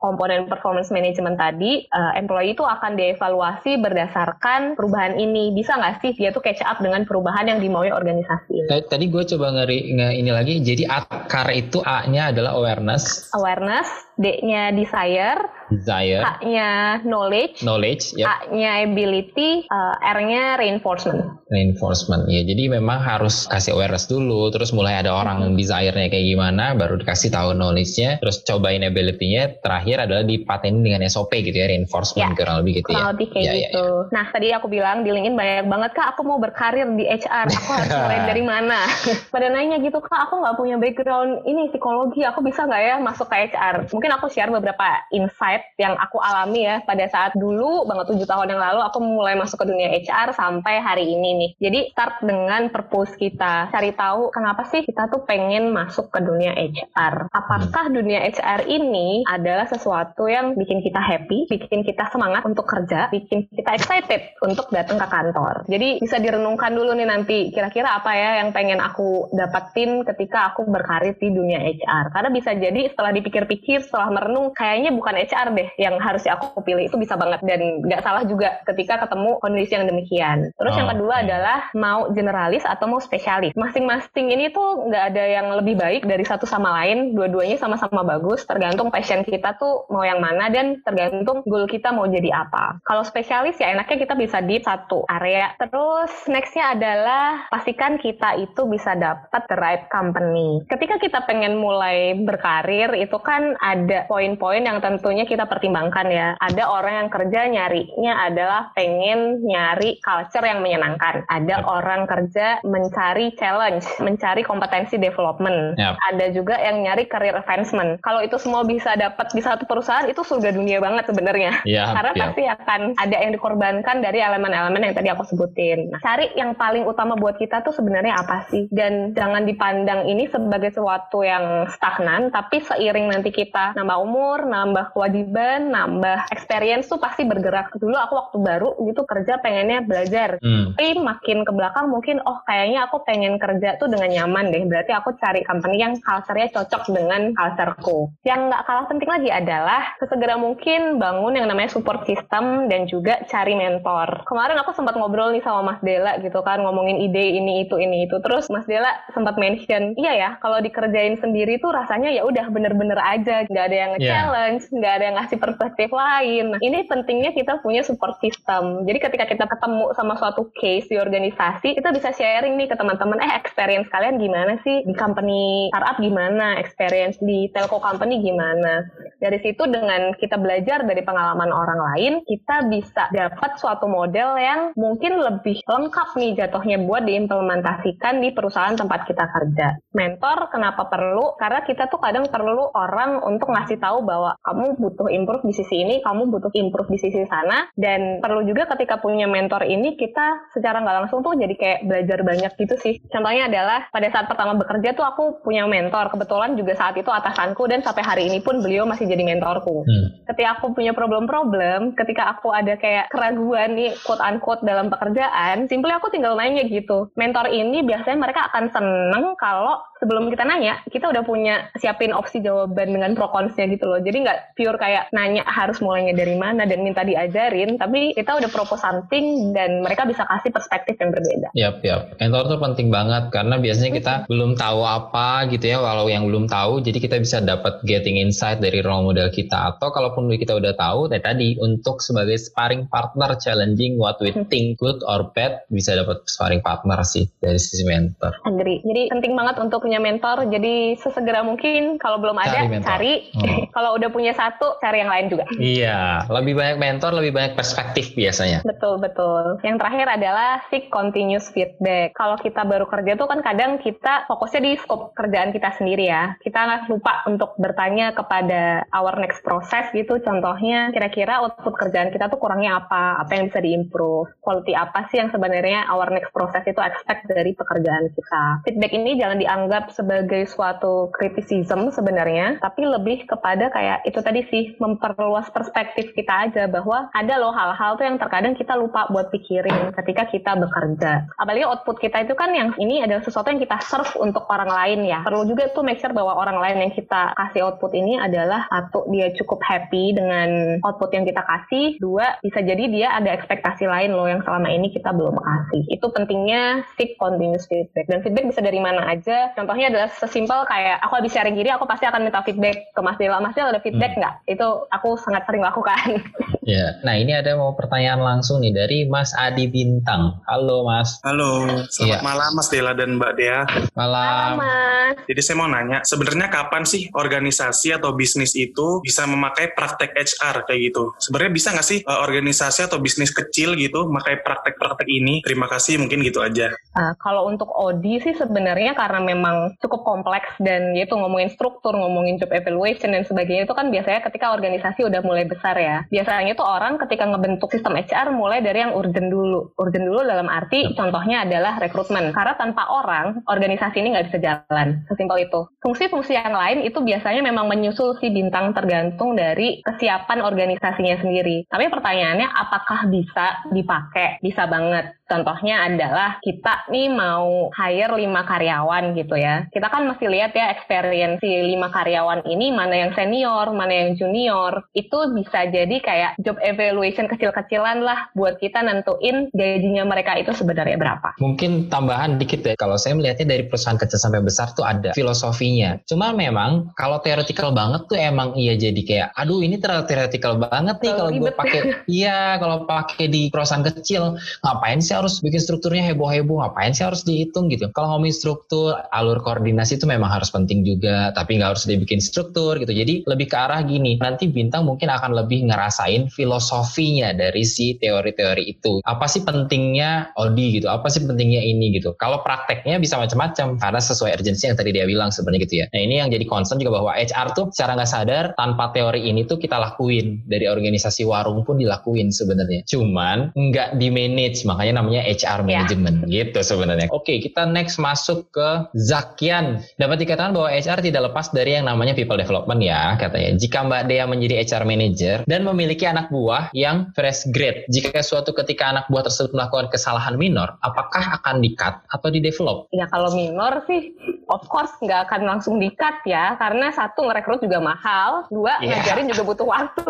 komponen 0.00 0.48
performance 0.48 0.88
management 0.88 1.36
tadi, 1.36 1.84
uh, 1.92 2.16
employee 2.16 2.56
itu 2.56 2.64
akan 2.64 2.96
dievaluasi 2.96 3.76
berdasarkan 3.76 4.72
perubahan 4.72 5.20
ini. 5.20 5.52
Bisa 5.52 5.76
nggak 5.76 6.00
sih 6.00 6.16
dia 6.16 6.32
tuh 6.32 6.40
catch 6.40 6.64
up 6.64 6.80
dengan 6.80 7.04
perubahan 7.04 7.44
yang 7.52 7.60
dimaui 7.60 7.92
organisasi 7.92 8.52
ini? 8.56 8.88
Tadi 8.88 9.04
gue 9.12 9.22
coba 9.36 9.46
ngeri 9.52 9.78
nge 10.00 10.08
ini 10.16 10.30
lagi, 10.32 10.54
jadi 10.64 10.88
akar 10.88 11.52
itu 11.52 11.84
A-nya 11.84 12.32
adalah 12.32 12.56
awareness. 12.56 13.28
Awareness, 13.36 13.88
D-nya 14.16 14.72
desire, 14.72 15.44
desire, 15.70 16.22
A-nya 16.26 17.00
knowledge, 17.06 17.62
knowledge, 17.62 18.12
yep. 18.18 18.46
A-nya 18.50 18.84
ability, 18.84 19.64
uh, 19.70 19.94
R-nya 20.02 20.58
reinforcement. 20.58 21.40
Reinforcement 21.48 22.26
ya. 22.26 22.42
Jadi 22.42 22.70
memang 22.70 22.98
harus 23.00 23.46
kasih 23.46 23.78
awareness 23.78 24.10
dulu, 24.10 24.50
terus 24.50 24.74
mulai 24.74 24.98
ada 24.98 25.14
orang 25.14 25.50
hmm. 25.50 25.56
desire-nya 25.56 26.10
kayak 26.10 26.26
gimana, 26.26 26.74
baru 26.74 26.98
dikasih 26.98 27.30
tahu 27.30 27.54
knowledge-nya, 27.54 28.18
terus 28.18 28.42
cobain 28.42 28.82
ability-nya, 28.82 29.62
terakhir 29.62 30.06
adalah 30.06 30.26
dipatenin 30.26 30.82
dengan 30.82 31.06
SOP 31.06 31.32
gitu 31.38 31.54
ya, 31.54 31.70
reinforcement 31.70 32.34
ya, 32.34 32.38
kurang 32.38 32.56
lebih 32.66 32.82
gitu 32.82 32.90
kurang 32.90 33.06
ya. 33.06 33.10
lebih 33.14 33.26
kayak 33.30 33.44
ya, 33.46 33.52
gitu. 33.54 33.84
Ya, 33.86 34.02
ya. 34.04 34.12
Nah 34.14 34.26
tadi 34.30 34.48
aku 34.50 34.66
bilang 34.66 34.96
di 35.06 35.10
LinkedIn 35.14 35.36
banyak 35.38 35.66
banget 35.70 35.90
kak, 35.94 36.06
aku 36.16 36.22
mau 36.26 36.38
berkarir 36.42 36.86
di 36.98 37.04
HR, 37.06 37.46
aku 37.46 37.70
harus 37.70 37.92
mulai 38.02 38.18
dari 38.26 38.42
mana? 38.42 38.80
Pada 39.34 39.46
nanya 39.48 39.78
gitu 39.78 39.98
kak, 40.02 40.30
aku 40.30 40.42
nggak 40.42 40.56
punya 40.58 40.76
background 40.78 41.46
ini 41.46 41.70
psikologi, 41.70 42.26
aku 42.26 42.42
bisa 42.42 42.66
nggak 42.66 42.82
ya 42.82 42.96
masuk 42.98 43.26
ke 43.30 43.54
HR? 43.54 43.86
Mungkin 43.90 44.10
aku 44.18 44.26
share 44.32 44.50
beberapa 44.50 45.06
insight 45.14 45.59
yang 45.76 45.96
aku 45.96 46.20
alami 46.20 46.66
ya 46.66 46.82
pada 46.84 47.06
saat 47.08 47.32
dulu 47.36 47.84
banget 47.88 48.14
tujuh 48.14 48.26
tahun 48.28 48.52
yang 48.52 48.62
lalu 48.62 48.80
aku 48.84 48.98
mulai 49.02 49.34
masuk 49.38 49.62
ke 49.62 49.66
dunia 49.68 49.88
HR 50.00 50.32
sampai 50.36 50.80
hari 50.80 51.04
ini 51.08 51.30
nih. 51.36 51.50
Jadi 51.60 51.80
start 51.92 52.24
dengan 52.24 52.68
purpose 52.72 53.16
kita, 53.16 53.68
cari 53.72 53.92
tahu 53.94 54.32
kenapa 54.32 54.66
sih 54.68 54.84
kita 54.84 55.08
tuh 55.10 55.24
pengen 55.24 55.72
masuk 55.72 56.08
ke 56.08 56.20
dunia 56.22 56.52
HR. 56.56 57.30
Apakah 57.30 57.88
hmm. 57.88 57.94
dunia 57.94 58.20
HR 58.26 58.66
ini 58.68 59.24
adalah 59.28 59.66
sesuatu 59.68 60.26
yang 60.26 60.56
bikin 60.56 60.80
kita 60.80 61.00
happy, 61.00 61.46
bikin 61.50 61.84
kita 61.84 62.08
semangat 62.10 62.44
untuk 62.46 62.64
kerja, 62.64 63.08
bikin 63.12 63.46
kita 63.50 63.70
excited 63.76 64.34
untuk 64.44 64.68
datang 64.72 64.98
ke 64.98 65.06
kantor. 65.08 65.64
Jadi 65.66 66.00
bisa 66.00 66.16
direnungkan 66.18 66.72
dulu 66.72 66.94
nih 66.96 67.08
nanti 67.08 67.38
kira-kira 67.50 67.98
apa 67.98 68.12
ya 68.14 68.30
yang 68.42 68.50
pengen 68.54 68.80
aku 68.80 69.30
dapetin 69.34 70.02
ketika 70.06 70.52
aku 70.52 70.66
berkarir 70.68 71.16
di 71.18 71.28
dunia 71.30 71.60
HR. 71.60 72.14
Karena 72.14 72.30
bisa 72.32 72.50
jadi 72.54 72.90
setelah 72.90 73.12
dipikir-pikir, 73.14 73.84
setelah 73.84 74.08
merenung, 74.10 74.52
kayaknya 74.54 74.90
bukan 74.94 75.14
HR 75.18 75.49
deh 75.54 75.68
yang 75.76 75.98
harus 75.98 76.24
aku 76.26 76.60
pilih. 76.62 76.86
Itu 76.86 76.96
bisa 76.96 77.14
banget 77.18 77.42
dan 77.44 77.84
nggak 77.84 78.02
salah 78.02 78.22
juga 78.26 78.62
ketika 78.66 79.06
ketemu 79.06 79.38
kondisi 79.42 79.72
yang 79.76 79.86
demikian. 79.86 80.38
Terus 80.56 80.74
oh, 80.74 80.78
yang 80.78 80.88
kedua 80.96 81.14
okay. 81.20 81.24
adalah 81.28 81.58
mau 81.76 82.00
generalis 82.12 82.64
atau 82.66 82.86
mau 82.86 83.00
spesialis. 83.02 83.52
Masing-masing 83.54 84.32
ini 84.32 84.50
tuh 84.50 84.88
nggak 84.90 85.04
ada 85.14 85.24
yang 85.24 85.46
lebih 85.58 85.78
baik 85.78 86.02
dari 86.06 86.24
satu 86.26 86.44
sama 86.44 86.72
lain. 86.82 87.14
Dua-duanya 87.14 87.56
sama-sama 87.60 88.02
bagus. 88.06 88.44
Tergantung 88.46 88.88
passion 88.88 89.22
kita 89.26 89.56
tuh 89.58 89.86
mau 89.92 90.02
yang 90.06 90.22
mana 90.22 90.48
dan 90.50 90.80
tergantung 90.82 91.42
goal 91.46 91.66
kita 91.66 91.90
mau 91.94 92.06
jadi 92.06 92.30
apa. 92.32 92.80
Kalau 92.84 93.04
spesialis 93.06 93.58
ya 93.58 93.72
enaknya 93.72 94.06
kita 94.06 94.14
bisa 94.16 94.38
di 94.42 94.58
satu 94.60 95.04
area. 95.06 95.54
Terus 95.58 96.12
nextnya 96.26 96.74
adalah 96.74 97.50
pastikan 97.52 97.96
kita 98.00 98.38
itu 98.40 98.66
bisa 98.66 98.96
dapat 98.96 99.42
the 99.48 99.56
right 99.58 99.84
company. 99.92 100.62
Ketika 100.66 100.96
kita 101.00 101.24
pengen 101.24 101.58
mulai 101.58 102.16
berkarir 102.18 102.92
itu 102.96 103.16
kan 103.20 103.54
ada 103.60 104.08
poin-poin 104.08 104.64
yang 104.64 104.78
tentunya 104.80 105.24
kita 105.24 105.39
pertimbangkan 105.46 106.06
ya. 106.10 106.28
Ada 106.40 106.64
orang 106.66 106.94
yang 107.04 107.08
kerja 107.12 107.40
nyarinya 107.48 108.12
adalah 108.26 108.62
pengen 108.74 109.44
nyari 109.44 110.00
culture 110.00 110.44
yang 110.44 110.64
menyenangkan. 110.64 111.24
Ada 111.28 111.64
orang 111.68 112.08
kerja 112.08 112.60
mencari 112.66 113.32
challenge, 113.36 113.86
mencari 114.02 114.42
kompetensi 114.42 114.96
development. 114.96 115.76
Yep. 115.78 115.94
Ada 116.12 116.26
juga 116.34 116.56
yang 116.60 116.82
nyari 116.84 117.06
career 117.06 117.36
advancement. 117.38 118.00
Kalau 118.02 118.20
itu 118.24 118.36
semua 118.40 118.64
bisa 118.64 118.96
dapat 118.96 119.30
di 119.32 119.42
satu 119.44 119.64
perusahaan 119.64 120.08
itu 120.08 120.20
surga 120.24 120.50
dunia 120.52 120.82
banget 120.82 121.08
sebenarnya. 121.08 121.62
Yep, 121.64 121.86
Karena 121.96 122.12
yep. 122.12 122.20
pasti 122.20 122.42
akan 122.48 122.80
ada 122.98 123.16
yang 123.16 123.32
dikorbankan 123.36 123.96
dari 124.02 124.18
elemen-elemen 124.20 124.90
yang 124.90 124.94
tadi 124.96 125.08
aku 125.12 125.24
sebutin. 125.28 125.92
Nah, 125.92 126.00
cari 126.02 126.32
yang 126.34 126.56
paling 126.56 126.84
utama 126.88 127.14
buat 127.14 127.36
kita 127.38 127.62
tuh 127.62 127.74
sebenarnya 127.76 128.18
apa 128.18 128.48
sih? 128.48 128.66
Dan 128.72 129.12
jangan 129.14 129.44
dipandang 129.44 130.08
ini 130.08 130.26
sebagai 130.28 130.74
sesuatu 130.74 131.22
yang 131.22 131.68
stagnan, 131.70 132.32
tapi 132.32 132.62
seiring 132.64 133.10
nanti 133.12 133.30
kita 133.30 133.76
nambah 133.76 133.98
umur, 134.00 134.38
nambah 134.46 134.92
kewajiban, 134.92 135.29
nambah 135.34 136.30
experience 136.34 136.90
tuh 136.90 136.98
pasti 136.98 137.22
bergerak. 137.26 137.74
Dulu 137.76 137.94
aku 137.94 138.14
waktu 138.16 138.36
baru 138.40 138.68
gitu 138.86 139.06
kerja 139.06 139.38
pengennya 139.38 139.84
belajar. 139.84 140.40
Hmm. 140.42 140.74
Tapi 140.74 140.98
makin 140.98 141.46
ke 141.46 141.52
belakang 141.52 141.86
mungkin 141.92 142.18
oh 142.24 142.42
kayaknya 142.44 142.88
aku 142.88 143.02
pengen 143.06 143.36
kerja 143.36 143.76
tuh 143.78 143.86
dengan 143.86 144.10
nyaman 144.10 144.50
deh. 144.50 144.62
Berarti 144.66 144.92
aku 144.94 145.14
cari 145.20 145.44
company 145.46 145.82
yang 145.82 145.94
culture-nya 146.00 146.48
cocok 146.50 146.82
dengan 146.92 147.32
cultureku. 147.34 148.10
Yang 148.26 148.40
nggak 148.50 148.62
kalah 148.66 148.86
penting 148.88 149.10
lagi 149.10 149.30
adalah 149.30 149.82
sesegera 150.00 150.36
mungkin 150.40 150.96
bangun 150.96 151.36
yang 151.36 151.46
namanya 151.46 151.70
support 151.72 152.04
system 152.08 152.66
dan 152.66 152.88
juga 152.90 153.22
cari 153.28 153.54
mentor. 153.54 154.24
Kemarin 154.26 154.58
aku 154.60 154.72
sempat 154.72 154.96
ngobrol 154.96 155.32
nih 155.34 155.44
sama 155.44 155.74
Mas 155.74 155.80
Dela 155.84 156.16
gitu 156.18 156.40
kan 156.40 156.62
ngomongin 156.62 156.98
ide 157.00 157.36
ini 157.36 157.64
itu 157.66 157.76
ini 157.76 158.08
itu. 158.08 158.18
Terus 158.24 158.48
Mas 158.48 158.64
Dela 158.64 158.90
sempat 159.12 159.36
mention, 159.36 159.94
iya 159.96 160.12
ya 160.16 160.30
kalau 160.40 160.58
dikerjain 160.62 161.18
sendiri 161.20 161.58
tuh 161.60 161.72
rasanya 161.74 162.10
ya 162.10 162.22
udah 162.24 162.46
bener-bener 162.48 162.98
aja, 162.98 163.44
nggak 163.46 163.64
ada 163.70 163.76
yang 163.76 163.92
yeah. 163.98 164.08
challenge, 164.08 164.62
nggak 164.72 164.92
ada 165.00 165.04
yang 165.10 165.18
ngasih 165.18 165.42
perspektif 165.42 165.90
lain. 165.90 166.54
Nah, 166.54 166.60
ini 166.62 166.86
pentingnya 166.86 167.34
kita 167.34 167.58
punya 167.58 167.82
support 167.82 168.14
system. 168.22 168.86
Jadi 168.86 168.98
ketika 169.02 169.26
kita 169.26 169.44
ketemu 169.50 169.90
sama 169.98 170.14
suatu 170.14 170.46
case 170.54 170.86
di 170.86 171.02
organisasi, 171.02 171.74
kita 171.74 171.90
bisa 171.90 172.14
sharing 172.14 172.54
nih 172.54 172.70
ke 172.70 172.78
teman-teman, 172.78 173.18
eh 173.18 173.34
experience 173.34 173.90
kalian 173.90 174.22
gimana 174.22 174.62
sih 174.62 174.86
di 174.86 174.94
company 174.94 175.68
startup 175.74 175.98
gimana, 175.98 176.62
experience 176.62 177.18
di 177.18 177.50
telco 177.50 177.82
company 177.82 178.22
gimana. 178.22 178.86
Dari 179.18 179.42
situ 179.42 179.66
dengan 179.66 180.14
kita 180.14 180.38
belajar 180.38 180.86
dari 180.86 181.02
pengalaman 181.02 181.50
orang 181.50 181.80
lain, 181.92 182.12
kita 182.24 182.70
bisa 182.70 183.10
dapat 183.10 183.58
suatu 183.58 183.90
model 183.90 184.38
yang 184.38 184.60
mungkin 184.78 185.18
lebih 185.18 185.58
lengkap 185.66 186.14
nih 186.16 186.32
jatuhnya 186.38 186.78
buat 186.86 187.02
diimplementasikan 187.04 188.22
di 188.22 188.30
perusahaan 188.30 188.78
tempat 188.78 189.10
kita 189.10 189.26
kerja. 189.26 189.74
Mentor 189.92 190.52
kenapa 190.54 190.86
perlu? 190.86 191.34
Karena 191.36 191.60
kita 191.66 191.90
tuh 191.90 191.98
kadang 191.98 192.28
perlu 192.30 192.70
orang 192.76 193.20
untuk 193.24 193.50
ngasih 193.50 193.80
tahu 193.80 194.04
bahwa 194.04 194.36
kamu 194.44 194.76
butuh 194.76 194.99
improve 195.08 195.46
di 195.48 195.54
sisi 195.56 195.80
ini, 195.80 196.04
kamu 196.04 196.28
butuh 196.28 196.52
improve 196.52 196.92
di 196.92 196.98
sisi 197.00 197.24
sana, 197.24 197.70
dan 197.78 198.20
perlu 198.20 198.44
juga 198.44 198.68
ketika 198.76 199.00
punya 199.00 199.24
mentor 199.24 199.64
ini 199.64 199.96
kita 199.96 200.52
secara 200.52 200.84
nggak 200.84 200.96
langsung 201.06 201.24
tuh 201.24 201.32
jadi 201.38 201.54
kayak 201.56 201.80
belajar 201.86 202.18
banyak 202.26 202.52
gitu 202.58 202.74
sih. 202.76 202.94
Contohnya 203.08 203.48
adalah 203.48 203.88
pada 203.88 204.08
saat 204.12 204.26
pertama 204.28 204.58
bekerja 204.58 204.92
tuh 204.92 205.06
aku 205.06 205.24
punya 205.40 205.64
mentor, 205.64 206.12
kebetulan 206.12 206.58
juga 206.58 206.76
saat 206.76 206.98
itu 206.98 207.08
atasanku 207.08 207.64
dan 207.70 207.80
sampai 207.80 208.02
hari 208.02 208.22
ini 208.28 208.42
pun 208.42 208.60
beliau 208.60 208.84
masih 208.84 209.06
jadi 209.06 209.22
mentorku. 209.22 209.86
Hmm. 209.86 210.06
Ketika 210.26 210.60
aku 210.60 210.74
punya 210.74 210.92
problem-problem, 210.92 211.94
ketika 211.94 212.34
aku 212.34 212.50
ada 212.50 212.74
kayak 212.76 213.08
keraguan 213.14 213.78
nih 213.78 213.94
quote 214.02 214.20
unquote 214.20 214.66
dalam 214.66 214.90
pekerjaan, 214.90 215.70
simpelnya 215.70 216.02
aku 216.02 216.10
tinggal 216.10 216.34
nanya 216.34 216.66
gitu. 216.66 217.14
Mentor 217.14 217.52
ini 217.52 217.86
biasanya 217.86 218.18
mereka 218.18 218.50
akan 218.50 218.64
seneng 218.74 219.24
kalau 219.38 219.78
sebelum 220.00 220.32
kita 220.32 220.48
nanya, 220.48 220.80
kita 220.88 221.12
udah 221.12 221.22
punya 221.22 221.68
siapin 221.76 222.16
opsi 222.16 222.40
jawaban 222.40 222.90
dengan 222.90 223.12
pro 223.12 223.28
consnya 223.28 223.68
gitu 223.68 223.86
loh. 223.86 224.00
Jadi 224.00 224.16
nggak 224.24 224.56
pure 224.56 224.80
kayak 224.80 224.89
nanya 225.14 225.46
harus 225.46 225.78
mulainya 225.84 226.14
dari 226.16 226.34
mana 226.36 226.66
dan 226.66 226.82
minta 226.82 227.06
diajarin, 227.06 227.76
tapi 227.78 228.16
kita 228.16 228.40
udah 228.40 228.50
propose 228.50 228.82
something 228.82 229.52
dan 229.52 229.84
mereka 229.84 230.08
bisa 230.08 230.24
kasih 230.24 230.50
perspektif 230.50 230.96
yang 230.98 231.10
berbeda. 231.12 231.48
Yap, 231.54 231.84
yap. 231.84 232.16
Mentor 232.16 232.56
tuh 232.56 232.60
penting 232.60 232.88
banget 232.88 233.28
karena 233.30 233.60
biasanya 233.60 233.92
kita 233.94 234.14
hmm. 234.14 234.26
belum 234.32 234.50
tahu 234.56 234.80
apa 234.82 235.46
gitu 235.52 235.64
ya, 235.70 235.78
walau 235.78 236.08
yang 236.08 236.26
belum 236.26 236.48
tahu, 236.48 236.80
jadi 236.80 236.98
kita 236.98 237.16
bisa 237.20 237.38
dapat 237.44 237.84
getting 237.84 238.16
insight 238.16 238.58
dari 238.58 238.80
role 238.80 239.04
model 239.04 239.28
kita. 239.28 239.76
Atau 239.76 239.92
kalaupun 239.92 240.32
kita 240.34 240.56
udah 240.56 240.74
tahu, 240.74 241.12
kayak 241.12 241.36
tadi 241.36 241.60
untuk 241.60 242.00
sebagai 242.00 242.40
sparring 242.40 242.88
partner 242.88 243.36
challenging 243.36 244.00
what 244.00 244.16
we 244.24 244.32
hmm. 244.32 244.48
think 244.48 244.80
good 244.80 245.04
or 245.04 245.28
bad, 245.36 245.62
bisa 245.68 245.92
dapat 245.92 246.24
sparring 246.24 246.64
partner 246.64 247.04
sih 247.04 247.28
dari 247.36 247.60
sisi 247.60 247.84
mentor. 247.84 248.40
Agree. 248.48 248.80
Jadi 248.80 249.12
penting 249.12 249.36
banget 249.36 249.60
untuk 249.60 249.84
punya 249.84 250.00
mentor. 250.00 250.48
Jadi 250.48 250.96
sesegera 250.96 251.44
mungkin 251.44 252.00
kalau 252.00 252.16
belum 252.16 252.40
ada 252.40 252.64
cari. 252.64 252.80
cari. 252.80 253.12
Hmm. 253.36 253.60
kalau 253.76 254.00
udah 254.00 254.08
punya 254.08 254.32
satu 254.32 254.79
cari 254.80 255.04
yang 255.04 255.12
lain 255.12 255.26
juga. 255.28 255.44
Iya, 255.60 256.24
lebih 256.32 256.56
banyak 256.56 256.78
mentor, 256.80 257.12
lebih 257.14 257.32
banyak 257.36 257.52
perspektif 257.54 258.16
biasanya. 258.16 258.64
Betul 258.64 258.98
betul. 258.98 259.60
Yang 259.60 259.76
terakhir 259.84 260.06
adalah 260.08 260.50
seek 260.72 260.88
continuous 260.88 261.52
feedback. 261.52 262.16
Kalau 262.16 262.40
kita 262.40 262.64
baru 262.64 262.88
kerja 262.88 263.14
tuh 263.20 263.28
kan 263.28 263.44
kadang 263.44 263.76
kita 263.78 264.24
fokusnya 264.26 264.60
di 264.64 264.72
scope 264.80 265.12
kerjaan 265.12 265.52
kita 265.52 265.76
sendiri 265.76 266.08
ya. 266.08 266.34
Kita 266.40 266.58
nggak 266.58 266.82
lupa 266.88 267.22
untuk 267.28 267.54
bertanya 267.60 268.16
kepada 268.16 268.88
our 268.96 269.14
next 269.20 269.44
process 269.44 269.92
gitu. 269.92 270.18
Contohnya 270.24 270.90
kira-kira 270.90 271.44
output 271.44 271.76
kerjaan 271.76 272.10
kita 272.10 272.32
tuh 272.32 272.40
kurangnya 272.40 272.80
apa? 272.80 273.20
Apa 273.20 273.36
yang 273.36 273.52
bisa 273.52 273.60
diimprove? 273.60 274.32
Quality 274.40 274.72
apa 274.72 275.06
sih 275.12 275.20
yang 275.20 275.28
sebenarnya 275.28 275.86
our 275.92 276.08
next 276.08 276.32
process 276.32 276.64
itu 276.64 276.80
expect 276.80 277.28
dari 277.28 277.52
pekerjaan 277.52 278.08
kita? 278.16 278.64
Feedback 278.64 278.92
ini 278.96 279.20
jangan 279.20 279.38
dianggap 279.38 279.84
sebagai 279.92 280.48
suatu 280.48 281.12
kritisisme 281.12 281.92
sebenarnya, 281.92 282.58
tapi 282.64 282.88
lebih 282.88 283.28
kepada 283.28 283.68
kayak 283.68 284.08
itu 284.08 284.20
tadi 284.24 284.40
sih 284.48 284.69
memperluas 284.78 285.48
perspektif 285.50 286.12
kita 286.14 286.50
aja 286.50 286.68
bahwa 286.70 287.10
ada 287.16 287.34
loh 287.40 287.50
hal-hal 287.50 287.96
tuh 287.98 288.06
yang 288.06 288.20
terkadang 288.20 288.54
kita 288.54 288.76
lupa 288.76 289.10
buat 289.10 289.32
pikirin 289.34 289.90
ketika 289.96 290.28
kita 290.30 290.54
bekerja. 290.54 291.26
Apalagi 291.40 291.66
output 291.66 291.98
kita 291.98 292.22
itu 292.22 292.36
kan 292.36 292.52
yang 292.54 292.76
ini 292.76 293.02
adalah 293.02 293.24
sesuatu 293.24 293.50
yang 293.50 293.58
kita 293.58 293.80
serve 293.82 294.12
untuk 294.20 294.46
orang 294.46 294.70
lain 294.70 295.08
ya. 295.08 295.24
Perlu 295.26 295.48
juga 295.48 295.72
tuh 295.72 295.82
make 295.82 295.98
sure 295.98 296.14
bahwa 296.14 296.36
orang 296.36 296.60
lain 296.60 296.88
yang 296.88 296.92
kita 296.92 297.32
kasih 297.34 297.66
output 297.66 297.96
ini 297.96 298.20
adalah 298.20 298.68
satu 298.70 299.08
dia 299.10 299.32
cukup 299.34 299.64
happy 299.64 300.12
dengan 300.14 300.78
output 300.84 301.10
yang 301.16 301.24
kita 301.24 301.42
kasih, 301.42 301.96
dua 301.98 302.38
bisa 302.44 302.60
jadi 302.60 302.84
dia 302.90 303.08
ada 303.16 303.32
ekspektasi 303.34 303.88
lain 303.88 304.12
loh 304.12 304.28
yang 304.28 304.44
selama 304.44 304.68
ini 304.68 304.92
kita 304.92 305.10
belum 305.10 305.40
kasih. 305.40 305.82
Itu 305.88 306.12
pentingnya 306.12 306.84
seek 306.98 307.16
continuous 307.16 307.64
feedback. 307.70 308.06
Dan 308.10 308.20
feedback 308.20 308.50
bisa 308.50 308.60
dari 308.60 308.80
mana 308.82 309.06
aja. 309.08 309.52
Contohnya 309.54 309.88
adalah 309.88 310.08
sesimpel 310.12 310.66
kayak 310.68 311.00
aku 311.00 311.18
habis 311.18 311.32
sharing 311.32 311.56
gini, 311.56 311.70
aku 311.72 311.86
pasti 311.86 312.04
akan 312.04 312.26
minta 312.26 312.42
feedback 312.44 312.92
ke 312.92 313.00
Mas 313.00 313.16
Dila. 313.16 313.38
Mas 313.40 313.54
Dila 313.56 313.72
ada 313.72 313.82
feedback 313.82 314.12
hmm. 314.16 314.20
nggak? 314.20 314.34
Hmm. 314.44 314.52
Itu 314.52 314.59
aku 314.92 315.16
sangat 315.16 315.42
sering 315.48 315.64
lakukan. 315.64 316.20
Ya, 316.70 317.02
nah 317.02 317.18
ini 317.18 317.34
ada 317.34 317.58
mau 317.58 317.74
pertanyaan 317.74 318.22
langsung 318.22 318.62
nih 318.62 318.70
dari 318.70 318.98
Mas 319.10 319.34
Adi 319.34 319.66
Bintang. 319.66 320.38
Halo 320.46 320.86
Mas. 320.86 321.18
Halo, 321.26 321.66
selamat 321.90 322.06
ya. 322.06 322.18
malam 322.22 322.50
Mas 322.54 322.70
Dela 322.70 322.94
dan 322.94 323.18
Mbak 323.18 323.32
Dea. 323.34 323.66
Malam. 323.98 324.62
Mas. 324.62 325.18
Jadi 325.26 325.40
saya 325.42 325.56
mau 325.58 325.66
nanya, 325.66 325.98
sebenarnya 326.06 326.46
kapan 326.46 326.86
sih 326.86 327.10
organisasi 327.10 327.98
atau 327.98 328.14
bisnis 328.14 328.54
itu 328.54 329.02
bisa 329.02 329.26
memakai 329.26 329.74
praktek 329.74 330.14
HR 330.14 330.62
kayak 330.70 330.80
gitu? 330.94 331.10
Sebenarnya 331.18 331.50
bisa 331.58 331.74
nggak 331.74 331.86
sih 331.90 331.98
uh, 332.06 332.22
organisasi 332.22 332.86
atau 332.86 333.02
bisnis 333.02 333.34
kecil 333.34 333.74
gitu 333.74 334.06
memakai 334.06 334.38
praktek-praktek 334.38 335.10
ini? 335.10 335.42
Terima 335.42 335.66
kasih, 335.66 335.98
mungkin 335.98 336.22
gitu 336.22 336.38
aja. 336.38 336.70
Uh, 336.94 337.18
kalau 337.18 337.50
untuk 337.50 337.66
ODI 337.66 338.22
sih 338.22 338.38
sebenarnya 338.38 338.94
karena 338.94 339.18
memang 339.18 339.74
cukup 339.82 340.06
kompleks 340.06 340.54
dan 340.62 340.94
yaitu 340.94 341.18
ngomongin 341.18 341.50
struktur, 341.50 341.98
ngomongin 341.98 342.38
job 342.38 342.54
evaluation 342.54 343.10
dan 343.10 343.26
sebagainya 343.26 343.66
itu 343.66 343.74
kan 343.74 343.90
biasanya 343.90 344.22
ketika 344.22 344.54
organisasi 344.54 345.02
udah 345.02 345.18
mulai 345.26 345.50
besar 345.50 345.74
ya. 345.74 346.06
Biasanya 346.14 346.59
itu 346.60 346.68
orang 346.68 347.00
ketika 347.00 347.24
ngebentuk 347.24 347.72
sistem 347.72 347.96
HR 347.96 348.36
mulai 348.36 348.60
dari 348.60 348.84
yang 348.84 348.92
urgent 348.92 349.32
dulu. 349.32 349.72
Urgent 349.80 350.04
dulu 350.04 350.20
dalam 350.20 350.44
arti 350.44 350.92
contohnya 350.92 351.48
adalah 351.48 351.80
rekrutmen. 351.80 352.36
Karena 352.36 352.52
tanpa 352.52 352.84
orang, 352.92 353.40
organisasi 353.48 353.96
ini 353.96 354.12
nggak 354.12 354.28
bisa 354.28 354.38
jalan. 354.44 355.00
Sesimpel 355.08 355.48
itu. 355.48 355.64
Fungsi-fungsi 355.80 356.36
yang 356.36 356.52
lain 356.52 356.84
itu 356.84 357.00
biasanya 357.00 357.40
memang 357.40 357.64
menyusul 357.64 358.20
si 358.20 358.28
bintang 358.28 358.76
tergantung 358.76 359.32
dari 359.32 359.80
kesiapan 359.80 360.44
organisasinya 360.44 361.16
sendiri. 361.24 361.64
Tapi 361.64 361.88
pertanyaannya 361.88 362.52
apakah 362.52 363.08
bisa 363.08 363.64
dipakai? 363.72 364.44
Bisa 364.44 364.68
banget. 364.68 365.16
Contohnya 365.30 365.86
adalah 365.86 366.42
kita 366.42 366.90
nih 366.90 367.06
mau 367.06 367.70
hire 367.70 368.18
lima 368.18 368.42
karyawan 368.42 369.14
gitu 369.14 369.38
ya. 369.38 369.70
Kita 369.70 369.86
kan 369.86 370.10
mesti 370.10 370.26
lihat 370.26 370.50
ya 370.58 370.74
experience 370.74 371.38
si 371.38 371.46
lima 371.46 371.86
karyawan 371.94 372.42
ini 372.50 372.74
mana 372.74 373.06
yang 373.06 373.14
senior, 373.14 373.70
mana 373.70 373.94
yang 373.94 374.18
junior. 374.18 374.90
Itu 374.90 375.30
bisa 375.30 375.70
jadi 375.70 375.96
kayak 376.02 376.39
job 376.42 376.56
evaluation 376.64 377.28
kecil-kecilan 377.28 378.02
lah 378.04 378.28
buat 378.34 378.58
kita 378.60 378.82
nentuin 378.84 379.48
gajinya 379.52 380.04
mereka 380.08 380.36
itu 380.36 380.52
sebenarnya 380.56 380.96
berapa. 380.96 381.36
Mungkin 381.40 381.92
tambahan 381.92 382.40
dikit 382.40 382.64
ya. 382.64 382.74
Kalau 382.76 382.96
saya 382.96 383.16
melihatnya 383.16 383.56
dari 383.56 383.64
perusahaan 383.68 383.98
kecil 384.00 384.18
sampai 384.20 384.40
besar 384.42 384.72
tuh 384.72 384.84
ada 384.84 385.12
filosofinya. 385.12 386.00
Cuma 386.08 386.32
memang 386.32 386.92
kalau 386.96 387.20
theoretical 387.20 387.72
banget 387.76 388.08
tuh 388.08 388.18
emang 388.18 388.56
iya 388.56 388.74
jadi 388.74 389.00
kayak 389.04 389.28
aduh 389.36 389.60
ini 389.60 389.76
terlalu 389.76 390.04
theoretical 390.08 390.56
banget 390.56 390.96
nih 391.02 391.12
kalau 391.12 391.30
gue 391.30 391.52
pakai 391.52 391.80
iya 392.20 392.56
kalau 392.56 392.88
pakai 392.88 393.26
di 393.28 393.42
perusahaan 393.52 393.84
kecil 393.84 394.40
ngapain 394.64 395.00
sih 395.04 395.14
harus 395.14 395.38
bikin 395.44 395.60
strukturnya 395.60 396.12
heboh-heboh 396.12 396.64
ngapain 396.64 396.92
sih 396.96 397.04
harus 397.04 397.22
dihitung 397.22 397.68
gitu 397.68 397.90
kalau 397.92 398.16
ngomongin 398.16 398.34
struktur 398.34 398.96
alur 399.12 399.42
koordinasi 399.44 400.00
itu 400.00 400.06
memang 400.08 400.30
harus 400.30 400.48
penting 400.48 400.82
juga 400.82 401.34
tapi 401.36 401.60
nggak 401.60 401.76
harus 401.76 401.84
dibikin 401.84 402.18
struktur 402.22 402.78
gitu 402.80 402.90
jadi 402.90 403.26
lebih 403.26 403.46
ke 403.50 403.56
arah 403.56 403.82
gini 403.84 404.16
nanti 404.16 404.48
bintang 404.48 404.86
mungkin 404.88 405.10
akan 405.12 405.36
lebih 405.36 405.68
ngerasain 405.68 406.29
filosofinya 406.32 407.34
dari 407.34 407.66
si 407.66 407.98
teori-teori 407.98 408.64
itu 408.70 409.02
apa 409.04 409.26
sih 409.26 409.42
pentingnya 409.44 410.32
Odi 410.38 410.80
gitu 410.80 410.88
apa 410.88 411.10
sih 411.10 411.26
pentingnya 411.26 411.60
ini 411.60 411.92
gitu 411.98 412.14
kalau 412.16 412.40
prakteknya 412.40 412.96
bisa 413.02 413.18
macam-macam 413.18 413.76
karena 413.76 414.00
sesuai 414.00 414.40
urgensi 414.40 414.70
yang 414.70 414.78
tadi 414.78 414.90
dia 414.94 415.04
bilang 415.04 415.34
sebenarnya 415.34 415.60
gitu 415.66 415.74
ya 415.82 415.86
nah 415.90 416.00
ini 416.00 416.14
yang 416.22 416.28
jadi 416.30 416.44
concern 416.46 416.78
juga 416.80 417.02
bahwa 417.02 417.12
HR 417.18 417.46
tuh 417.52 417.66
secara 417.74 417.98
nggak 417.98 418.10
sadar 418.10 418.44
tanpa 418.56 418.94
teori 418.94 419.28
ini 419.28 419.44
tuh 419.44 419.58
kita 419.60 419.76
lakuin 419.76 420.46
dari 420.46 420.70
organisasi 420.70 421.26
warung 421.26 421.62
pun 421.66 421.76
dilakuin 421.76 422.30
sebenarnya 422.32 422.86
cuman 422.86 423.52
nggak 423.52 423.98
di 423.98 424.08
manage 424.08 424.62
makanya 424.68 425.00
namanya 425.00 425.22
HR 425.24 425.64
ya. 425.64 425.80
management 425.80 426.16
yeah. 426.28 426.44
gitu 426.44 426.60
sebenarnya. 426.60 427.08
Oke, 427.08 427.40
kita 427.40 427.64
next 427.64 427.96
masuk 427.96 428.52
ke 428.52 428.68
Zakian. 428.92 429.80
Dapat 429.96 430.20
dikatakan 430.20 430.52
bahwa 430.52 430.68
HR 430.68 431.00
tidak 431.00 431.32
lepas 431.32 431.48
dari 431.50 431.80
yang 431.80 431.88
namanya 431.88 432.12
people 432.12 432.36
development 432.36 432.84
ya 432.84 433.16
katanya. 433.16 433.56
Jika 433.56 433.86
Mbak 433.88 434.02
Dea 434.12 434.24
menjadi 434.28 434.54
HR 434.60 434.84
manager 434.84 435.36
dan 435.48 435.64
memiliki 435.64 436.04
anak 436.04 436.19
buah 436.28 436.74
yang 436.76 437.14
fresh 437.16 437.48
grade, 437.48 437.88
jika 437.88 438.20
suatu 438.20 438.52
ketika 438.52 438.92
anak 438.92 439.08
buah 439.08 439.24
tersebut 439.24 439.56
melakukan 439.56 439.88
kesalahan 439.88 440.36
minor, 440.36 440.76
apakah 440.84 441.40
akan 441.40 441.64
di-cut 441.64 442.04
atau 442.12 442.28
di-develop? 442.28 442.92
Ya 442.92 443.08
kalau 443.08 443.32
minor 443.32 443.80
sih 443.88 444.12
of 444.50 444.66
course 444.66 444.90
nggak 445.00 445.30
akan 445.30 445.46
langsung 445.46 445.78
di-cut 445.78 446.26
ya 446.26 446.58
karena 446.58 446.90
satu 446.90 447.30
ngerekrut 447.30 447.62
juga 447.62 447.78
mahal, 447.78 448.50
dua 448.50 448.82
yeah. 448.82 448.98
ngajarin 449.00 449.30
juga 449.30 449.42
butuh 449.46 449.66
waktu. 449.66 450.04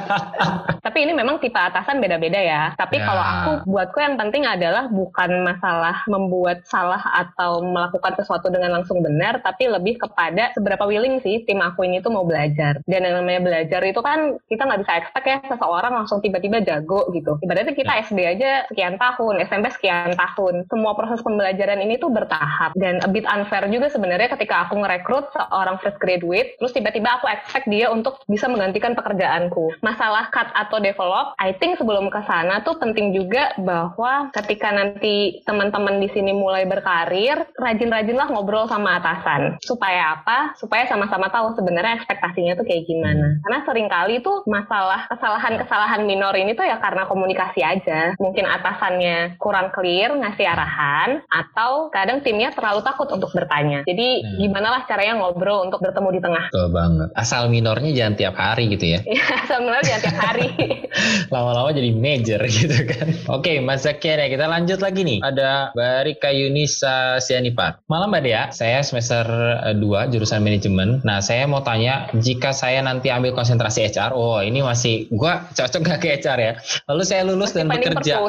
Tapi 0.84 0.98
ini 1.04 1.12
memang 1.12 1.38
tipe 1.38 1.60
atasan 1.60 2.00
beda-beda 2.00 2.40
ya. 2.40 2.62
Tapi 2.74 2.98
yeah. 2.98 3.06
kalau 3.06 3.22
aku 3.22 3.52
buatku 3.68 3.98
yang 4.00 4.16
penting 4.16 4.48
adalah 4.48 4.88
bukan 4.88 5.44
masalah 5.44 6.02
membuat 6.08 6.64
salah 6.66 7.00
atau 7.12 7.60
melakukan 7.62 8.16
sesuatu 8.18 8.48
dengan 8.48 8.80
langsung 8.80 9.04
benar, 9.04 9.44
tapi 9.44 9.68
lebih 9.68 10.00
kepada 10.00 10.50
seberapa 10.56 10.88
willing 10.88 11.20
sih 11.20 11.44
tim 11.44 11.60
aku 11.60 11.84
ini 11.84 12.00
tuh 12.00 12.10
mau 12.10 12.24
belajar. 12.24 12.80
Dan 12.88 13.04
yang 13.04 13.20
namanya 13.22 13.44
belajar 13.44 13.84
itu 13.84 14.00
kan 14.00 14.40
kita 14.48 14.64
nggak 14.64 14.80
bisa 14.82 14.92
expect 15.12 15.28
ya 15.28 15.38
seseorang 15.44 15.92
langsung 15.92 16.24
tiba-tiba 16.24 16.64
jago 16.64 17.04
gitu. 17.12 17.36
Ibaratnya 17.44 17.76
kita 17.76 17.92
SD 18.08 18.18
aja 18.24 18.64
sekian 18.72 18.96
tahun, 18.96 19.44
SMP 19.44 19.68
sekian 19.76 20.16
tahun. 20.16 20.64
Semua 20.72 20.96
proses 20.96 21.20
pembelajaran 21.20 21.84
ini 21.84 22.00
tuh 22.00 22.08
bertahap 22.08 22.72
dan 22.80 22.96
a 23.04 23.08
bit 23.12 23.28
unfair 23.28 23.68
juga 23.68 23.92
sebenarnya 23.92 24.32
ketika 24.32 24.64
aku 24.64 24.80
ngerekrut 24.80 25.28
seorang 25.36 25.76
fresh 25.84 26.00
graduate, 26.00 26.56
terus 26.56 26.72
tiba-tiba 26.72 27.20
aku 27.20 27.28
expect 27.28 27.68
dia 27.68 27.92
untuk 27.92 28.24
bisa 28.24 28.48
menggantikan 28.48 28.96
pekerjaanku. 28.96 29.76
Masalah 29.84 30.32
cut 30.32 30.48
atau 30.56 30.80
develop, 30.80 31.36
I 31.36 31.52
think 31.60 31.76
sebelum 31.76 32.08
ke 32.08 32.24
sana 32.24 32.64
tuh 32.64 32.80
penting 32.80 33.12
juga 33.12 33.52
bahwa 33.60 33.82
bahwa 33.82 34.30
ketika 34.30 34.70
nanti 34.70 35.42
teman-teman 35.42 35.98
di 35.98 36.08
sini 36.14 36.30
mulai 36.30 36.62
berkarir, 36.64 37.42
rajin-rajinlah 37.58 38.30
ngobrol 38.30 38.70
sama 38.70 39.02
atasan. 39.02 39.58
Supaya 39.58 40.22
apa? 40.22 40.54
Supaya 40.54 40.86
sama-sama 40.86 41.26
tahu 41.34 41.58
sebenarnya 41.58 41.98
ekspektasinya 41.98 42.54
tuh 42.54 42.66
kayak 42.66 42.86
gimana. 42.86 43.42
Karena 43.42 43.58
sering 43.66 43.88
kali 43.90 44.22
tuh 44.22 44.46
masalah 44.46 45.01
kesalahan-kesalahan 45.10 46.04
minor 46.06 46.34
ini 46.36 46.54
tuh 46.54 46.66
ya 46.66 46.78
karena 46.78 47.08
komunikasi 47.08 47.60
aja. 47.62 48.14
Mungkin 48.18 48.44
atasannya 48.46 49.40
kurang 49.40 49.74
clear 49.74 50.14
ngasih 50.14 50.46
arahan, 50.46 51.24
atau 51.28 51.88
kadang 51.88 52.20
timnya 52.20 52.52
terlalu 52.52 52.84
takut 52.84 53.08
untuk 53.10 53.32
bertanya. 53.32 53.82
Jadi 53.88 54.22
hmm. 54.22 54.38
gimana 54.38 54.68
lah 54.78 54.82
caranya 54.84 55.18
ngobrol 55.18 55.64
untuk 55.66 55.80
bertemu 55.80 56.08
di 56.12 56.20
tengah. 56.20 56.44
Betul 56.52 56.68
banget. 56.70 57.08
Asal 57.16 57.48
minornya 57.48 57.90
jangan 57.96 58.14
tiap 58.18 58.34
hari 58.36 58.68
gitu 58.68 58.86
ya. 58.96 59.00
Iya, 59.02 59.24
asal 59.44 59.64
minor 59.64 59.80
jangan 59.80 60.02
tiap 60.04 60.18
hari. 60.20 60.46
Lama-lama 61.34 61.70
jadi 61.72 61.90
major 61.96 62.40
gitu 62.60 62.76
kan. 62.84 63.08
Oke, 63.32 63.58
Mas 63.64 63.82
sekian 63.84 64.20
ya. 64.20 64.28
Kita 64.28 64.46
lanjut 64.46 64.78
lagi 64.84 65.00
nih. 65.02 65.18
Ada 65.24 65.72
Barika 65.72 66.28
Yunisa 66.30 67.18
Sianipar. 67.18 67.80
Malam 67.88 68.12
Mbak 68.12 68.22
Dea, 68.24 68.42
saya 68.52 68.84
semester 68.84 69.24
2 69.72 69.80
eh, 69.80 70.06
jurusan 70.12 70.44
manajemen. 70.44 71.00
Nah, 71.02 71.24
saya 71.24 71.48
mau 71.48 71.64
tanya, 71.64 72.12
jika 72.12 72.52
saya 72.52 72.84
nanti 72.84 73.08
ambil 73.08 73.32
konsentrasi 73.32 73.88
HR, 73.88 74.12
oh 74.12 74.44
ini 74.44 74.60
masih, 74.60 74.91
gua 75.12 75.46
cocok 75.52 75.80
gak 75.84 75.98
ke 76.02 76.08
HR 76.20 76.38
ya? 76.38 76.52
Lalu 76.90 77.02
saya 77.06 77.22
lulus 77.26 77.52
masih 77.52 77.58
dan 77.58 77.66
bekerja. 77.68 78.14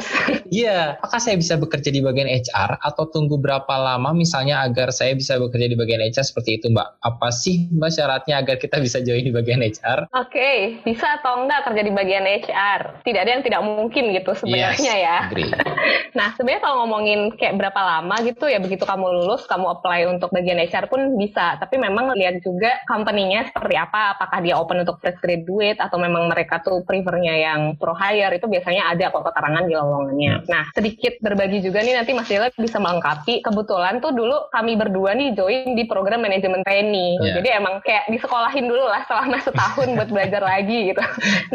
Iya, 0.53 1.01
apakah 1.01 1.17
saya 1.17 1.33
bisa 1.33 1.57
bekerja 1.57 1.89
di 1.89 1.97
bagian 2.05 2.29
HR 2.29 2.77
atau 2.77 3.09
tunggu 3.09 3.41
berapa 3.41 3.73
lama 3.73 4.13
misalnya 4.13 4.61
agar 4.61 4.93
saya 4.93 5.17
bisa 5.17 5.41
bekerja 5.41 5.65
di 5.65 5.73
bagian 5.73 5.97
HR 5.97 6.21
seperti 6.21 6.61
itu 6.61 6.69
Mbak? 6.69 7.01
Apa 7.01 7.33
sih 7.33 7.65
Mbak 7.73 7.89
syaratnya 7.89 8.35
agar 8.37 8.61
kita 8.61 8.77
bisa 8.77 9.01
join 9.01 9.25
di 9.25 9.33
bagian 9.33 9.65
HR? 9.65 10.13
Oke, 10.13 10.29
okay. 10.29 10.57
bisa 10.85 11.17
atau 11.17 11.41
enggak 11.41 11.65
kerja 11.65 11.81
di 11.81 11.89
bagian 11.89 12.25
HR? 12.29 13.01
Tidak 13.01 13.21
ada 13.25 13.31
yang 13.33 13.41
tidak 13.41 13.61
mungkin 13.65 14.13
gitu 14.13 14.31
sebenarnya 14.37 14.77
yes, 14.77 15.05
ya. 15.09 15.17
Agree. 15.25 15.49
nah 16.17 16.37
sebenarnya 16.37 16.61
kalau 16.61 16.75
ngomongin 16.85 17.33
kayak 17.33 17.57
berapa 17.57 17.81
lama 17.81 18.15
gitu 18.21 18.45
ya 18.45 18.61
begitu 18.61 18.85
kamu 18.85 19.05
lulus 19.23 19.49
kamu 19.49 19.65
apply 19.79 20.05
untuk 20.05 20.29
bagian 20.29 20.61
HR 20.61 20.85
pun 20.85 21.17
bisa 21.17 21.57
tapi 21.57 21.81
memang 21.81 22.13
lihat 22.13 22.43
juga 22.45 22.83
company-nya 22.85 23.49
seperti 23.49 23.75
apa 23.79 24.13
apakah 24.17 24.39
dia 24.45 24.53
open 24.59 24.85
untuk 24.85 25.01
fresh 25.01 25.17
graduate 25.17 25.81
atau 25.81 25.97
memang 25.97 26.29
mereka 26.29 26.52
tuh 26.61 26.85
prefernya 26.85 27.33
yang 27.33 27.61
pro 27.79 27.97
hire 27.97 28.37
itu 28.37 28.45
biasanya 28.45 28.93
ada 28.93 29.09
kok 29.09 29.25
keterangan 29.25 29.63
di 29.65 29.73
lowongannya. 29.73 30.33
Hmm. 30.43 30.47
Nah 30.49 30.63
sedikit 30.75 31.17
berbagi 31.23 31.63
juga 31.63 31.81
nih 31.81 31.95
nanti 31.97 32.11
Mas 32.13 32.29
Dela 32.29 32.51
bisa 32.53 32.77
melengkapi 32.77 33.41
kebetulan 33.41 34.03
tuh 34.03 34.11
dulu 34.11 34.51
kami 34.53 34.75
berdua 34.75 35.15
nih 35.15 35.33
join 35.33 35.73
di 35.73 35.83
program 35.87 36.21
manajemen 36.27 36.61
training. 36.67 37.17
Yeah. 37.23 37.39
Jadi 37.39 37.49
emang 37.55 37.79
kayak 37.81 38.11
disekolahin 38.11 38.67
dulu 38.67 38.83
lah 38.83 39.07
selama 39.07 39.39
setahun 39.47 39.87
buat 39.95 40.09
belajar 40.11 40.43
lagi 40.43 40.91
gitu. 40.91 41.01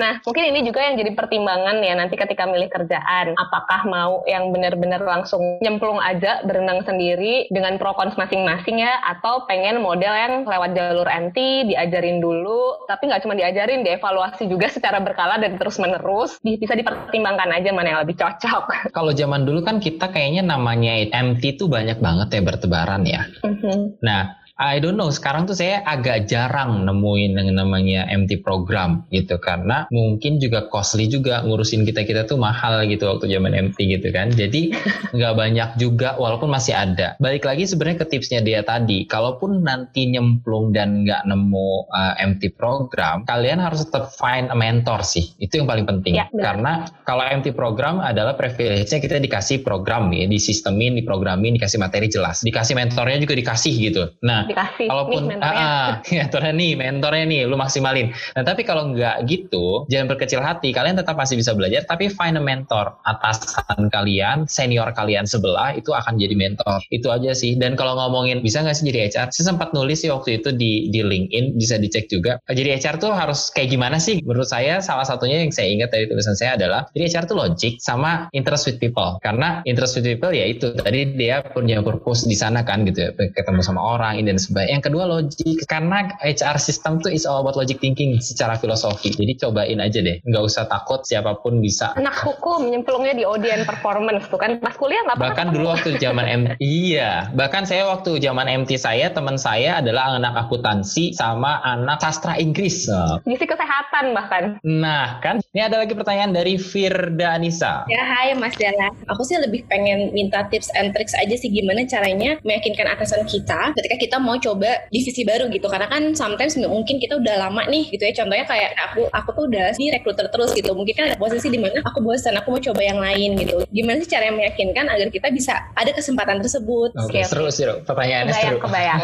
Nah, 0.01 0.22
mungkin 0.24 0.44
ini 0.49 0.61
juga 0.64 0.80
yang 0.80 0.96
jadi 0.96 1.12
pertimbangan 1.12 1.82
ya 1.84 1.94
nanti 1.99 2.14
ketika 2.16 2.49
milih 2.49 2.72
kerjaan. 2.72 3.36
Apakah 3.36 3.84
mau 3.84 4.24
yang 4.24 4.55
benar-benar 4.55 5.05
langsung 5.05 5.61
nyemplung 5.61 6.01
aja 6.01 6.40
berenang 6.49 6.80
sendiri 6.88 7.51
dengan 7.53 7.76
pro 7.76 7.92
cons 7.92 8.16
masing-masing 8.16 8.80
ya 8.80 8.96
atau 9.05 9.44
pengen 9.44 9.84
model 9.84 10.14
yang 10.14 10.34
lewat 10.49 10.72
jalur 10.72 11.05
MT 11.05 11.68
diajarin 11.68 12.24
dulu 12.24 12.88
tapi 12.88 13.12
nggak 13.12 13.20
cuma 13.28 13.36
diajarin 13.36 13.84
dievaluasi 13.84 14.49
juga 14.49 14.72
secara 14.72 14.88
berkala 14.97 15.36
dan 15.36 15.61
terus 15.61 15.76
menerus 15.76 16.41
bisa 16.41 16.72
dipertimbangkan 16.72 17.53
aja 17.53 17.68
mana 17.76 17.93
yang 17.93 18.01
lebih 18.01 18.16
cocok. 18.16 18.64
Kalau 18.97 19.12
zaman 19.12 19.45
dulu 19.45 19.61
kan 19.61 19.76
kita 19.76 20.09
kayaknya 20.09 20.41
namanya 20.41 20.97
MT 21.12 21.61
tuh 21.61 21.68
banyak 21.68 22.01
banget 22.01 22.28
ya 22.32 22.41
bertebaran 22.41 23.05
ya. 23.05 23.28
Mm 23.45 23.55
-hmm. 23.61 23.78
Nah 24.01 24.47
I 24.59 24.82
don't 24.82 24.98
know. 24.98 25.06
Sekarang 25.14 25.46
tuh 25.46 25.54
saya 25.54 25.86
agak 25.86 26.26
jarang 26.26 26.82
nemuin 26.82 27.38
yang 27.38 27.54
namanya 27.54 28.11
MT 28.11 28.42
program 28.42 29.06
gitu 29.14 29.38
karena 29.38 29.86
mungkin 29.94 30.42
juga 30.42 30.66
costly 30.66 31.06
juga 31.06 31.46
ngurusin 31.46 31.86
kita 31.86 32.02
kita 32.02 32.26
tuh 32.26 32.42
mahal 32.42 32.82
gitu 32.90 33.06
waktu 33.06 33.30
zaman 33.30 33.54
MT 33.54 33.78
gitu 33.86 34.11
kan. 34.11 34.34
Jadi 34.34 34.74
nggak 35.16 35.34
banyak 35.38 35.68
juga 35.78 36.18
walaupun 36.18 36.50
masih 36.50 36.74
ada. 36.74 37.14
Balik 37.22 37.46
lagi 37.46 37.70
sebenarnya 37.70 38.02
ke 38.02 38.06
tipsnya 38.11 38.42
dia 38.42 38.66
tadi. 38.66 39.06
Kalaupun 39.06 39.62
nanti 39.62 40.11
nyemplung 40.11 40.74
dan 40.74 41.06
nggak 41.06 41.30
nemu 41.30 41.70
uh, 41.94 42.18
MT 42.18 42.59
program, 42.59 43.22
kalian 43.30 43.62
harus 43.62 43.86
tetap 43.86 44.11
find 44.18 44.50
a 44.50 44.59
mentor 44.59 45.06
sih. 45.06 45.38
Itu 45.38 45.62
yang 45.62 45.70
paling 45.70 45.86
penting. 45.86 46.18
Ya, 46.18 46.26
karena 46.34 46.90
kalau 47.06 47.22
MT 47.22 47.54
program 47.54 48.02
adalah 48.02 48.34
privilege-nya 48.34 48.98
kita 48.98 49.22
dikasih 49.22 49.62
program 49.62 50.11
ya, 50.11 50.26
disistemin, 50.26 50.98
diprogramin, 50.98 51.54
dikasih 51.54 51.78
materi 51.78 52.11
jelas, 52.11 52.42
dikasih 52.42 52.74
mentornya 52.74 53.22
juga 53.22 53.38
dikasih 53.38 53.74
gitu. 53.78 54.02
Nah 54.26 54.47
dikasih 54.49 54.86
walaupun 54.88 55.28
nih 55.28 55.36
mentornya. 55.36 55.62
Ah, 55.62 55.88
mentornya 56.24 56.53
nih 56.57 56.72
mentornya 56.74 57.24
nih 57.28 57.40
lu 57.46 57.57
maksimalin. 57.57 58.07
Nah 58.34 58.42
tapi 58.42 58.62
kalau 58.64 58.90
nggak 58.92 59.28
gitu 59.28 59.84
jangan 59.92 60.07
berkecil 60.11 60.40
hati. 60.40 60.72
Kalian 60.72 60.96
tetap 60.96 61.14
masih 61.14 61.36
bisa 61.36 61.53
belajar 61.53 61.84
tapi 61.84 62.09
find 62.09 62.40
a 62.40 62.42
mentor. 62.42 62.96
Atasan 63.05 63.92
kalian 63.92 64.49
senior 64.49 64.90
kalian 64.96 65.28
sebelah 65.28 65.76
itu 65.76 65.92
akan 65.92 66.16
jadi 66.16 66.34
mentor. 66.34 66.80
Itu 66.88 67.12
aja 67.12 67.36
sih. 67.36 67.55
Dan 67.61 67.76
kalau 67.76 67.94
ngomongin 67.96 68.40
bisa 68.40 68.64
nggak 68.64 68.76
sih 68.76 68.88
jadi 68.88 69.12
HR 69.12 69.28
saya 69.30 69.55
sempat 69.55 69.76
nulis 69.76 70.01
sih 70.01 70.11
waktu 70.11 70.40
itu 70.40 70.55
di 70.55 70.88
di 70.88 71.01
LinkedIn 71.05 71.55
bisa 71.55 71.76
dicek 71.76 72.09
juga. 72.09 72.40
Jadi 72.49 72.74
HR 72.80 72.96
tuh 72.99 73.12
harus 73.12 73.53
kayak 73.53 73.68
gimana 73.70 74.01
sih? 74.01 74.24
Menurut 74.24 74.49
saya 74.49 74.80
salah 74.80 75.05
satunya 75.05 75.44
yang 75.44 75.53
saya 75.53 75.68
ingat 75.68 75.92
dari 75.92 76.09
tulisan 76.09 76.34
saya 76.34 76.57
adalah 76.57 76.88
jadi 76.96 77.12
HR 77.12 77.24
tuh 77.28 77.36
logic 77.36 77.78
sama 77.78 78.32
interest 78.32 78.66
with 78.70 78.78
people. 78.80 79.20
Karena 79.20 79.61
interest 79.68 80.01
with 80.01 80.07
people 80.09 80.32
ya 80.32 80.49
itu 80.49 80.72
tadi 80.74 81.14
dia 81.14 81.44
punya 81.44 81.80
purpose 81.84 82.24
di 82.24 82.36
sana 82.38 82.62
kan 82.62 82.86
gitu 82.86 83.11
ya 83.11 83.11
ketemu 83.16 83.61
sama 83.61 83.80
orang 83.82 84.20
ini 84.20 84.38
dan 84.39 84.41
sebagainya. 84.47 84.74
Yang 84.78 84.84
kedua 84.86 85.05
logik 85.11 85.59
karena 85.66 85.99
HR 86.22 86.57
system 86.62 87.03
tuh 87.03 87.11
is 87.11 87.26
all 87.26 87.43
about 87.43 87.59
logic 87.59 87.82
thinking 87.82 88.22
secara 88.22 88.55
filosofi. 88.55 89.11
Jadi 89.11 89.34
cobain 89.43 89.82
aja 89.82 89.99
deh, 89.99 90.22
nggak 90.22 90.43
usah 90.47 90.70
takut 90.70 91.03
siapa 91.03 91.34
pun 91.43 91.59
bisa. 91.59 91.99
Anak 91.99 92.22
hukum 92.22 92.70
nyemplungnya 92.70 93.18
di 93.18 93.26
audience 93.26 93.66
performance 93.66 94.30
tuh 94.30 94.39
kan 94.39 94.62
pas 94.62 94.78
kuliah 94.78 95.03
nggak 95.03 95.18
Bahkan 95.18 95.47
dulu 95.51 95.74
waktu 95.74 95.99
zaman 95.99 96.26
MT, 96.30 96.62
iya. 96.62 97.26
Bahkan 97.34 97.66
saya 97.66 97.91
waktu 97.91 98.22
zaman 98.22 98.47
MT 98.47 98.78
saya 98.78 99.11
teman 99.11 99.34
saya 99.34 99.82
adalah 99.82 100.14
anak 100.14 100.47
akuntansi 100.47 101.16
sama 101.16 101.59
anak 101.66 101.99
sastra 101.99 102.39
Inggris. 102.39 102.86
Gizi 103.26 103.47
kesehatan 103.49 104.14
bahkan. 104.14 104.62
Nah 104.62 105.18
kan, 105.18 105.43
ini 105.51 105.61
ada 105.64 105.82
lagi 105.82 105.97
pertanyaan 105.97 106.30
dari 106.30 106.61
Firda 106.61 107.34
Anissa. 107.34 107.82
Ya 107.91 108.05
hai 108.05 108.36
Mas 108.36 108.55
Dala. 108.55 108.93
Aku 109.11 109.24
sih 109.24 109.41
lebih 109.41 109.64
pengen 109.66 110.12
minta 110.12 110.47
tips 110.53 110.70
and 110.76 110.93
tricks 110.93 111.16
aja 111.16 111.34
sih 111.34 111.51
gimana 111.51 111.89
caranya 111.89 112.36
meyakinkan 112.45 112.86
atasan 112.93 113.24
kita 113.24 113.72
ketika 113.74 113.97
kita 113.97 114.16
mau 114.20 114.28
coba 114.37 114.85
divisi 114.93 115.24
baru 115.24 115.49
gitu. 115.49 115.64
Karena 115.72 115.89
kan 115.89 116.12
sometimes 116.12 116.61
mungkin 116.61 117.01
kita 117.01 117.16
udah 117.16 117.49
lama 117.49 117.64
nih 117.72 117.89
gitu 117.89 118.05
ya. 118.05 118.12
Contohnya 118.12 118.45
kayak 118.45 118.76
aku 118.76 119.09
aku 119.09 119.29
tuh 119.33 119.45
udah 119.49 119.72
di 119.79 119.89
rekruter 119.89 120.29
terus 120.29 120.53
gitu. 120.53 120.76
Mungkin 120.76 120.93
kan 120.93 121.05
ada 121.09 121.16
posisi 121.16 121.49
di 121.49 121.57
mana 121.57 121.81
aku 121.81 122.05
bosan 122.05 122.37
aku 122.37 122.53
mau 122.53 122.62
coba 122.62 122.81
yang 122.83 122.99
lain 122.99 123.39
gitu. 123.39 123.64
Gimana 123.70 124.03
sih 124.03 124.11
cara 124.11 124.29
yang 124.29 124.37
meyakinkan 124.37 124.87
agar 124.91 125.09
kita 125.09 125.29
bisa 125.31 125.55
ada 125.79 125.91
kesempatan 125.95 126.43
tersebut? 126.43 126.93
Okay, 127.09 127.24
seru 127.24 127.49
seru. 127.49 127.81
Pertanyaannya 127.87 128.33
kebayang, 128.35 128.53
seru. 128.53 128.59
kebayang. 128.64 129.01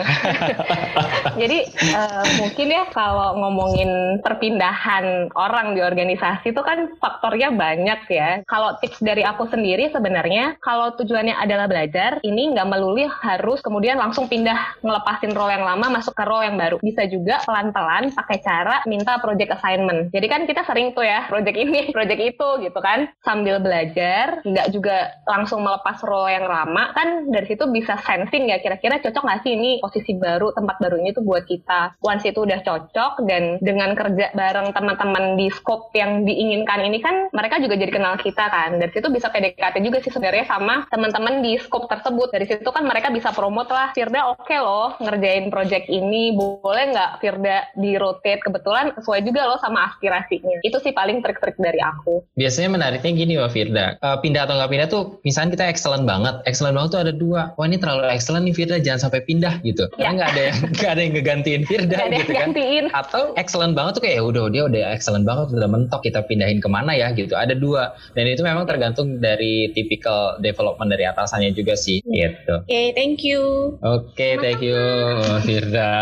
Jadi 1.41 1.59
uh, 1.95 2.25
mungkin 2.43 2.67
ya 2.67 2.83
kalau 2.91 3.39
ngomongin 3.39 4.21
perpindahan 4.21 5.31
orang 5.39 5.79
di 5.79 5.81
organisasi 5.81 6.51
itu 6.51 6.63
kan 6.67 6.91
faktornya 6.99 7.55
banyak 7.55 8.01
ya. 8.11 8.43
Kalau 8.51 8.75
tips 8.83 9.01
dari 9.01 9.23
aku 9.23 9.47
sendiri 9.47 9.89
sebenarnya 9.95 10.59
kalau 10.61 10.95
tujuannya 10.99 11.37
adalah 11.39 11.71
belajar 11.71 12.19
ini 12.27 12.55
nggak 12.55 12.69
melulu 12.69 12.95
harus 13.23 13.59
kemudian 13.61 13.99
langsung 13.99 14.31
pindah 14.31 14.79
ngelepas 14.81 15.14
lepasin 15.15 15.31
role 15.31 15.55
yang 15.55 15.63
lama 15.63 15.87
masuk 15.95 16.11
ke 16.19 16.27
role 16.27 16.43
yang 16.43 16.59
baru. 16.59 16.83
Bisa 16.83 17.07
juga 17.07 17.39
pelan-pelan 17.47 18.11
pakai 18.19 18.43
cara 18.43 18.83
minta 18.91 19.23
project 19.23 19.55
assignment. 19.55 20.11
Jadi 20.11 20.27
kan 20.27 20.43
kita 20.51 20.67
sering 20.67 20.91
tuh 20.91 21.07
ya 21.07 21.31
project 21.31 21.55
ini, 21.55 21.81
project 21.97 22.19
itu 22.19 22.49
gitu 22.67 22.79
kan. 22.83 23.07
Sambil 23.23 23.63
belajar, 23.63 24.43
nggak 24.43 24.75
juga 24.75 25.15
langsung 25.31 25.63
melepas 25.63 26.03
role 26.03 26.35
yang 26.35 26.51
lama 26.51 26.91
kan 26.99 27.31
dari 27.31 27.47
situ 27.47 27.71
bisa 27.71 27.95
sensing 28.03 28.51
ya 28.51 28.59
kira-kira 28.59 28.99
cocok 28.99 29.23
nggak 29.23 29.41
sih 29.47 29.55
ini 29.55 29.71
posisi 29.79 30.19
baru, 30.19 30.51
tempat 30.51 30.83
baru 30.83 30.99
ini 30.99 31.15
tuh 31.15 31.23
buat 31.23 31.47
kita. 31.47 31.95
Once 32.03 32.27
itu 32.27 32.43
udah 32.43 32.59
cocok 32.67 33.23
dan 33.31 33.63
dengan 33.63 33.95
kerja 33.95 34.35
bareng 34.35 34.75
teman-teman 34.75 35.39
di 35.39 35.47
scope 35.55 35.95
yang 35.95 36.27
diinginkan 36.27 36.83
ini 36.83 36.99
kan 36.99 37.31
mereka 37.31 37.63
juga 37.63 37.79
jadi 37.79 37.95
kenal 37.95 38.19
kita 38.19 38.51
kan. 38.51 38.83
Dari 38.83 38.91
situ 38.91 39.07
bisa 39.15 39.31
PDKT 39.31 39.79
juga 39.79 40.03
sih 40.03 40.11
sebenarnya 40.11 40.51
sama 40.51 40.91
teman-teman 40.91 41.39
di 41.39 41.55
scope 41.63 41.87
tersebut. 41.87 42.35
Dari 42.35 42.51
situ 42.51 42.67
kan 42.67 42.83
mereka 42.83 43.15
bisa 43.15 43.31
promote 43.31 43.71
lah, 43.71 43.95
Firda 43.95 44.27
oke 44.27 44.43
okay 44.43 44.59
loh 44.59 44.97
ngerjain 45.05 45.53
project 45.53 45.87
ini 45.93 46.35
boleh 46.35 46.91
nggak 46.93 47.11
Firda 47.21 47.69
di 47.77 47.95
rotate? 48.01 48.41
Kebetulan 48.43 48.97
sesuai 48.99 49.21
juga 49.23 49.47
loh 49.49 49.59
sama 49.61 49.93
aspirasinya. 49.93 50.61
Itu 50.65 50.81
sih 50.81 50.91
paling 50.91 51.21
trik-trik 51.21 51.57
dari 51.61 51.79
aku. 51.81 52.25
Biasanya 52.35 52.75
menariknya 52.75 53.13
gini 53.15 53.33
Mbak 53.39 53.53
Firda. 53.53 53.87
Uh, 54.01 54.19
pindah 54.21 54.49
atau 54.49 54.55
nggak 54.57 54.71
pindah 54.71 54.89
tuh 54.89 55.03
misalnya 55.23 55.57
kita 55.57 55.65
excellent 55.69 56.05
banget. 56.05 56.41
Excellent 56.49 56.75
banget 56.77 56.91
tuh 56.93 57.01
ada 57.05 57.13
dua. 57.13 57.53
Wah 57.57 57.67
ini 57.69 57.79
terlalu 57.79 58.11
excellent 58.11 58.45
nih 58.49 58.55
Firda. 58.57 58.77
Jangan 58.81 59.09
sampai 59.09 59.21
pindah 59.25 59.61
gitu. 59.63 59.87
Ya. 60.01 60.11
karena 60.11 60.17
nggak 60.17 60.31
ada 60.31 60.43
yang 60.43 60.59
nggak 60.77 60.91
ada 60.91 61.01
yang 61.01 61.13
ngegantiin 61.15 61.63
Firda 61.65 61.97
gak 61.97 62.11
gitu 62.13 62.33
kan. 62.33 62.49
gantiin. 62.51 62.85
atau 62.93 63.23
excellent 63.37 63.75
banget 63.77 63.93
tuh 63.99 64.03
kayak 64.05 64.17
ya 64.21 64.23
udah 64.25 64.45
dia 64.51 64.63
udah 64.67 64.81
excellent 64.95 65.25
banget 65.29 65.47
udah 65.55 65.69
mentok 65.69 66.01
kita 66.05 66.21
pindahin 66.25 66.59
ke 66.61 66.69
mana 66.69 66.93
ya 66.97 67.13
gitu. 67.13 67.35
Ada 67.37 67.57
dua. 67.57 67.97
Dan 68.17 68.31
itu 68.31 68.43
memang 68.45 68.65
tergantung 68.65 69.21
dari 69.21 69.71
typical 69.73 70.41
development 70.41 70.91
dari 70.91 71.05
atasannya 71.09 71.53
juga 71.53 71.75
sih 71.77 72.01
ya. 72.09 72.33
gitu. 72.33 72.55
Oke 72.65 72.71
okay, 72.71 72.87
thank 72.93 73.21
you. 73.25 73.43
Oke 73.81 74.13
okay, 74.15 74.33
thank 74.41 74.61
you 74.61 74.84
Oh, 74.85 75.41
Firda. 75.41 75.93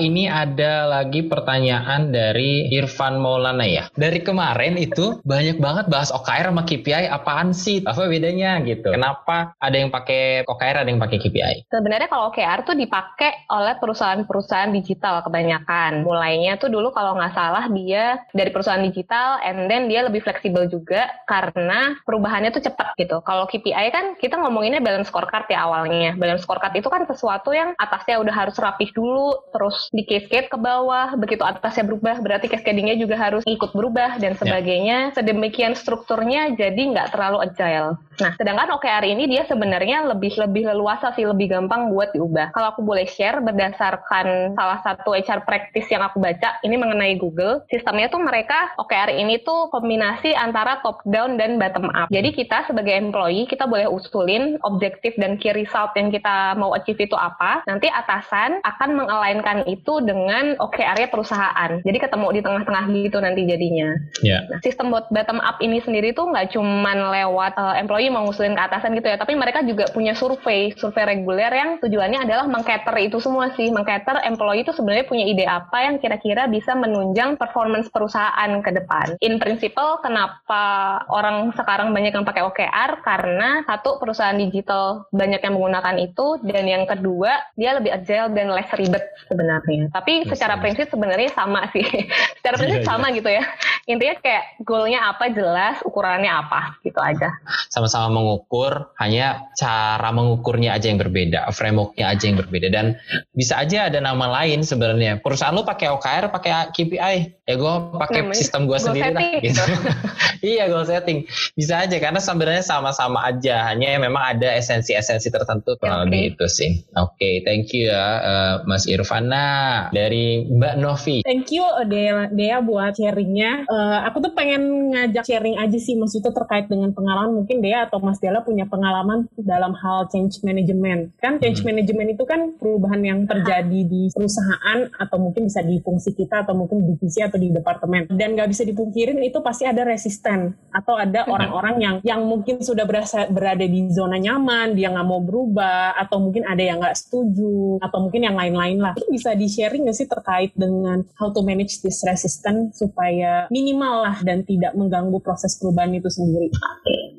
Ini 0.00 0.24
ada 0.32 0.88
lagi 0.88 1.28
pertanyaan 1.28 2.08
dari 2.08 2.72
Irfan 2.72 3.20
Maulana 3.20 3.68
ya. 3.68 3.92
Dari 3.92 4.24
kemarin 4.24 4.80
itu 4.80 5.20
banyak 5.20 5.60
banget 5.60 5.92
bahas 5.92 6.08
OKR 6.08 6.48
sama 6.48 6.64
KPI 6.64 7.12
apaan 7.12 7.52
sih? 7.52 7.84
Apa 7.84 8.08
bedanya 8.08 8.56
gitu? 8.64 8.88
Kenapa 8.88 9.52
ada 9.60 9.76
yang 9.76 9.92
pakai 9.92 10.48
OKR 10.48 10.80
ada 10.80 10.88
yang 10.88 11.02
pakai 11.02 11.20
KPI? 11.20 11.68
Sebenarnya 11.68 12.08
kalau 12.08 12.32
OKR 12.32 12.64
tuh 12.64 12.72
dipakai 12.72 13.44
oleh 13.52 13.76
perusahaan-perusahaan 13.76 14.72
digital 14.72 15.20
kebanyakan. 15.28 16.00
Mulainya 16.00 16.56
tuh 16.56 16.72
dulu 16.72 16.88
kalau 16.96 17.12
nggak 17.20 17.36
salah 17.36 17.68
dia 17.68 18.16
dari 18.32 18.48
perusahaan 18.48 18.80
digital 18.80 19.44
and 19.44 19.68
then 19.68 19.92
dia 19.92 20.08
lebih 20.08 20.24
fleksibel 20.24 20.64
juga 20.72 21.04
karena 21.28 22.00
perubahannya 22.08 22.48
tuh 22.48 22.64
cepat 22.64 22.96
gitu. 22.96 23.20
Kalau 23.20 23.44
KPI 23.44 23.92
kan 23.92 24.16
kita 24.16 24.40
ngomonginnya 24.40 24.80
balance 24.80 25.12
scorecard 25.12 25.44
ya 25.52 25.68
awalnya. 25.68 26.16
Balance 26.16 26.48
scorecard 26.48 26.72
itu 26.80 26.88
kan 26.88 27.04
sesuatu 27.04 27.52
yang 27.52 27.76
atasnya 27.76 28.21
udah 28.22 28.34
harus 28.34 28.56
rapih 28.56 28.90
dulu, 28.94 29.34
terus 29.50 29.90
di 29.90 30.06
cascade 30.06 30.48
ke 30.48 30.58
bawah, 30.58 31.14
begitu 31.18 31.42
atasnya 31.42 31.84
berubah, 31.86 32.22
berarti 32.22 32.46
cascadingnya 32.46 32.96
juga 32.96 33.18
harus 33.18 33.42
ikut 33.44 33.74
berubah 33.74 34.22
dan 34.22 34.34
ya. 34.34 34.38
sebagainya. 34.38 34.98
Yeah. 35.10 35.14
Sedemikian 35.18 35.74
strukturnya 35.74 36.54
jadi 36.54 36.82
nggak 36.94 37.10
terlalu 37.12 37.44
agile. 37.44 37.98
Nah, 38.20 38.32
sedangkan 38.36 38.76
OKR 38.76 39.04
ini 39.08 39.24
dia 39.24 39.48
sebenarnya 39.48 40.04
lebih 40.04 40.36
lebih 40.36 40.68
leluasa 40.68 41.16
sih, 41.16 41.24
lebih 41.24 41.48
gampang 41.48 41.88
buat 41.88 42.12
diubah. 42.12 42.52
Kalau 42.52 42.76
aku 42.76 42.84
boleh 42.84 43.08
share 43.08 43.40
berdasarkan 43.40 44.52
salah 44.52 44.78
satu 44.84 45.16
HR 45.16 45.48
practice 45.48 45.88
yang 45.88 46.04
aku 46.04 46.20
baca, 46.20 46.60
ini 46.60 46.76
mengenai 46.76 47.16
Google, 47.16 47.64
sistemnya 47.72 48.12
tuh 48.12 48.20
mereka 48.20 48.76
OKR 48.76 49.16
ini 49.16 49.40
tuh 49.40 49.72
kombinasi 49.72 50.36
antara 50.36 50.84
top 50.84 51.00
down 51.08 51.40
dan 51.40 51.56
bottom 51.56 51.88
up. 51.96 52.12
Jadi 52.12 52.36
kita 52.36 52.68
sebagai 52.68 52.92
employee 52.92 53.48
kita 53.48 53.64
boleh 53.64 53.88
usulin 53.88 54.60
objektif 54.62 55.16
dan 55.16 55.40
key 55.40 55.56
result 55.56 55.96
yang 55.96 56.12
kita 56.12 56.52
mau 56.60 56.76
achieve 56.76 57.00
itu 57.00 57.16
apa. 57.16 57.64
Nanti 57.64 57.88
atas 57.88 58.11
atasan 58.12 58.60
akan 58.60 58.90
mengelainkan 58.92 59.64
itu 59.64 60.04
dengan 60.04 60.52
OKR-nya 60.60 61.08
perusahaan. 61.08 61.80
Jadi 61.80 61.96
ketemu 61.96 62.26
di 62.36 62.40
tengah-tengah 62.44 62.84
gitu 62.92 63.18
nanti 63.24 63.48
jadinya. 63.48 63.96
Yeah. 64.20 64.44
Nah, 64.52 64.60
sistem 64.60 64.92
bottom 64.92 65.40
up 65.40 65.56
ini 65.64 65.80
sendiri 65.80 66.12
tuh 66.12 66.28
nggak 66.28 66.52
cuman 66.52 67.08
lewat 67.08 67.56
uh, 67.56 67.74
employee 67.80 68.12
mau 68.12 68.28
ngusulin 68.28 68.52
ke 68.52 68.62
atasan 68.68 68.92
gitu 69.00 69.08
ya, 69.08 69.16
tapi 69.16 69.32
mereka 69.32 69.64
juga 69.64 69.88
punya 69.88 70.12
survei, 70.12 70.76
survei 70.76 71.08
reguler 71.08 71.48
yang 71.48 71.80
tujuannya 71.80 72.28
adalah 72.28 72.44
mengcater 72.44 72.92
itu 73.00 73.16
semua 73.16 73.48
sih, 73.56 73.72
mengcater 73.72 74.20
employee 74.28 74.60
itu 74.60 74.76
sebenarnya 74.76 75.08
punya 75.08 75.24
ide 75.24 75.48
apa 75.48 75.88
yang 75.88 75.96
kira-kira 75.96 76.44
bisa 76.52 76.76
menunjang 76.76 77.40
performance 77.40 77.88
perusahaan 77.88 78.52
ke 78.60 78.70
depan. 78.76 79.16
In 79.24 79.40
principle, 79.40 80.04
kenapa 80.04 81.00
orang 81.08 81.48
sekarang 81.56 81.96
banyak 81.96 82.12
yang 82.12 82.28
pakai 82.28 82.44
OKR? 82.44 83.00
Karena 83.00 83.64
satu 83.64 83.96
perusahaan 83.96 84.36
digital 84.36 85.08
banyak 85.14 85.40
yang 85.40 85.56
menggunakan 85.56 85.96
itu, 86.02 86.36
dan 86.44 86.64
yang 86.68 86.84
kedua 86.84 87.40
dia 87.56 87.78
lebih 87.78 88.01
agile 88.02 88.34
dan 88.34 88.50
less 88.50 88.66
ribet 88.74 89.04
sebenarnya. 89.30 89.86
Tapi 89.94 90.26
yes, 90.26 90.34
secara 90.34 90.58
yes. 90.58 90.62
prinsip 90.66 90.86
sebenarnya 90.90 91.30
sama 91.30 91.70
sih. 91.70 91.86
secara 92.42 92.56
prinsip 92.58 92.82
yeah, 92.82 92.90
sama 92.90 93.06
yeah. 93.08 93.16
gitu 93.22 93.30
ya. 93.30 93.44
Intinya 93.86 94.14
kayak 94.18 94.44
goalnya 94.66 95.00
apa 95.14 95.24
jelas, 95.30 95.78
ukurannya 95.86 96.30
apa 96.30 96.82
gitu 96.82 96.98
aja. 96.98 97.30
Sama-sama 97.70 98.10
mengukur, 98.10 98.90
hanya 98.98 99.46
cara 99.54 100.10
mengukurnya 100.10 100.74
aja 100.74 100.90
yang 100.90 100.98
berbeda, 100.98 101.46
frameworknya 101.54 102.10
aja 102.10 102.24
yang 102.26 102.38
berbeda 102.38 102.68
dan 102.74 102.98
bisa 103.30 103.62
aja 103.62 103.86
ada 103.86 104.02
nama 104.02 104.42
lain 104.42 104.66
sebenarnya. 104.66 105.22
Perusahaan 105.22 105.54
lu 105.54 105.62
pakai 105.62 105.94
OKR, 105.94 106.30
pakai 106.34 106.50
KPI, 106.74 107.41
ya 107.52 107.56
gue 107.60 107.74
pakai 108.00 108.20
sistem 108.32 108.64
gue 108.64 108.78
sendiri 108.80 109.12
lah. 109.12 109.22
Gitu. 109.44 109.64
iya 110.56 110.72
goal 110.72 110.88
setting 110.88 111.28
bisa 111.52 111.84
aja 111.84 111.96
karena 112.00 112.16
sebenarnya 112.16 112.64
sama-sama 112.64 113.28
aja, 113.28 113.68
hanya 113.68 114.00
memang 114.00 114.38
ada 114.38 114.56
esensi-esensi 114.56 115.28
tertentu 115.28 115.76
kurang 115.76 116.08
okay. 116.08 116.08
lebih 116.08 116.20
itu 116.32 116.46
sih. 116.48 116.70
Oke, 116.96 117.12
okay, 117.20 117.34
thank 117.44 117.68
you 117.76 117.92
ya 117.92 118.06
uh, 118.24 118.54
Mas 118.64 118.88
Irfana 118.88 119.88
dari 119.92 120.48
Mbak 120.48 120.74
Novi. 120.80 121.16
Thank 121.26 121.52
you 121.52 121.64
Dea, 121.84 122.32
Dea 122.32 122.64
buat 122.64 122.96
sharingnya. 122.96 123.68
Uh, 123.68 124.00
aku 124.08 124.24
tuh 124.24 124.32
pengen 124.32 124.94
ngajak 124.96 125.28
sharing 125.28 125.60
aja 125.60 125.76
sih 125.76 125.98
maksudnya 125.98 126.32
terkait 126.32 126.70
dengan 126.70 126.94
pengalaman 126.96 127.42
mungkin 127.42 127.60
Dea 127.60 127.84
atau 127.84 128.00
Mas 128.00 128.16
Dela 128.22 128.40
punya 128.40 128.64
pengalaman 128.64 129.28
dalam 129.36 129.76
hal 129.76 130.08
change 130.08 130.40
management. 130.46 131.12
Kan 131.18 131.42
change 131.42 131.60
hmm. 131.60 131.68
management 131.74 132.08
itu 132.14 132.24
kan 132.24 132.56
perubahan 132.56 133.02
yang 133.02 133.18
terjadi 133.28 133.80
di 133.84 134.08
perusahaan 134.14 134.88
atau 134.96 135.16
mungkin 135.18 135.50
bisa 135.50 135.60
di 135.60 135.82
fungsi 135.82 136.14
kita 136.14 136.46
atau 136.46 136.54
mungkin 136.54 136.86
divisi 136.86 137.20
atau 137.20 137.36
di 137.42 137.50
departemen. 137.50 138.06
Dan 138.14 138.38
nggak 138.38 138.50
bisa 138.54 138.62
dipungkirin 138.62 139.18
itu 139.18 139.42
pasti 139.42 139.66
ada 139.66 139.82
resisten 139.82 140.54
atau 140.70 140.94
ada 140.94 141.26
hmm. 141.26 141.32
orang-orang 141.34 141.74
yang 141.82 141.96
yang 142.06 142.22
mungkin 142.22 142.62
sudah 142.62 142.86
berasa 142.86 143.26
berada 143.26 143.66
di 143.66 143.90
zona 143.90 144.22
nyaman, 144.22 144.78
dia 144.78 144.94
nggak 144.94 145.08
mau 145.08 145.18
berubah 145.18 145.98
atau 145.98 146.22
mungkin 146.22 146.46
ada 146.46 146.62
yang 146.62 146.78
nggak 146.78 146.94
setuju 146.94 147.82
atau 147.82 147.98
mungkin 147.98 148.22
yang 148.30 148.38
lain-lain 148.38 148.78
lah. 148.78 148.94
Itu 148.94 149.10
bisa 149.10 149.34
di 149.34 149.50
sharing 149.50 149.90
nggak 149.90 149.98
sih 149.98 150.06
terkait 150.06 150.54
dengan 150.54 151.02
how 151.18 151.34
to 151.34 151.42
manage 151.42 151.82
this 151.82 152.06
resistance 152.06 152.78
supaya 152.78 153.50
minimal 153.50 154.06
lah 154.06 154.22
dan 154.22 154.46
tidak 154.46 154.72
mengganggu 154.78 155.18
proses 155.18 155.58
perubahan 155.58 155.90
itu 155.92 156.08
sendiri. 156.08 156.48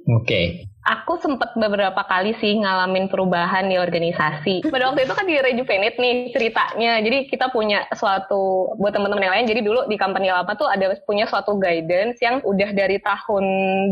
Oke. 0.07 0.24
Okay. 0.24 0.72
Aku 0.84 1.15
sempat 1.15 1.55
beberapa 1.55 2.03
kali 2.03 2.36
sih 2.43 2.59
ngalamin 2.59 3.07
perubahan 3.07 3.71
di 3.71 3.79
organisasi. 3.79 4.67
Pada 4.67 4.91
waktu 4.91 5.07
itu 5.07 5.15
kan 5.15 5.23
di 5.23 5.39
Rejuvenate 5.39 5.95
nih 5.95 6.15
ceritanya. 6.36 6.99
Jadi 6.99 7.31
kita 7.31 7.55
punya 7.55 7.88
suatu 7.95 8.75
buat 8.75 8.91
teman-teman 8.91 9.23
yang 9.23 9.36
lain. 9.39 9.47
Jadi 9.47 9.61
dulu 9.63 9.88
di 9.88 9.95
company 9.95 10.27
lama 10.27 10.51
tuh 10.59 10.67
ada 10.67 10.91
punya 11.07 11.23
suatu 11.23 11.55
guidance 11.55 12.19
yang 12.19 12.43
udah 12.43 12.75
dari 12.75 12.99
tahun 12.99 13.43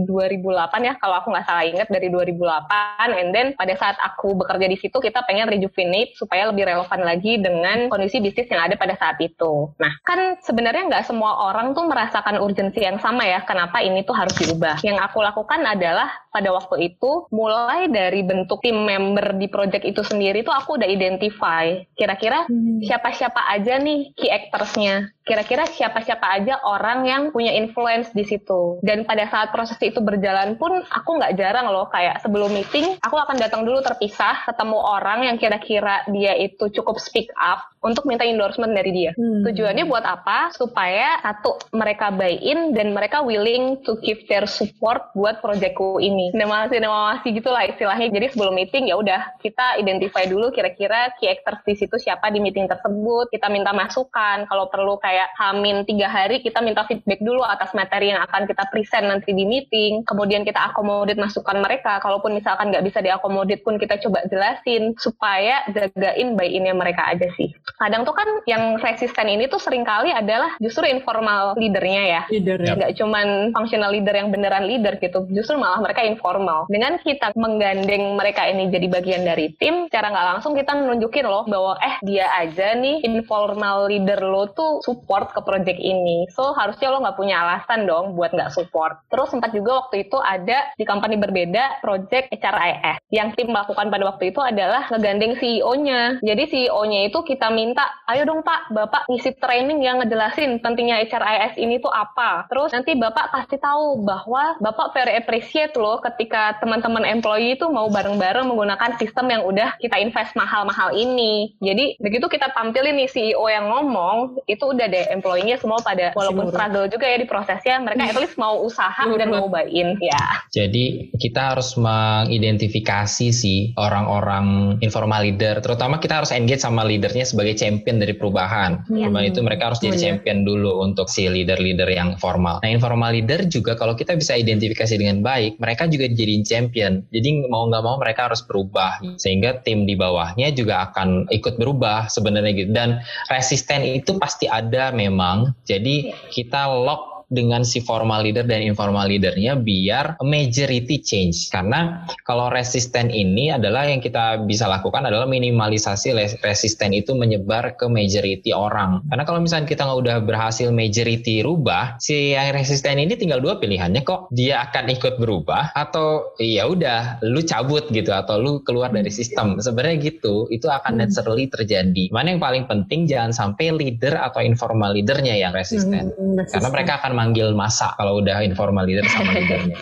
2008 0.03 0.83
ya 0.83 0.93
kalau 0.99 1.15
aku 1.23 1.31
nggak 1.31 1.47
salah 1.47 1.63
ingat 1.63 1.87
dari 1.87 2.11
2008. 2.11 3.15
And 3.15 3.31
then 3.31 3.47
pada 3.55 3.71
saat 3.79 3.95
aku 4.03 4.35
bekerja 4.35 4.67
di 4.67 4.75
situ 4.75 4.99
kita 4.99 5.23
pengen 5.23 5.47
Rejuvenate 5.47 6.19
supaya 6.19 6.51
lebih 6.51 6.67
relevan 6.67 7.07
lagi 7.07 7.39
dengan 7.39 7.87
kondisi 7.87 8.19
bisnis 8.19 8.51
yang 8.51 8.67
ada 8.67 8.75
pada 8.75 8.99
saat 8.99 9.15
itu. 9.23 9.71
Nah 9.79 9.95
kan 10.03 10.43
sebenarnya 10.43 10.91
nggak 10.91 11.07
semua 11.07 11.55
orang 11.55 11.71
tuh 11.71 11.87
merasakan 11.87 12.43
urgensi 12.43 12.83
yang 12.83 12.99
sama 12.99 13.23
ya. 13.23 13.39
Kenapa 13.47 13.79
ini 13.79 14.03
tuh 14.03 14.11
harus 14.11 14.35
diubah? 14.35 14.83
Yang 14.83 14.99
aku 15.07 15.23
lakukan 15.23 15.63
adalah 15.63 16.11
pada 16.35 16.51
waktu 16.51 16.80
itu 16.81 17.29
mulai 17.29 17.85
dari 17.87 18.25
bentuk 18.25 18.65
tim 18.65 18.81
member 18.81 19.37
di 19.37 19.45
project 19.45 19.85
itu 19.85 20.01
sendiri 20.01 20.41
tuh 20.41 20.53
aku 20.53 20.81
udah 20.81 20.89
identify 20.89 21.77
kira-kira 21.93 22.49
hmm. 22.49 22.81
siapa-siapa 22.81 23.41
aja 23.53 23.77
nih 23.77 24.09
key 24.17 24.33
actorsnya 24.33 25.13
kira-kira 25.31 25.63
siapa-siapa 25.63 26.27
aja 26.27 26.59
orang 26.67 27.07
yang 27.07 27.21
punya 27.31 27.55
influence 27.55 28.11
di 28.11 28.27
situ. 28.27 28.83
Dan 28.83 29.07
pada 29.07 29.23
saat 29.31 29.55
proses 29.55 29.79
itu 29.79 30.03
berjalan 30.03 30.59
pun 30.59 30.83
aku 30.83 31.09
nggak 31.15 31.39
jarang 31.39 31.71
loh 31.71 31.87
kayak 31.87 32.19
sebelum 32.19 32.51
meeting 32.51 32.99
aku 32.99 33.15
akan 33.15 33.39
datang 33.39 33.63
dulu 33.63 33.79
terpisah 33.79 34.43
ketemu 34.43 34.75
orang 34.75 35.31
yang 35.31 35.39
kira-kira 35.39 36.03
dia 36.11 36.35
itu 36.35 36.67
cukup 36.67 36.99
speak 36.99 37.31
up 37.39 37.71
untuk 37.81 38.05
minta 38.05 38.27
endorsement 38.27 38.75
dari 38.75 38.91
dia. 38.93 39.11
Hmm. 39.17 39.41
Tujuannya 39.47 39.87
buat 39.89 40.05
apa? 40.05 40.53
Supaya 40.53 41.17
satu 41.23 41.57
mereka 41.73 42.13
buy 42.13 42.35
in 42.37 42.75
dan 42.77 42.93
mereka 42.93 43.25
willing 43.25 43.81
to 43.81 43.97
give 44.05 44.21
their 44.27 44.45
support 44.45 45.09
buat 45.17 45.41
proyekku 45.41 45.97
ini. 45.97 46.29
Nemasi 46.35 46.77
nemasi 46.77 47.33
gitulah 47.33 47.65
istilahnya. 47.65 48.13
Jadi 48.13 48.35
sebelum 48.35 48.53
meeting 48.53 48.91
ya 48.91 48.99
udah 48.99 49.37
kita 49.41 49.81
identify 49.81 50.27
dulu 50.29 50.53
kira-kira 50.53 51.15
key 51.17 51.29
actors 51.29 51.61
di 51.65 51.73
situ 51.73 51.97
siapa 51.97 52.29
di 52.29 52.37
meeting 52.37 52.69
tersebut. 52.69 53.33
Kita 53.33 53.49
minta 53.49 53.73
masukan 53.73 54.45
kalau 54.45 54.69
perlu 54.69 55.01
kayak 55.01 55.20
hamin 55.37 55.83
tiga 55.85 56.07
hari 56.09 56.41
kita 56.41 56.61
minta 56.61 56.85
feedback 56.85 57.21
dulu 57.21 57.41
atas 57.45 57.73
materi 57.77 58.13
yang 58.13 58.21
akan 58.25 58.45
kita 58.49 58.63
present 58.69 59.05
nanti 59.09 59.33
di 59.33 59.45
meeting. 59.45 60.01
Kemudian 60.05 60.45
kita 60.47 60.71
akomodir 60.71 61.17
masukan 61.17 61.59
mereka. 61.61 62.01
Kalaupun 62.01 62.33
misalkan 62.33 62.73
nggak 62.73 62.85
bisa 62.85 62.99
diakomodir 63.03 63.61
pun 63.61 63.77
kita 63.77 63.99
coba 64.01 64.25
jelasin 64.27 64.95
supaya 64.97 65.65
jagain 65.69 66.33
buy 66.37 66.47
innya 66.47 66.73
mereka 66.73 67.11
aja 67.11 67.27
sih 67.35 67.51
kadang 67.81 68.05
tuh 68.05 68.13
kan 68.13 68.29
yang 68.45 68.77
resisten 68.77 69.25
ini 69.25 69.49
tuh 69.49 69.57
sering 69.57 69.81
kali 69.81 70.13
adalah 70.13 70.53
justru 70.61 70.85
informal 70.85 71.57
leadernya 71.57 72.03
ya. 72.05 72.21
Leader 72.29 72.61
ya. 72.61 72.73
Nggak 72.77 72.91
cuman 73.01 73.27
functional 73.57 73.89
leader 73.89 74.13
yang 74.13 74.29
beneran 74.29 74.69
leader 74.69 75.01
gitu. 75.01 75.25
Justru 75.33 75.57
malah 75.57 75.81
mereka 75.81 76.05
informal. 76.05 76.69
Dengan 76.69 77.01
kita 77.01 77.33
menggandeng 77.33 78.13
mereka 78.13 78.45
ini 78.45 78.69
jadi 78.69 78.85
bagian 78.85 79.25
dari 79.25 79.57
tim, 79.57 79.89
cara 79.89 80.13
nggak 80.13 80.27
langsung 80.37 80.53
kita 80.53 80.77
nunjukin 80.77 81.25
loh 81.25 81.49
bahwa 81.49 81.81
eh 81.81 81.97
dia 82.05 82.29
aja 82.37 82.77
nih 82.77 83.01
informal 83.01 83.89
leader 83.89 84.21
lo 84.21 84.53
tuh 84.53 84.85
support 85.01 85.33
ke 85.33 85.41
project 85.41 85.81
ini. 85.81 86.29
So 86.29 86.53
harusnya 86.53 86.93
lo 86.93 87.01
nggak 87.01 87.17
punya 87.17 87.41
alasan 87.41 87.89
dong 87.89 88.13
buat 88.13 88.29
nggak 88.37 88.53
support. 88.53 89.01
Terus 89.09 89.33
sempat 89.33 89.49
juga 89.49 89.81
waktu 89.81 90.05
itu 90.05 90.21
ada 90.21 90.69
di 90.77 90.85
company 90.85 91.17
berbeda 91.17 91.81
project 91.81 92.29
HRIS. 92.29 93.01
Yang 93.09 93.41
tim 93.41 93.49
melakukan 93.49 93.89
pada 93.89 94.05
waktu 94.05 94.29
itu 94.29 94.37
adalah 94.37 94.85
ngegandeng 94.93 95.41
CEO-nya. 95.41 96.21
Jadi 96.21 96.43
CEO-nya 96.53 97.09
itu 97.09 97.17
kita 97.25 97.49
minta, 97.49 97.89
ayo 98.05 98.29
dong 98.29 98.45
Pak, 98.45 98.69
Bapak 98.69 99.09
ngisi 99.09 99.33
training 99.41 99.81
yang 99.81 99.97
ngejelasin 100.05 100.61
pentingnya 100.61 101.01
HRIS 101.01 101.57
ini 101.57 101.81
tuh 101.81 101.89
apa. 101.89 102.45
Terus 102.45 102.69
nanti 102.69 102.93
Bapak 102.93 103.33
kasih 103.33 103.57
tahu 103.57 104.05
bahwa 104.05 104.61
Bapak 104.61 104.93
very 104.93 105.17
appreciate 105.17 105.73
loh 105.73 105.97
ketika 105.97 106.61
teman-teman 106.61 107.09
employee 107.09 107.57
itu 107.57 107.65
mau 107.73 107.89
bareng-bareng 107.89 108.45
menggunakan 108.45 109.01
sistem 109.01 109.33
yang 109.33 109.43
udah 109.49 109.73
kita 109.81 109.97
invest 109.97 110.37
mahal-mahal 110.37 110.93
ini. 110.93 111.57
Jadi 111.57 111.97
begitu 111.97 112.27
kita 112.27 112.53
tampilin 112.53 112.99
nih 112.99 113.09
CEO 113.09 113.45
yang 113.47 113.71
ngomong, 113.71 114.43
itu 114.45 114.61
udah 114.67 114.90
deh 114.91 115.07
employee-nya 115.09 115.57
semua 115.57 115.79
pada 115.79 116.11
walaupun 116.13 116.51
struggle 116.51 116.91
juga 116.91 117.07
ya 117.07 117.17
di 117.17 117.27
prosesnya, 117.27 117.79
mereka 117.79 118.11
at 118.11 118.17
least 118.19 118.35
mau 118.35 118.59
usaha 118.59 119.07
dan 119.07 119.31
mau 119.31 119.47
buy-in 119.47 119.95
ya. 120.03 120.43
Jadi 120.51 121.15
kita 121.15 121.55
harus 121.55 121.79
mengidentifikasi 121.79 123.27
sih 123.31 123.71
orang-orang 123.79 124.77
informal 124.83 125.23
leader, 125.23 125.63
terutama 125.63 126.03
kita 126.03 126.19
harus 126.19 126.35
engage 126.35 126.59
sama 126.59 126.83
leadernya 126.83 127.23
sebagai 127.23 127.55
champion 127.55 128.03
dari 128.03 128.17
perubahan. 128.17 128.83
Ya. 128.91 129.07
Perubahan 129.07 129.27
itu 129.31 129.39
mereka 129.39 129.71
harus 129.71 129.79
jadi 129.79 129.97
champion 129.97 130.43
dulu 130.43 130.83
untuk 130.83 131.07
si 131.07 131.29
leader-leader 131.29 131.87
yang 131.87 132.17
formal. 132.19 132.59
Nah, 132.59 132.71
informal 132.73 133.13
leader 133.13 133.45
juga 133.47 133.77
kalau 133.77 133.93
kita 133.93 134.17
bisa 134.17 134.33
identifikasi 134.33 134.97
dengan 134.97 135.21
baik, 135.21 135.61
mereka 135.61 135.85
juga 135.85 136.09
jadi 136.09 136.41
champion. 136.41 137.05
Jadi 137.13 137.45
mau 137.47 137.69
nggak 137.69 137.83
mau 137.85 137.95
mereka 138.01 138.27
harus 138.27 138.41
berubah 138.43 138.97
sehingga 139.21 139.61
tim 139.61 139.85
di 139.85 139.93
bawahnya 139.93 140.49
juga 140.51 140.89
akan 140.89 141.29
ikut 141.29 141.61
berubah 141.61 142.09
sebenarnya 142.09 142.51
gitu. 142.57 142.71
Dan 142.73 142.97
resisten 143.29 143.85
itu 143.85 144.17
pasti 144.17 144.49
ada 144.49 144.80
memang. 144.89 145.53
Jadi 145.61 146.09
kita 146.33 146.65
lock 146.65 147.10
dengan 147.31 147.63
si 147.63 147.79
formal 147.79 148.27
leader 148.27 148.43
dan 148.43 148.59
informal 148.67 149.07
leadernya 149.07 149.55
biar 149.55 150.19
majority 150.19 150.99
change. 150.99 151.47
Karena 151.47 152.03
kalau 152.27 152.51
resisten 152.51 153.07
ini 153.07 153.55
adalah 153.55 153.87
yang 153.87 154.03
kita 154.03 154.43
bisa 154.43 154.67
lakukan 154.67 155.07
adalah 155.07 155.25
minimalisasi 155.25 156.11
resisten 156.43 156.91
itu 156.91 157.15
menyebar 157.15 157.79
ke 157.79 157.87
majority 157.87 158.51
orang. 158.51 158.99
Karena 159.07 159.23
kalau 159.23 159.39
misalnya 159.39 159.71
kita 159.71 159.87
nggak 159.87 159.99
udah 160.03 160.17
berhasil 160.27 160.67
majority 160.69 161.39
rubah, 161.41 161.95
si 162.03 162.35
yang 162.35 162.51
resisten 162.51 162.99
ini 162.99 163.15
tinggal 163.15 163.39
dua 163.39 163.57
pilihannya 163.57 164.03
kok. 164.03 164.27
Dia 164.35 164.67
akan 164.67 164.91
ikut 164.91 165.15
berubah 165.17 165.71
atau 165.71 166.35
ya 166.37 166.67
udah 166.67 167.23
lu 167.23 167.39
cabut 167.47 167.87
gitu 167.89 168.11
atau 168.11 168.37
lu 168.37 168.59
keluar 168.67 168.91
dari 168.91 169.09
sistem. 169.09 169.57
Sebenarnya 169.63 169.97
gitu, 170.01 170.51
itu 170.51 170.67
akan 170.67 170.99
hmm. 170.99 171.01
naturally 171.07 171.47
terjadi. 171.47 172.11
Mana 172.11 172.35
yang 172.35 172.41
paling 172.43 172.67
penting 172.67 173.07
jangan 173.07 173.31
sampai 173.31 173.71
leader 173.71 174.19
atau 174.19 174.43
informal 174.43 174.91
leadernya 174.91 175.37
yang 175.37 175.55
resisten. 175.55 176.11
Hmm, 176.11 176.41
Karena 176.49 176.69
mereka 176.73 176.99
akan 176.99 177.11
manggil 177.21 177.53
masa 177.53 177.93
kalau 177.93 178.17
udah 178.17 178.41
informal 178.41 178.81
leader 178.89 179.05
sama 179.05 179.31
leadernya. 179.37 179.77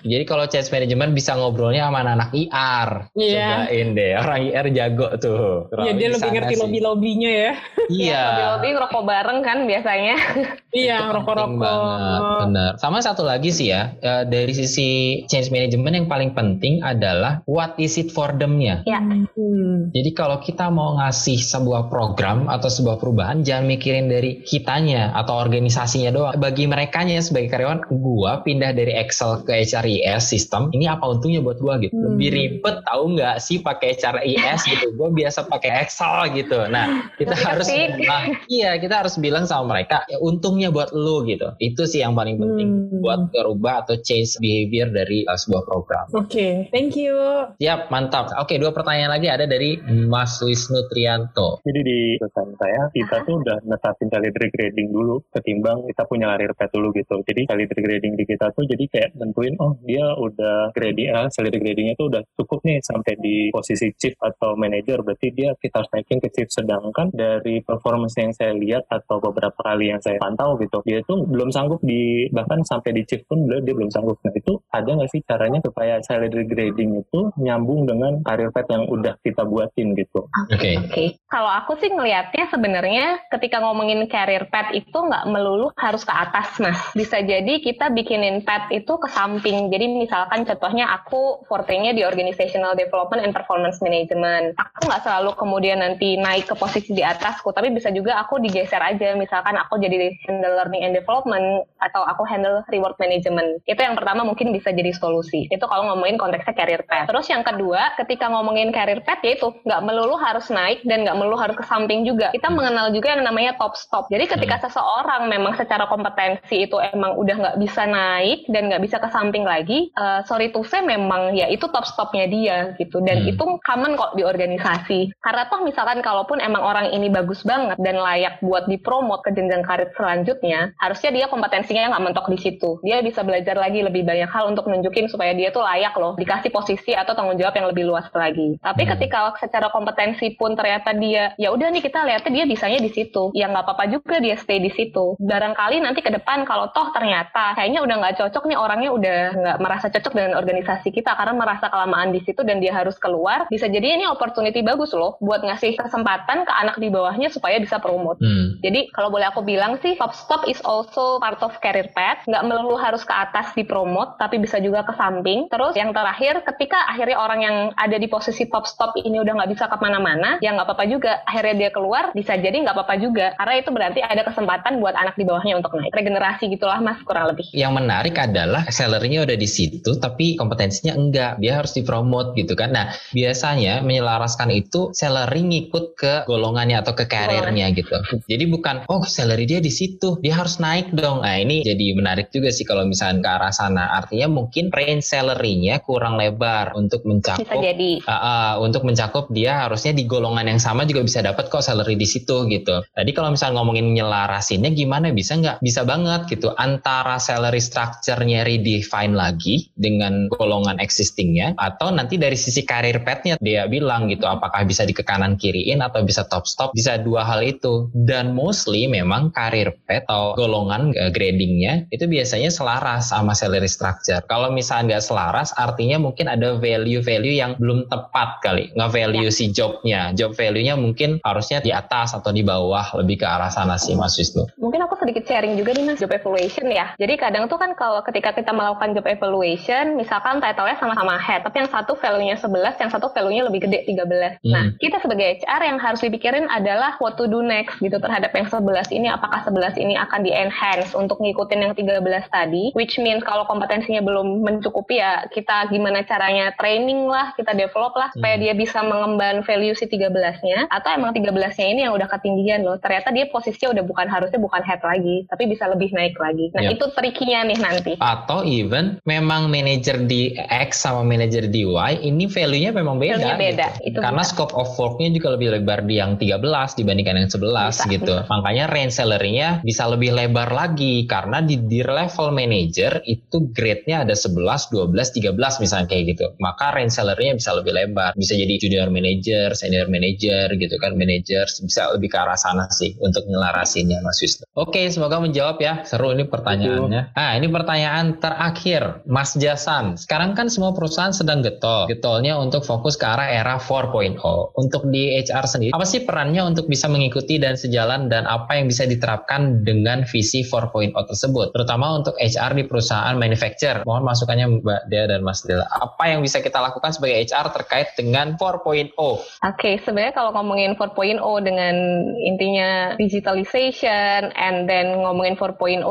Jadi 0.00 0.24
kalau 0.24 0.48
change 0.48 0.72
management 0.72 1.12
bisa 1.12 1.36
ngobrolnya 1.36 1.92
sama 1.92 2.00
anak 2.00 2.32
IR. 2.32 3.12
Iya. 3.12 3.68
Cobain 3.68 3.88
deh, 3.92 4.12
orang 4.16 4.40
IR 4.48 4.66
jago 4.72 5.08
tuh. 5.20 5.68
Iya 5.76 5.92
dia 5.92 6.08
lebih 6.08 6.30
ngerti 6.32 6.54
sih. 6.56 6.60
lobby-lobbynya 6.64 7.30
ya. 7.30 7.52
Iya. 7.92 8.24
Lobby 8.56 8.68
ngerokok 8.72 9.02
bareng 9.04 9.38
kan 9.44 9.68
biasanya. 9.68 10.16
Iya 10.70 11.10
rokok-rokok. 11.10 12.46
benar. 12.46 12.78
Sama 12.78 13.02
satu 13.02 13.26
lagi 13.26 13.50
sih 13.50 13.74
ya, 13.74 13.90
eh, 13.98 14.22
dari 14.22 14.54
sisi 14.54 15.18
change 15.26 15.50
management 15.50 15.98
yang 15.98 16.06
paling 16.06 16.30
penting 16.30 16.78
adalah 16.86 17.42
what 17.50 17.74
is 17.74 17.98
it 17.98 18.14
for 18.14 18.30
them-nya. 18.30 18.86
Ya. 18.86 19.02
Hmm. 19.02 19.90
Jadi 19.90 20.10
kalau 20.14 20.38
kita 20.38 20.70
mau 20.70 20.94
ngasih 20.94 21.42
sebuah 21.42 21.90
program 21.90 22.46
atau 22.46 22.70
sebuah 22.70 23.02
perubahan, 23.02 23.42
jangan 23.42 23.66
mikirin 23.66 24.06
dari 24.06 24.46
kitanya 24.46 25.10
atau 25.18 25.42
organisasinya 25.42 26.14
doang. 26.14 26.38
Bagi 26.38 26.69
mereka 26.70 27.02
sebagai 27.02 27.50
karyawan, 27.50 27.82
gua 27.90 28.46
pindah 28.46 28.70
dari 28.70 28.94
Excel 28.94 29.42
ke 29.42 29.66
HRIS 29.66 30.30
sistem, 30.30 30.70
ini 30.70 30.86
apa 30.86 31.02
untungnya 31.10 31.42
buat 31.42 31.58
gua 31.58 31.82
gitu. 31.82 31.92
Hmm. 31.92 32.14
Lebih 32.14 32.28
ribet 32.30 32.76
tahu 32.86 33.18
nggak 33.18 33.36
sih 33.42 33.58
pakai 33.58 33.98
HRIS 33.98 34.60
gitu. 34.70 34.94
Gua 34.94 35.10
biasa 35.10 35.50
pakai 35.50 35.82
Excel 35.82 36.30
gitu. 36.38 36.70
Nah, 36.70 37.10
kita 37.18 37.34
harus 37.34 37.66
bilang, 37.66 38.24
iya 38.46 38.78
kita 38.78 39.02
harus 39.02 39.18
bilang 39.18 39.44
sama 39.50 39.74
mereka, 39.74 40.06
ya, 40.06 40.22
untungnya 40.22 40.70
buat 40.70 40.94
lu 40.94 41.26
gitu. 41.26 41.50
Itu 41.58 41.90
sih 41.90 42.06
yang 42.06 42.14
paling 42.14 42.38
penting 42.38 42.68
Hmm. 42.70 43.00
buat 43.00 43.20
ngerubah 43.32 43.86
atau 43.86 43.96
change 44.04 44.36
behavior 44.38 44.92
dari 44.92 45.24
uh, 45.24 45.34
sebuah 45.34 45.62
program. 45.64 46.04
Oke, 46.12 46.68
thank 46.70 46.94
you. 46.94 47.16
Siap, 47.56 47.88
mantap. 47.88 48.30
Oke, 48.36 48.60
dua 48.60 48.70
pertanyaan 48.70 49.16
lagi 49.16 49.26
ada 49.26 49.48
dari 49.48 49.80
Mas 50.06 50.38
Wisnu 50.38 50.86
Trianto. 50.92 51.64
Jadi 51.64 51.80
di 51.80 51.98
perusahaan 52.20 52.52
saya 52.60 52.82
kita 52.92 53.16
tuh 53.24 53.40
udah 53.40 53.58
netapin 53.64 54.12
salary 54.12 54.50
grading 54.52 54.92
dulu 54.92 55.24
ketimbang 55.32 55.82
kita 55.88 56.04
punya 56.06 56.30
career 56.36 56.49
path 56.54 56.72
dulu 56.74 56.94
gitu. 56.96 57.20
Jadi 57.24 57.46
salary 57.46 57.68
grading 57.70 58.14
di 58.18 58.24
kita 58.26 58.52
tuh 58.54 58.64
jadi 58.66 58.84
kayak 58.90 59.10
nentuin 59.18 59.54
oh 59.58 59.76
dia 59.84 60.04
udah 60.16 60.74
grading 60.74 61.10
A, 61.12 61.28
salary 61.32 61.58
gradingnya 61.58 61.94
tuh 61.96 62.12
udah 62.12 62.22
cukup 62.38 62.62
nih 62.66 62.78
sampai 62.82 63.14
di 63.18 63.48
posisi 63.50 63.90
chief 63.96 64.14
atau 64.20 64.54
manager 64.54 65.02
berarti 65.02 65.32
dia 65.34 65.52
kita 65.58 65.82
harus 65.82 65.90
naikin 65.94 66.18
ke 66.22 66.28
chief. 66.32 66.48
Sedangkan 66.50 67.12
dari 67.12 67.62
performance 67.62 68.16
yang 68.18 68.32
saya 68.34 68.54
lihat 68.56 68.86
atau 68.88 69.20
beberapa 69.20 69.56
kali 69.60 69.92
yang 69.92 70.00
saya 70.02 70.18
pantau 70.20 70.56
gitu 70.58 70.82
dia 70.84 71.04
tuh 71.04 71.24
belum 71.28 71.52
sanggup 71.52 71.80
di 71.84 72.26
bahkan 72.32 72.64
sampai 72.64 72.96
di 72.96 73.02
chief 73.06 73.22
pun 73.28 73.46
dia 73.46 73.74
belum 73.74 73.90
sanggup. 73.92 74.18
Nah 74.24 74.32
itu 74.34 74.58
ada 74.72 74.90
nggak 74.90 75.10
sih 75.10 75.20
caranya 75.26 75.60
supaya 75.62 76.00
salary 76.02 76.46
grading 76.48 77.00
itu 77.00 77.20
nyambung 77.40 77.84
dengan 77.84 78.22
career 78.24 78.50
path 78.54 78.70
yang 78.70 78.86
udah 78.88 79.14
kita 79.20 79.42
buatin 79.44 79.92
gitu? 79.98 80.26
Oke. 80.50 80.70
Oke, 80.80 81.04
kalau 81.28 81.50
aku 81.50 81.76
sih 81.78 81.90
ngelihatnya 81.92 82.48
sebenarnya 82.48 83.06
ketika 83.28 83.60
ngomongin 83.60 84.06
career 84.08 84.48
path 84.48 84.72
itu 84.72 84.94
nggak 84.94 85.28
melulu 85.28 85.68
harus 85.76 86.02
ke 86.02 86.14
atas, 86.14 86.39
mas. 86.62 86.78
Bisa 86.96 87.20
jadi 87.20 87.60
kita 87.60 87.92
bikinin 87.92 88.42
path 88.46 88.72
itu 88.72 88.96
ke 88.96 89.08
samping. 89.10 89.68
Jadi 89.68 89.86
misalkan 90.00 90.46
contohnya 90.46 90.90
aku 90.96 91.44
forte-nya 91.46 91.92
di 91.92 92.06
organizational 92.06 92.78
development 92.78 93.26
and 93.26 93.32
performance 93.34 93.82
management. 93.82 94.56
Aku 94.56 94.88
nggak 94.88 95.02
selalu 95.04 95.36
kemudian 95.36 95.82
nanti 95.82 96.16
naik 96.16 96.48
ke 96.48 96.54
posisi 96.56 96.96
di 96.96 97.04
atasku, 97.04 97.52
tapi 97.52 97.72
bisa 97.72 97.92
juga 97.92 98.20
aku 98.20 98.40
digeser 98.40 98.80
aja. 98.80 99.12
Misalkan 99.16 99.56
aku 99.56 99.76
jadi 99.80 100.12
handle 100.26 100.54
learning 100.56 100.82
and 100.86 100.94
development 100.96 101.68
atau 101.80 102.02
aku 102.04 102.24
handle 102.24 102.64
reward 102.70 102.96
management. 102.96 103.60
Itu 103.68 103.80
yang 103.80 103.96
pertama 103.96 104.24
mungkin 104.24 104.52
bisa 104.54 104.70
jadi 104.70 104.92
solusi. 104.96 105.46
Itu 105.48 105.66
kalau 105.66 105.92
ngomongin 105.92 106.16
konteksnya 106.20 106.54
career 106.56 106.82
path. 106.86 107.08
Terus 107.10 107.26
yang 107.28 107.42
kedua, 107.44 107.94
ketika 107.98 108.30
ngomongin 108.30 108.70
career 108.70 109.00
path 109.04 109.20
ya 109.24 109.36
itu 109.36 109.52
nggak 109.64 109.82
melulu 109.84 110.16
harus 110.20 110.48
naik 110.48 110.84
dan 110.86 111.04
nggak 111.04 111.16
melulu 111.16 111.36
harus 111.36 111.56
ke 111.56 111.64
samping 111.66 112.04
juga. 112.06 112.32
Kita 112.32 112.48
mengenal 112.52 112.92
juga 112.94 113.16
yang 113.16 113.22
namanya 113.24 113.56
top 113.56 113.74
stop. 113.76 114.04
Jadi 114.08 114.30
ketika 114.30 114.68
seseorang 114.68 115.26
memang 115.26 115.56
secara 115.58 115.90
kompetensi 116.30 116.56
itu 116.70 116.76
emang 116.78 117.18
udah 117.18 117.36
nggak 117.42 117.56
bisa 117.58 117.82
naik 117.90 118.46
dan 118.46 118.70
nggak 118.70 118.82
bisa 118.86 118.96
ke 119.02 119.08
samping 119.10 119.42
lagi, 119.42 119.90
eh, 119.90 120.20
sorry 120.30 120.54
to 120.54 120.62
say 120.62 120.78
memang 120.78 121.34
ya 121.34 121.50
itu 121.50 121.66
top 121.66 121.82
stopnya 121.82 122.30
dia 122.30 122.58
gitu. 122.78 123.02
Dan 123.02 123.26
Hmm. 123.26 123.30
itu 123.34 123.44
common 123.66 123.98
kok 123.98 124.14
di 124.14 124.22
organisasi. 124.22 125.10
Karena 125.18 125.50
toh 125.50 125.66
misalkan 125.66 125.98
kalaupun 126.00 126.38
emang 126.38 126.62
orang 126.62 126.94
ini 126.94 127.10
bagus 127.10 127.42
banget 127.42 127.76
dan 127.82 127.98
layak 127.98 128.38
buat 128.44 128.70
dipromot 128.70 129.26
ke 129.26 129.34
jenjang 129.34 129.66
karir 129.66 129.90
selanjutnya, 129.98 130.70
harusnya 130.78 131.10
dia 131.10 131.26
kompetensinya 131.26 131.90
nggak 131.90 132.04
mentok 132.06 132.26
di 132.30 132.38
situ. 132.38 132.78
Dia 132.86 133.02
bisa 133.02 133.26
belajar 133.26 133.58
lagi 133.58 133.82
lebih 133.82 134.06
banyak 134.06 134.30
hal 134.30 134.46
untuk 134.54 134.70
nunjukin 134.70 135.10
supaya 135.10 135.34
dia 135.34 135.50
tuh 135.50 135.66
layak 135.66 135.94
loh 135.98 136.14
dikasih 136.14 136.54
posisi 136.54 136.94
atau 136.94 137.18
tanggung 137.18 137.36
jawab 137.36 137.58
yang 137.58 137.68
lebih 137.68 137.90
luas 137.90 138.06
lagi. 138.14 138.54
Tapi 138.62 138.82
Hmm. 138.86 138.90
ketika 138.96 139.34
secara 139.42 139.68
kompetensi 139.74 140.38
pun 140.38 140.54
ternyata 140.54 140.94
dia 140.94 141.34
ya 141.36 141.50
udah 141.50 141.68
nih 141.74 141.82
kita 141.82 142.06
lihatnya 142.06 142.30
dia 142.30 142.44
bisanya 142.46 142.78
di 142.78 142.90
situ, 142.92 143.34
ya 143.34 143.50
nggak 143.50 143.64
apa-apa 143.66 143.84
juga 143.90 144.22
dia 144.22 144.36
stay 144.38 144.62
di 144.62 144.70
situ. 144.70 145.16
Barangkali 145.18 145.80
nanti 145.82 146.00
ke 146.04 146.10
depan 146.20 146.44
kalau 146.44 146.68
toh 146.70 146.92
ternyata 146.92 147.56
kayaknya 147.56 147.80
udah 147.80 147.96
nggak 147.98 148.16
cocok 148.20 148.44
nih 148.46 148.58
orangnya 148.60 148.90
udah 148.92 149.18
nggak 149.34 149.58
merasa 149.58 149.86
cocok 149.88 150.12
dengan 150.12 150.32
organisasi 150.36 150.92
kita 150.92 151.16
karena 151.16 151.34
merasa 151.34 151.66
kelamaan 151.72 152.12
di 152.12 152.20
situ 152.22 152.44
dan 152.44 152.60
dia 152.60 152.76
harus 152.76 153.00
keluar, 153.00 153.48
bisa 153.48 153.66
jadi 153.66 153.96
ini 153.96 154.04
opportunity 154.06 154.60
bagus 154.60 154.92
loh 154.92 155.16
buat 155.18 155.40
ngasih 155.40 155.80
kesempatan 155.80 156.44
ke 156.44 156.52
anak 156.52 156.76
di 156.76 156.92
bawahnya 156.92 157.32
supaya 157.32 157.56
bisa 157.58 157.80
promote. 157.80 158.20
Hmm. 158.20 158.60
Jadi 158.60 158.92
kalau 158.92 159.08
boleh 159.08 159.26
aku 159.32 159.40
bilang 159.42 159.80
sih 159.80 159.96
top 159.96 160.12
stop 160.12 160.44
is 160.44 160.60
also 160.62 161.16
part 161.18 161.40
of 161.40 161.56
career 161.64 161.88
path. 161.96 162.22
Nggak 162.28 162.44
melulu 162.46 162.76
harus 162.76 163.02
ke 163.02 163.14
atas 163.14 163.52
dipromot, 163.56 164.20
tapi 164.20 164.36
bisa 164.38 164.60
juga 164.60 164.84
ke 164.84 164.92
samping. 164.94 165.48
Terus 165.48 165.74
yang 165.74 165.96
terakhir, 165.96 166.44
ketika 166.44 166.84
akhirnya 166.90 167.16
orang 167.16 167.40
yang 167.40 167.56
ada 167.78 167.96
di 167.96 168.06
posisi 168.06 168.46
top 168.46 168.68
stop 168.68 168.94
ini 169.00 169.22
udah 169.22 169.32
nggak 169.40 169.50
bisa 169.54 169.64
ke 169.66 169.76
mana-mana, 169.80 170.36
ya 170.44 170.52
nggak 170.52 170.66
apa-apa 170.68 170.84
juga. 170.90 171.24
Akhirnya 171.24 171.66
dia 171.66 171.70
keluar, 171.72 172.12
bisa 172.12 172.36
jadi 172.36 172.52
nggak 172.52 172.76
apa-apa 172.76 172.94
juga. 173.00 173.32
Karena 173.38 173.54
itu 173.56 173.70
berarti 173.72 174.00
ada 174.04 174.22
kesempatan 174.26 174.82
buat 174.82 174.94
anak 174.94 175.14
di 175.16 175.24
bawahnya 175.24 175.56
untuk 175.60 175.72
naik. 175.78 175.92
Regenerasi 176.10 176.50
gitulah 176.50 176.82
mas, 176.82 176.98
kurang 177.06 177.30
lebih. 177.30 177.54
Yang 177.54 177.72
menarik 177.78 178.18
adalah 178.18 178.66
salary-nya 178.66 179.22
udah 179.22 179.38
di 179.38 179.46
situ 179.46 179.94
tapi 180.02 180.34
kompetensinya 180.34 180.98
enggak. 180.98 181.38
Dia 181.38 181.62
harus 181.62 181.70
dipromot 181.78 182.34
gitu 182.34 182.58
kan. 182.58 182.74
Nah, 182.74 182.90
biasanya 183.14 183.78
menyelaraskan 183.86 184.50
itu 184.50 184.90
salary 184.90 185.46
ngikut 185.46 185.94
ke 185.94 186.14
golongannya 186.26 186.82
atau 186.82 186.98
ke 186.98 187.06
karirnya 187.06 187.70
gitu. 187.78 187.94
Jadi 188.26 188.44
bukan 188.50 188.90
oh 188.90 189.06
salary 189.06 189.46
dia 189.46 189.62
di 189.62 189.70
situ, 189.70 190.18
dia 190.18 190.34
harus 190.34 190.58
naik 190.58 190.90
dong. 190.90 191.22
Nah, 191.22 191.38
ini 191.38 191.62
jadi 191.62 191.94
menarik 191.94 192.34
juga 192.34 192.50
sih 192.50 192.66
kalau 192.66 192.82
misalnya 192.82 193.22
ke 193.22 193.30
arah 193.30 193.54
sana. 193.54 193.94
Artinya 193.94 194.26
mungkin 194.26 194.74
range 194.74 195.06
salary-nya 195.06 195.78
kurang 195.86 196.18
lebar 196.18 196.74
untuk 196.74 197.06
mencakup 197.06 197.46
Bisa 197.46 197.54
jadi. 197.54 198.02
Ah, 198.02 198.18
ah, 198.18 198.50
untuk 198.58 198.82
mencakup 198.82 199.30
dia 199.30 199.62
harusnya 199.62 199.94
di 199.94 200.10
golongan 200.10 200.50
yang 200.50 200.58
sama 200.58 200.82
juga 200.90 201.06
bisa 201.06 201.22
dapat 201.22 201.46
kok 201.46 201.62
salary 201.62 201.94
di 201.94 202.10
situ 202.10 202.50
gitu. 202.50 202.82
Tadi 202.82 203.10
kalau 203.14 203.30
misalnya 203.30 203.62
ngomongin 203.62 203.94
nyelarasinnya 203.94 204.74
gimana 204.74 205.14
bisa 205.14 205.38
nggak? 205.38 205.62
Bisa 205.62 205.86
banget 205.86 205.99
gitu. 206.28 206.52
Antara 206.54 207.16
salary 207.18 207.58
structure-nya 207.58 208.44
redefine 208.46 209.14
lagi 209.16 209.72
dengan 209.74 210.28
golongan 210.30 210.78
existing-nya 210.78 211.56
atau 211.56 211.90
nanti 211.90 212.20
dari 212.20 212.36
sisi 212.36 212.62
karir 212.62 213.02
path-nya 213.02 213.40
dia 213.40 213.66
bilang 213.66 214.06
gitu 214.12 214.28
apakah 214.28 214.62
bisa 214.68 214.84
di 214.84 214.92
ke 214.92 215.02
kanan 215.02 215.40
kiriin 215.40 215.80
atau 215.80 216.04
bisa 216.04 216.26
top 216.28 216.44
stop 216.44 216.70
bisa 216.76 217.00
dua 217.00 217.24
hal 217.24 217.40
itu 217.42 217.88
dan 217.92 218.32
mostly 218.36 218.86
memang 218.86 219.32
karir 219.32 219.74
path 219.84 220.06
atau 220.10 220.34
golongan 220.34 220.90
eh, 220.94 221.12
grading-nya 221.14 221.86
itu 221.94 222.10
biasanya 222.10 222.50
selaras 222.50 223.14
sama 223.14 223.32
salary 223.32 223.70
structure. 223.70 224.20
Kalau 224.26 224.50
misalnya 224.50 224.98
nggak 224.98 225.04
selaras 225.06 225.54
artinya 225.54 226.02
mungkin 226.02 226.26
ada 226.26 226.58
value-value 226.58 227.36
yang 227.38 227.54
belum 227.58 227.86
tepat 227.86 228.42
kali 228.42 228.74
nggak 228.74 228.90
value 228.90 229.30
si 229.30 229.54
jobnya 229.54 230.10
job 230.14 230.34
value-nya 230.34 230.74
mungkin 230.74 231.22
harusnya 231.22 231.62
di 231.62 231.70
atas 231.70 232.16
atau 232.16 232.34
di 232.34 232.42
bawah 232.42 232.96
lebih 232.98 233.22
ke 233.22 233.26
arah 233.26 233.52
sana 233.52 233.78
sih 233.78 233.94
Mas 233.94 234.18
Wisnu. 234.18 234.50
Mungkin 234.58 234.82
aku 234.84 234.98
sedikit 234.98 235.26
sharing 235.30 235.54
juga 235.54 235.74
nih 235.74 235.89
job 235.96 236.10
evaluation 236.12 236.66
ya. 236.68 236.92
Jadi 236.98 237.14
kadang 237.16 237.46
tuh 237.46 237.56
kan 237.56 237.72
kalau 237.74 238.02
ketika 238.02 238.34
kita 238.34 238.50
melakukan 238.50 238.92
job 238.92 239.06
evaluation, 239.06 239.94
misalkan 239.94 240.42
title-nya 240.42 240.76
sama-sama 240.76 241.16
head, 241.16 241.46
tapi 241.46 241.62
yang 241.62 241.70
satu 241.70 241.94
value-nya 241.96 242.36
11, 242.36 242.76
yang 242.76 242.90
satu 242.90 243.08
value-nya 243.14 243.46
lebih 243.46 243.64
gede 243.64 243.86
13. 243.86 244.36
Nah, 244.44 244.68
Hmm. 244.68 244.76
kita 244.76 245.00
sebagai 245.00 245.40
HR 245.40 245.62
yang 245.64 245.78
harus 245.80 246.00
dipikirin 246.02 246.44
adalah 246.50 246.98
what 247.00 247.16
to 247.16 247.24
do 247.24 247.40
next 247.40 247.80
gitu 247.80 247.96
terhadap 247.96 248.34
yang 248.36 248.44
11 248.44 248.92
ini. 248.92 249.08
Apakah 249.08 249.46
11 249.46 249.78
ini 249.78 249.96
akan 249.96 250.20
di-enhance 250.20 250.92
untuk 250.92 251.22
ngikutin 251.22 251.58
yang 251.64 251.72
13 251.72 252.28
tadi? 252.28 252.74
Which 252.76 252.98
means 252.98 253.24
kalau 253.24 253.46
kompetensinya 253.46 254.04
belum 254.04 254.42
mencukupi 254.44 254.98
ya 254.98 255.24
kita 255.30 255.70
gimana 255.70 256.02
caranya 256.04 256.52
training 256.58 257.06
lah, 257.06 257.32
kita 257.38 257.56
develop 257.56 257.96
lah 257.96 258.12
supaya 258.12 258.36
Hmm. 258.36 258.42
dia 258.44 258.52
bisa 258.52 258.84
mengemban 258.84 259.40
value 259.46 259.72
si 259.72 259.86
13-nya 259.86 260.68
atau 260.68 260.90
emang 260.92 261.14
13-nya 261.14 261.66
ini 261.70 261.80
yang 261.88 261.94
udah 261.96 262.10
ketinggian 262.10 262.60
loh. 262.60 262.76
Ternyata 262.76 263.14
dia 263.14 263.30
posisinya 263.30 263.72
udah 263.72 263.84
bukan 263.86 264.06
harusnya 264.10 264.36
bukan 264.36 264.60
head 264.60 264.82
lagi, 264.82 265.24
tapi 265.30 265.46
bisa 265.46 265.64
lebih 265.64 265.79
naik 265.88 266.20
lagi. 266.20 266.52
Nah, 266.52 266.68
Yap. 266.68 266.76
itu 266.76 266.84
trikinya 266.92 267.40
nih 267.48 267.58
nanti. 267.58 267.92
Atau 267.96 268.44
even 268.44 269.00
memang 269.08 269.48
manajer 269.48 270.04
di 270.04 270.36
X 270.36 270.84
sama 270.84 271.00
manajer 271.00 271.48
di 271.48 271.64
Y 271.64 271.92
ini 272.04 272.28
value-nya 272.28 272.76
memang 272.76 273.00
beda. 273.00 273.16
Value-nya 273.16 273.36
beda, 273.40 273.66
gitu. 273.80 273.88
itu 273.88 273.98
Karena 274.04 274.20
bisa. 274.20 274.32
scope 274.36 274.52
of 274.52 274.68
work-nya 274.76 275.08
juga 275.16 275.28
lebih 275.32 275.48
lebar 275.56 275.80
di 275.88 275.96
yang 275.96 276.20
13 276.20 276.76
dibandingkan 276.76 277.14
yang 277.16 277.30
11 277.30 277.72
Bisa, 277.72 277.84
gitu. 277.88 278.14
bisa. 278.20 278.28
Makanya 278.28 278.64
range 278.68 278.94
salary-nya 278.98 279.48
bisa 279.62 279.84
lebih 279.86 280.10
lebar 280.12 280.50
lagi 280.50 281.06
karena 281.06 281.38
di, 281.40 281.56
di 281.56 281.80
level 281.80 282.28
manager 282.34 283.00
itu 283.06 283.36
grade-nya 283.54 284.02
ada 284.02 284.12
11, 284.18 284.34
12, 284.74 284.90
13 284.90 285.62
misalnya 285.62 285.86
kayak 285.86 286.04
gitu. 286.16 286.26
Maka 286.42 286.74
range 286.74 286.94
salary-nya 286.98 287.38
bisa 287.38 287.54
lebih 287.54 287.72
lebar. 287.72 288.10
Bisa 288.18 288.34
jadi 288.34 288.54
junior 288.58 288.88
manager, 288.90 289.54
senior 289.54 289.86
manager 289.86 290.50
gitu 290.58 290.76
kan, 290.82 290.98
manager 290.98 291.46
bisa 291.46 291.92
lebih 291.94 292.08
ke 292.10 292.18
arah 292.18 292.34
sana 292.34 292.66
sih 292.72 292.96
untuk 292.98 293.28
ngelarasinnya 293.28 294.00
Mas 294.02 294.18
Wisnu. 294.18 294.48
Oke, 294.56 294.88
semoga 294.90 295.20
menjawab 295.20 295.59
ya. 295.60 295.84
Seru 295.84 296.16
ini 296.16 296.24
pertanyaannya. 296.26 297.12
Ah, 297.12 297.36
ini 297.36 297.46
pertanyaan 297.52 298.16
terakhir 298.16 299.04
Mas 299.04 299.36
Jasan. 299.36 300.00
Sekarang 300.00 300.32
kan 300.32 300.48
semua 300.48 300.72
perusahaan 300.72 301.12
sedang 301.12 301.44
getol. 301.44 301.86
Getolnya 301.86 302.40
untuk 302.40 302.64
fokus 302.64 302.96
ke 302.96 303.04
arah 303.04 303.28
era 303.28 303.60
4.0. 303.60 304.18
Untuk 304.56 304.88
di 304.88 305.20
HR 305.20 305.44
sendiri, 305.46 305.72
apa 305.76 305.86
sih 305.86 306.02
perannya 306.02 306.40
untuk 306.42 306.66
bisa 306.66 306.88
mengikuti 306.88 307.36
dan 307.36 307.54
sejalan 307.60 308.08
dan 308.08 308.24
apa 308.24 308.56
yang 308.56 308.66
bisa 308.66 308.88
diterapkan 308.88 309.62
dengan 309.62 310.08
visi 310.08 310.42
4.0 310.42 310.96
tersebut? 310.96 311.52
Terutama 311.52 312.00
untuk 312.00 312.16
HR 312.16 312.56
di 312.56 312.64
perusahaan 312.64 313.14
manufacture. 313.14 313.84
Mohon 313.84 314.04
masukannya 314.10 314.46
Mbak 314.64 314.82
Dea 314.88 315.04
dan 315.10 315.20
Mas 315.20 315.44
Dela. 315.44 315.68
Apa 315.68 316.10
yang 316.10 316.24
bisa 316.24 316.40
kita 316.40 316.58
lakukan 316.58 316.96
sebagai 316.96 317.20
HR 317.28 317.52
terkait 317.52 317.92
dengan 317.94 318.38
4.0? 318.40 318.96
Oke, 318.96 319.70
sebenarnya 319.84 320.14
kalau 320.16 320.32
ngomongin 320.32 320.78
4.0 320.78 321.20
dengan 321.44 321.74
intinya 322.22 322.94
digitalization 322.96 324.32
and 324.34 324.70
then 324.70 324.96
ngomongin 325.02 325.36
4.0 325.36 325.49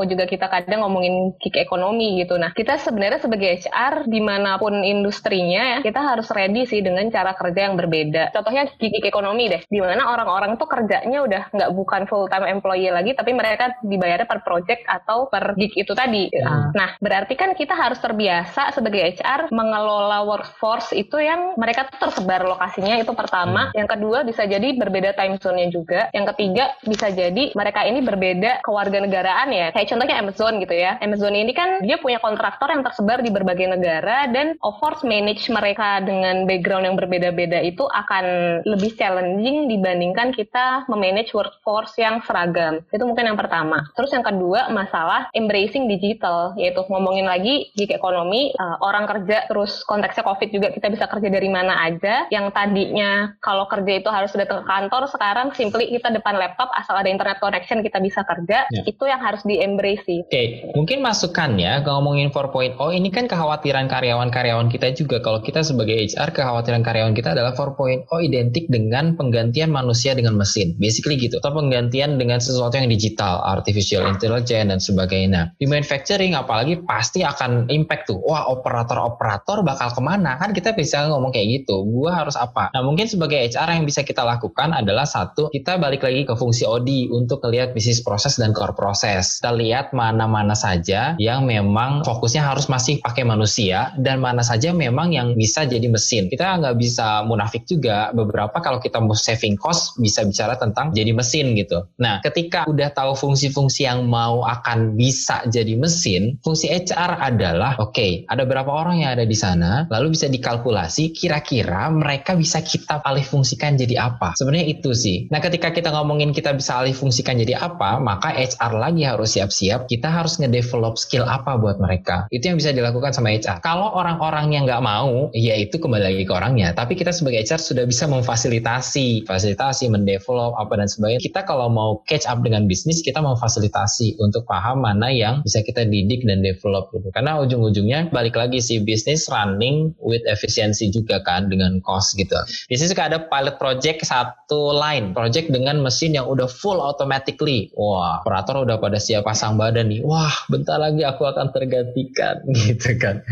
juga 0.09 0.25
kita 0.25 0.47
kadang 0.47 0.85
ngomongin 0.85 1.35
gig 1.39 1.55
ekonomi 1.55 2.21
gitu. 2.21 2.35
Nah, 2.35 2.51
kita 2.55 2.79
sebenarnya 2.81 3.21
sebagai 3.21 3.65
HR 3.65 4.07
di 4.07 4.21
mana 4.23 4.57
pun 4.57 4.81
industrinya 4.81 5.77
ya, 5.77 5.79
kita 5.83 5.99
harus 6.01 6.27
ready 6.31 6.65
sih 6.65 6.79
dengan 6.83 7.07
cara 7.11 7.35
kerja 7.35 7.69
yang 7.69 7.75
berbeda. 7.75 8.31
Contohnya 8.35 8.69
gig 8.77 9.03
ekonomi 9.03 9.51
deh, 9.51 9.61
di 9.67 9.79
mana 9.79 10.11
orang-orang 10.13 10.55
tuh 10.55 10.67
kerjanya 10.69 11.19
udah 11.23 11.41
nggak 11.51 11.71
bukan 11.73 12.01
full 12.07 12.25
time 12.27 12.47
employee 12.47 12.91
lagi, 12.93 13.13
tapi 13.13 13.31
mereka 13.35 13.75
dibayarnya 13.83 14.27
per 14.27 14.41
project 14.43 14.85
atau 14.85 15.27
per 15.27 15.55
gig 15.55 15.73
itu 15.75 15.91
tadi. 15.93 16.31
Hmm. 16.31 16.71
Nah, 16.73 16.95
berarti 16.99 17.33
kan 17.35 17.53
kita 17.53 17.75
harus 17.75 17.99
terbiasa 18.01 18.73
sebagai 18.73 19.01
HR 19.19 19.51
mengelola 19.53 20.25
workforce 20.25 20.93
itu 20.95 21.17
yang 21.19 21.55
mereka 21.55 21.87
tuh 21.89 22.09
tersebar 22.09 22.45
lokasinya 22.45 22.97
itu 22.99 23.11
pertama. 23.13 23.71
Yang 23.75 23.97
kedua 23.97 24.23
bisa 24.23 24.45
jadi 24.45 24.75
berbeda 24.75 25.15
time 25.15 25.37
zone-nya 25.37 25.67
juga. 25.71 26.01
Yang 26.15 26.35
ketiga 26.35 26.73
bisa 26.85 27.07
jadi 27.11 27.51
mereka 27.53 27.85
ini 27.85 27.99
berbeda 28.03 28.63
kewarganegaraan 28.63 29.48
ya. 29.51 29.67
Kayak 29.73 29.89
contohnya 29.95 30.15
Amazon 30.21 30.53
gitu 30.61 30.75
ya. 30.75 30.91
Amazon 31.01 31.33
ini 31.35 31.51
kan 31.53 31.81
dia 31.83 31.97
punya 31.99 32.17
kontraktor 32.21 32.69
yang 32.71 32.81
tersebar 32.85 33.21
di 33.21 33.29
berbagai 33.33 33.67
negara 33.69 34.29
dan 34.31 34.55
of 34.63 34.77
course 34.79 35.01
manage 35.03 35.45
mereka 35.51 36.01
dengan 36.03 36.45
background 36.45 36.85
yang 36.87 36.97
berbeda-beda 36.97 37.59
itu 37.61 37.83
akan 37.85 38.25
lebih 38.65 38.95
challenging 38.95 39.67
dibandingkan 39.67 40.31
kita 40.31 40.85
memanage 40.87 41.33
workforce 41.33 41.95
yang 41.99 42.21
seragam. 42.23 42.81
Itu 42.93 43.03
mungkin 43.05 43.29
yang 43.29 43.39
pertama. 43.39 43.89
Terus 43.93 44.11
yang 44.13 44.25
kedua 44.25 44.69
masalah 44.69 45.29
embracing 45.33 45.89
digital 45.89 46.53
yaitu 46.55 46.81
ngomongin 46.89 47.25
lagi 47.25 47.69
gig 47.75 47.91
ekonomi 47.93 48.53
uh, 48.57 48.77
orang 48.81 49.05
kerja 49.05 49.45
terus 49.49 49.81
konteksnya 49.85 50.23
covid 50.25 50.49
juga 50.49 50.67
kita 50.73 50.87
bisa 50.91 51.05
kerja 51.05 51.29
dari 51.29 51.49
mana 51.49 51.85
aja 51.85 52.25
yang 52.33 52.49
tadinya 52.53 53.33
kalau 53.41 53.65
kerja 53.69 54.01
itu 54.01 54.09
harus 54.09 54.31
datang 54.33 54.61
ke 54.63 54.65
kantor 54.67 55.03
sekarang 55.09 55.47
simply 55.55 55.89
kita 55.89 56.09
depan 56.13 56.35
laptop 56.37 56.69
asal 56.75 56.97
ada 56.97 57.09
internet 57.09 57.37
connection 57.41 57.81
kita 57.81 57.99
bisa 58.01 58.21
kerja 58.25 58.61
Ya. 58.69 58.83
itu 58.85 59.03
yang 59.07 59.17
harus 59.23 59.38
di 59.43 59.59
embrace 59.59 60.27
Oke, 60.29 60.71
mungkin 60.73 61.03
masukannya 61.03 61.83
kalau 61.83 61.99
ngomongin 62.01 62.31
4.0 62.31 62.79
ini 62.95 63.11
kan 63.11 63.27
kekhawatiran 63.27 63.91
karyawan-karyawan 63.91 64.71
kita 64.71 64.95
juga. 64.95 65.19
Kalau 65.19 65.43
kita 65.43 65.61
sebagai 65.61 65.93
HR, 65.93 66.31
kekhawatiran 66.31 66.81
karyawan 66.81 67.13
kita 67.13 67.35
adalah 67.35 67.51
4.0 67.53 68.07
identik 68.23 68.71
dengan 68.71 69.19
penggantian 69.19 69.69
manusia 69.69 70.15
dengan 70.15 70.39
mesin. 70.39 70.79
Basically 70.79 71.19
gitu. 71.19 71.43
Atau 71.43 71.51
penggantian 71.51 72.15
dengan 72.15 72.39
sesuatu 72.39 72.79
yang 72.79 72.87
digital, 72.87 73.43
artificial 73.43 74.07
intelligence 74.07 74.71
dan 74.71 74.79
sebagainya. 74.79 75.41
Di 75.59 75.67
manufacturing 75.67 76.33
apalagi 76.33 76.81
pasti 76.87 77.21
akan 77.21 77.67
impact 77.69 78.09
tuh. 78.09 78.19
Wah, 78.23 78.47
operator-operator 78.49 79.61
bakal 79.61 79.93
ke 79.93 80.01
mana? 80.01 80.39
Kan 80.39 80.55
kita 80.55 80.73
bisa 80.73 81.05
ngomong 81.11 81.35
kayak 81.35 81.63
gitu. 81.63 81.85
Gua 81.85 82.23
harus 82.23 82.39
apa? 82.39 82.71
Nah, 82.73 82.81
mungkin 82.81 83.05
sebagai 83.05 83.37
HR 83.37 83.77
yang 83.77 83.85
bisa 83.85 84.01
kita 84.01 84.23
lakukan 84.23 84.73
adalah 84.73 85.05
satu, 85.05 85.51
kita 85.53 85.77
balik 85.77 86.01
lagi 86.01 86.25
ke 86.25 86.33
fungsi 86.33 86.65
OD 86.65 87.11
untuk 87.11 87.43
melihat 87.45 87.75
bisnis 87.75 88.01
proses 88.01 88.39
dan 88.39 88.55
core 88.55 88.73
proses. 88.73 89.28
Kita 89.37 89.53
lihat 89.53 89.93
mana-mana 89.93 90.57
saja 90.57 91.13
yang 91.21 91.45
memang 91.45 92.01
fokusnya 92.01 92.41
harus 92.41 92.65
masih 92.65 92.97
pakai 93.03 93.21
manusia 93.27 93.93
dan 94.01 94.17
mana 94.17 94.41
saja 94.41 94.73
memang 94.73 95.13
yang 95.13 95.37
bisa 95.37 95.69
jadi 95.69 95.85
mesin. 95.85 96.31
Kita 96.31 96.57
nggak 96.57 96.77
bisa 96.79 97.21
munafik 97.27 97.69
juga. 97.69 98.09
Beberapa 98.15 98.57
kalau 98.63 98.81
kita 98.81 98.97
mau 98.97 99.13
saving 99.13 99.59
cost 99.59 99.99
bisa 100.01 100.25
bicara 100.25 100.57
tentang 100.57 100.89
jadi 100.95 101.13
mesin 101.13 101.53
gitu. 101.53 101.85
Nah, 102.01 102.23
ketika 102.25 102.65
udah 102.65 102.89
tahu 102.93 103.13
fungsi-fungsi 103.13 103.85
yang 103.85 104.07
mau 104.09 104.41
akan 104.47 104.97
bisa 104.97 105.45
jadi 105.45 105.77
mesin, 105.77 106.41
fungsi 106.41 106.71
HR 106.71 107.19
adalah 107.19 107.77
oke, 107.77 108.25
ada 108.25 108.43
berapa 108.47 108.69
orang 108.69 109.05
yang 109.05 109.13
ada 109.19 109.25
di 109.27 109.37
sana, 109.37 109.85
lalu 109.91 110.17
bisa 110.17 110.31
dikalkulasi 110.31 111.11
kira-kira 111.13 111.91
mereka 111.91 112.33
bisa 112.33 112.63
kita 112.63 113.03
alih 113.03 113.25
fungsikan 113.25 113.75
jadi 113.75 114.09
apa. 114.09 114.33
Sebenarnya 114.37 114.67
itu 114.69 114.91
sih. 114.95 115.27
Nah, 115.29 115.43
ketika 115.43 115.69
kita 115.69 115.91
ngomongin 115.93 116.31
kita 116.31 116.55
bisa 116.55 116.79
alih 116.79 116.95
fungsikan 116.95 117.37
jadi 117.37 117.59
apa, 117.59 117.99
maka 117.99 118.31
HR 118.31 118.73
lagi 118.79 119.03
siap-siap. 119.25 119.87
Kita 119.87 120.11
harus 120.11 120.37
ngedevelop 120.37 120.99
skill 120.99 121.25
apa 121.25 121.55
buat 121.57 121.79
mereka. 121.79 122.27
Itu 122.29 122.51
yang 122.51 122.57
bisa 122.59 122.75
dilakukan 122.75 123.15
sama 123.15 123.33
HR. 123.33 123.63
Kalau 123.63 123.91
orang-orang 123.95 124.51
yang 124.53 124.63
nggak 124.67 124.83
mau, 124.83 125.31
ya 125.33 125.55
itu 125.55 125.79
kembali 125.79 126.03
lagi 126.03 126.23
ke 126.27 126.33
orangnya. 126.35 126.75
Tapi 126.75 126.99
kita 126.99 127.15
sebagai 127.15 127.43
HR 127.43 127.61
sudah 127.61 127.83
bisa 127.87 128.05
memfasilitasi, 128.07 129.25
fasilitasi, 129.25 129.89
mendevelop 129.89 130.55
apa 130.59 130.79
dan 130.79 130.87
sebagainya. 130.87 131.21
Kita 131.23 131.47
kalau 131.47 131.71
mau 131.71 132.03
catch 132.05 132.27
up 132.27 132.43
dengan 132.43 132.69
bisnis, 132.69 133.01
kita 133.01 133.19
memfasilitasi 133.23 134.19
untuk 134.21 134.45
paham 134.45 134.83
mana 134.83 135.09
yang 135.09 135.41
bisa 135.41 135.63
kita 135.63 135.87
didik 135.87 136.23
dan 136.27 136.43
develop 136.43 136.91
gitu. 136.93 137.09
Karena 137.15 137.39
ujung-ujungnya 137.41 138.11
balik 138.13 138.35
lagi 138.35 138.59
sih 138.59 138.83
bisnis 138.83 139.27
running 139.31 139.95
with 140.03 140.23
efisiensi 140.27 140.91
juga 140.91 141.21
kan 141.23 141.47
dengan 141.47 141.79
cost 141.83 142.15
gitu. 142.15 142.35
Biasanya 142.69 142.89
suka 142.91 143.03
ada 143.09 143.19
pilot 143.25 143.55
project 143.57 144.05
satu 144.05 144.73
line, 144.75 145.11
project 145.13 145.51
dengan 145.51 145.81
mesin 145.81 146.15
yang 146.15 146.27
udah 146.27 146.47
full 146.49 146.79
automatically. 146.81 147.71
Wah, 147.77 148.21
operator 148.21 148.65
udah 148.65 148.77
pada 148.81 148.99
siap 149.09 149.25
pasang 149.25 149.57
badan 149.57 149.89
nih. 149.89 150.05
Wah, 150.05 150.45
bentar 150.45 150.77
lagi 150.77 151.01
aku 151.01 151.25
akan 151.25 151.49
tergantikan 151.49 152.45
gitu 152.61 152.93
kan. 153.01 153.25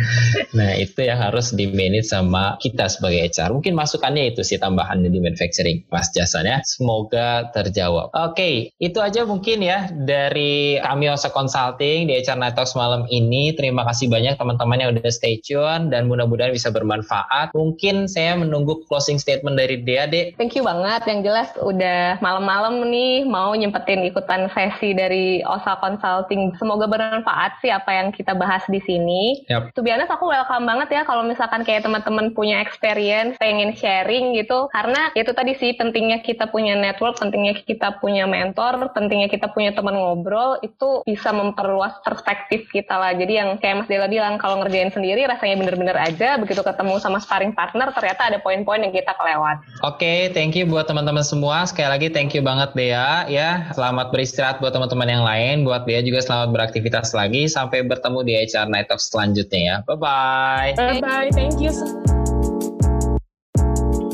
Nah, 0.58 0.74
itu 0.74 1.06
yang 1.06 1.22
harus 1.22 1.54
di 1.54 1.70
manage 1.70 2.10
sama 2.10 2.58
kita 2.58 2.90
sebagai 2.90 3.30
HR. 3.30 3.54
Mungkin 3.54 3.78
masukannya 3.78 4.34
itu 4.34 4.42
sih 4.42 4.58
tambahannya 4.58 5.14
di 5.14 5.22
manufacturing, 5.22 5.86
Mas 5.94 6.10
Jasanya. 6.10 6.66
Semoga 6.66 7.54
terjawab. 7.54 8.10
Oke, 8.18 8.74
itu 8.82 8.98
aja 8.98 9.22
mungkin 9.30 9.62
ya 9.62 9.94
dari 9.94 10.82
kami 10.82 11.14
Osa 11.14 11.30
Consulting 11.30 12.10
di 12.10 12.18
HR 12.18 12.42
Night 12.42 12.58
Talks 12.58 12.74
malam 12.74 13.06
ini. 13.14 13.54
Terima 13.54 13.86
kasih 13.86 14.10
banyak 14.10 14.42
teman-teman 14.42 14.82
yang 14.82 14.90
udah 14.98 15.14
stay 15.14 15.38
tune 15.46 15.94
dan 15.94 16.10
mudah-mudahan 16.10 16.50
bisa 16.50 16.74
bermanfaat. 16.74 17.54
Mungkin 17.54 18.10
saya 18.10 18.34
menunggu 18.34 18.82
closing 18.90 19.22
statement 19.22 19.60
dari 19.60 19.84
Dea, 19.84 20.10
Dek. 20.10 20.40
Thank 20.42 20.58
you 20.58 20.66
banget. 20.66 21.06
Yang 21.06 21.20
jelas 21.28 21.50
udah 21.62 22.18
malam-malam 22.24 22.82
nih 22.88 23.28
mau 23.28 23.52
nyempetin 23.52 24.08
ikutan 24.08 24.48
sesi 24.56 24.96
dari 24.96 25.44
OSA 25.44 25.67
Consulting. 25.76 26.56
Semoga 26.56 26.88
bermanfaat 26.88 27.60
sih 27.60 27.74
apa 27.74 27.92
yang 27.92 28.16
kita 28.16 28.32
bahas 28.32 28.64
di 28.72 28.80
sini. 28.86 29.44
Yap. 29.52 29.76
To 29.76 29.84
be 29.84 29.92
honest, 29.92 30.14
aku 30.14 30.32
welcome 30.32 30.64
banget 30.64 30.88
ya 30.94 31.02
kalau 31.04 31.28
misalkan 31.28 31.68
kayak 31.68 31.84
teman-teman 31.84 32.32
punya 32.32 32.64
experience, 32.64 33.36
pengen 33.42 33.76
sharing 33.76 34.38
gitu. 34.40 34.72
Karena 34.72 35.12
itu 35.18 35.34
tadi 35.34 35.58
sih 35.58 35.76
pentingnya 35.76 36.24
kita 36.24 36.48
punya 36.48 36.78
network, 36.78 37.20
pentingnya 37.20 37.58
kita 37.66 37.98
punya 38.00 38.30
mentor, 38.30 38.94
pentingnya 38.94 39.28
kita 39.28 39.52
punya 39.52 39.74
teman 39.74 39.98
ngobrol, 39.98 40.62
itu 40.62 41.02
bisa 41.04 41.34
memperluas 41.34 41.98
perspektif 42.06 42.70
kita 42.70 42.96
lah. 42.96 43.18
Jadi 43.18 43.34
yang 43.42 43.50
kayak 43.58 43.84
Mas 43.84 43.90
Dela 43.90 44.06
bilang, 44.06 44.38
kalau 44.38 44.62
ngerjain 44.62 44.94
sendiri 44.94 45.26
rasanya 45.26 45.58
bener-bener 45.58 45.98
aja, 45.98 46.38
begitu 46.38 46.62
ketemu 46.62 47.02
sama 47.02 47.18
sparring 47.18 47.58
partner, 47.58 47.90
ternyata 47.96 48.30
ada 48.30 48.38
poin-poin 48.44 48.84
yang 48.84 48.94
kita 48.94 49.18
kelewat. 49.18 49.58
Oke, 49.82 50.30
thank 50.38 50.54
you 50.54 50.70
buat 50.70 50.86
teman-teman 50.86 51.26
semua. 51.26 51.66
Sekali 51.66 51.90
lagi 51.90 52.08
thank 52.14 52.36
you 52.36 52.44
banget 52.46 52.76
Dea 52.78 53.26
ya. 53.32 53.72
Selamat 53.74 54.14
beristirahat 54.14 54.62
buat 54.62 54.76
teman-teman 54.76 55.10
yang 55.10 55.24
lain. 55.26 55.57
Buat 55.64 55.88
Dea 55.88 56.04
juga 56.04 56.20
selamat 56.20 56.50
beraktivitas 56.54 57.16
lagi. 57.16 57.48
Sampai 57.48 57.86
bertemu 57.88 58.20
di 58.28 58.34
HR 58.36 58.68
Night 58.68 58.92
Talk 58.92 59.00
selanjutnya 59.00 59.62
ya. 59.62 59.76
Bye-bye. 59.88 60.76
Bye-bye. 60.76 61.30
Thank 61.32 61.64
you. 61.64 61.72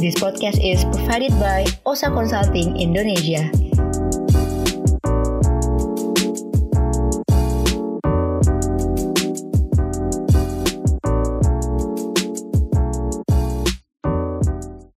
This 0.03 0.19
podcast 0.19 0.59
is 0.59 0.83
provided 0.91 1.31
by 1.39 1.63
OSA 1.87 2.11
Consulting 2.11 2.75
Indonesia. 2.75 3.47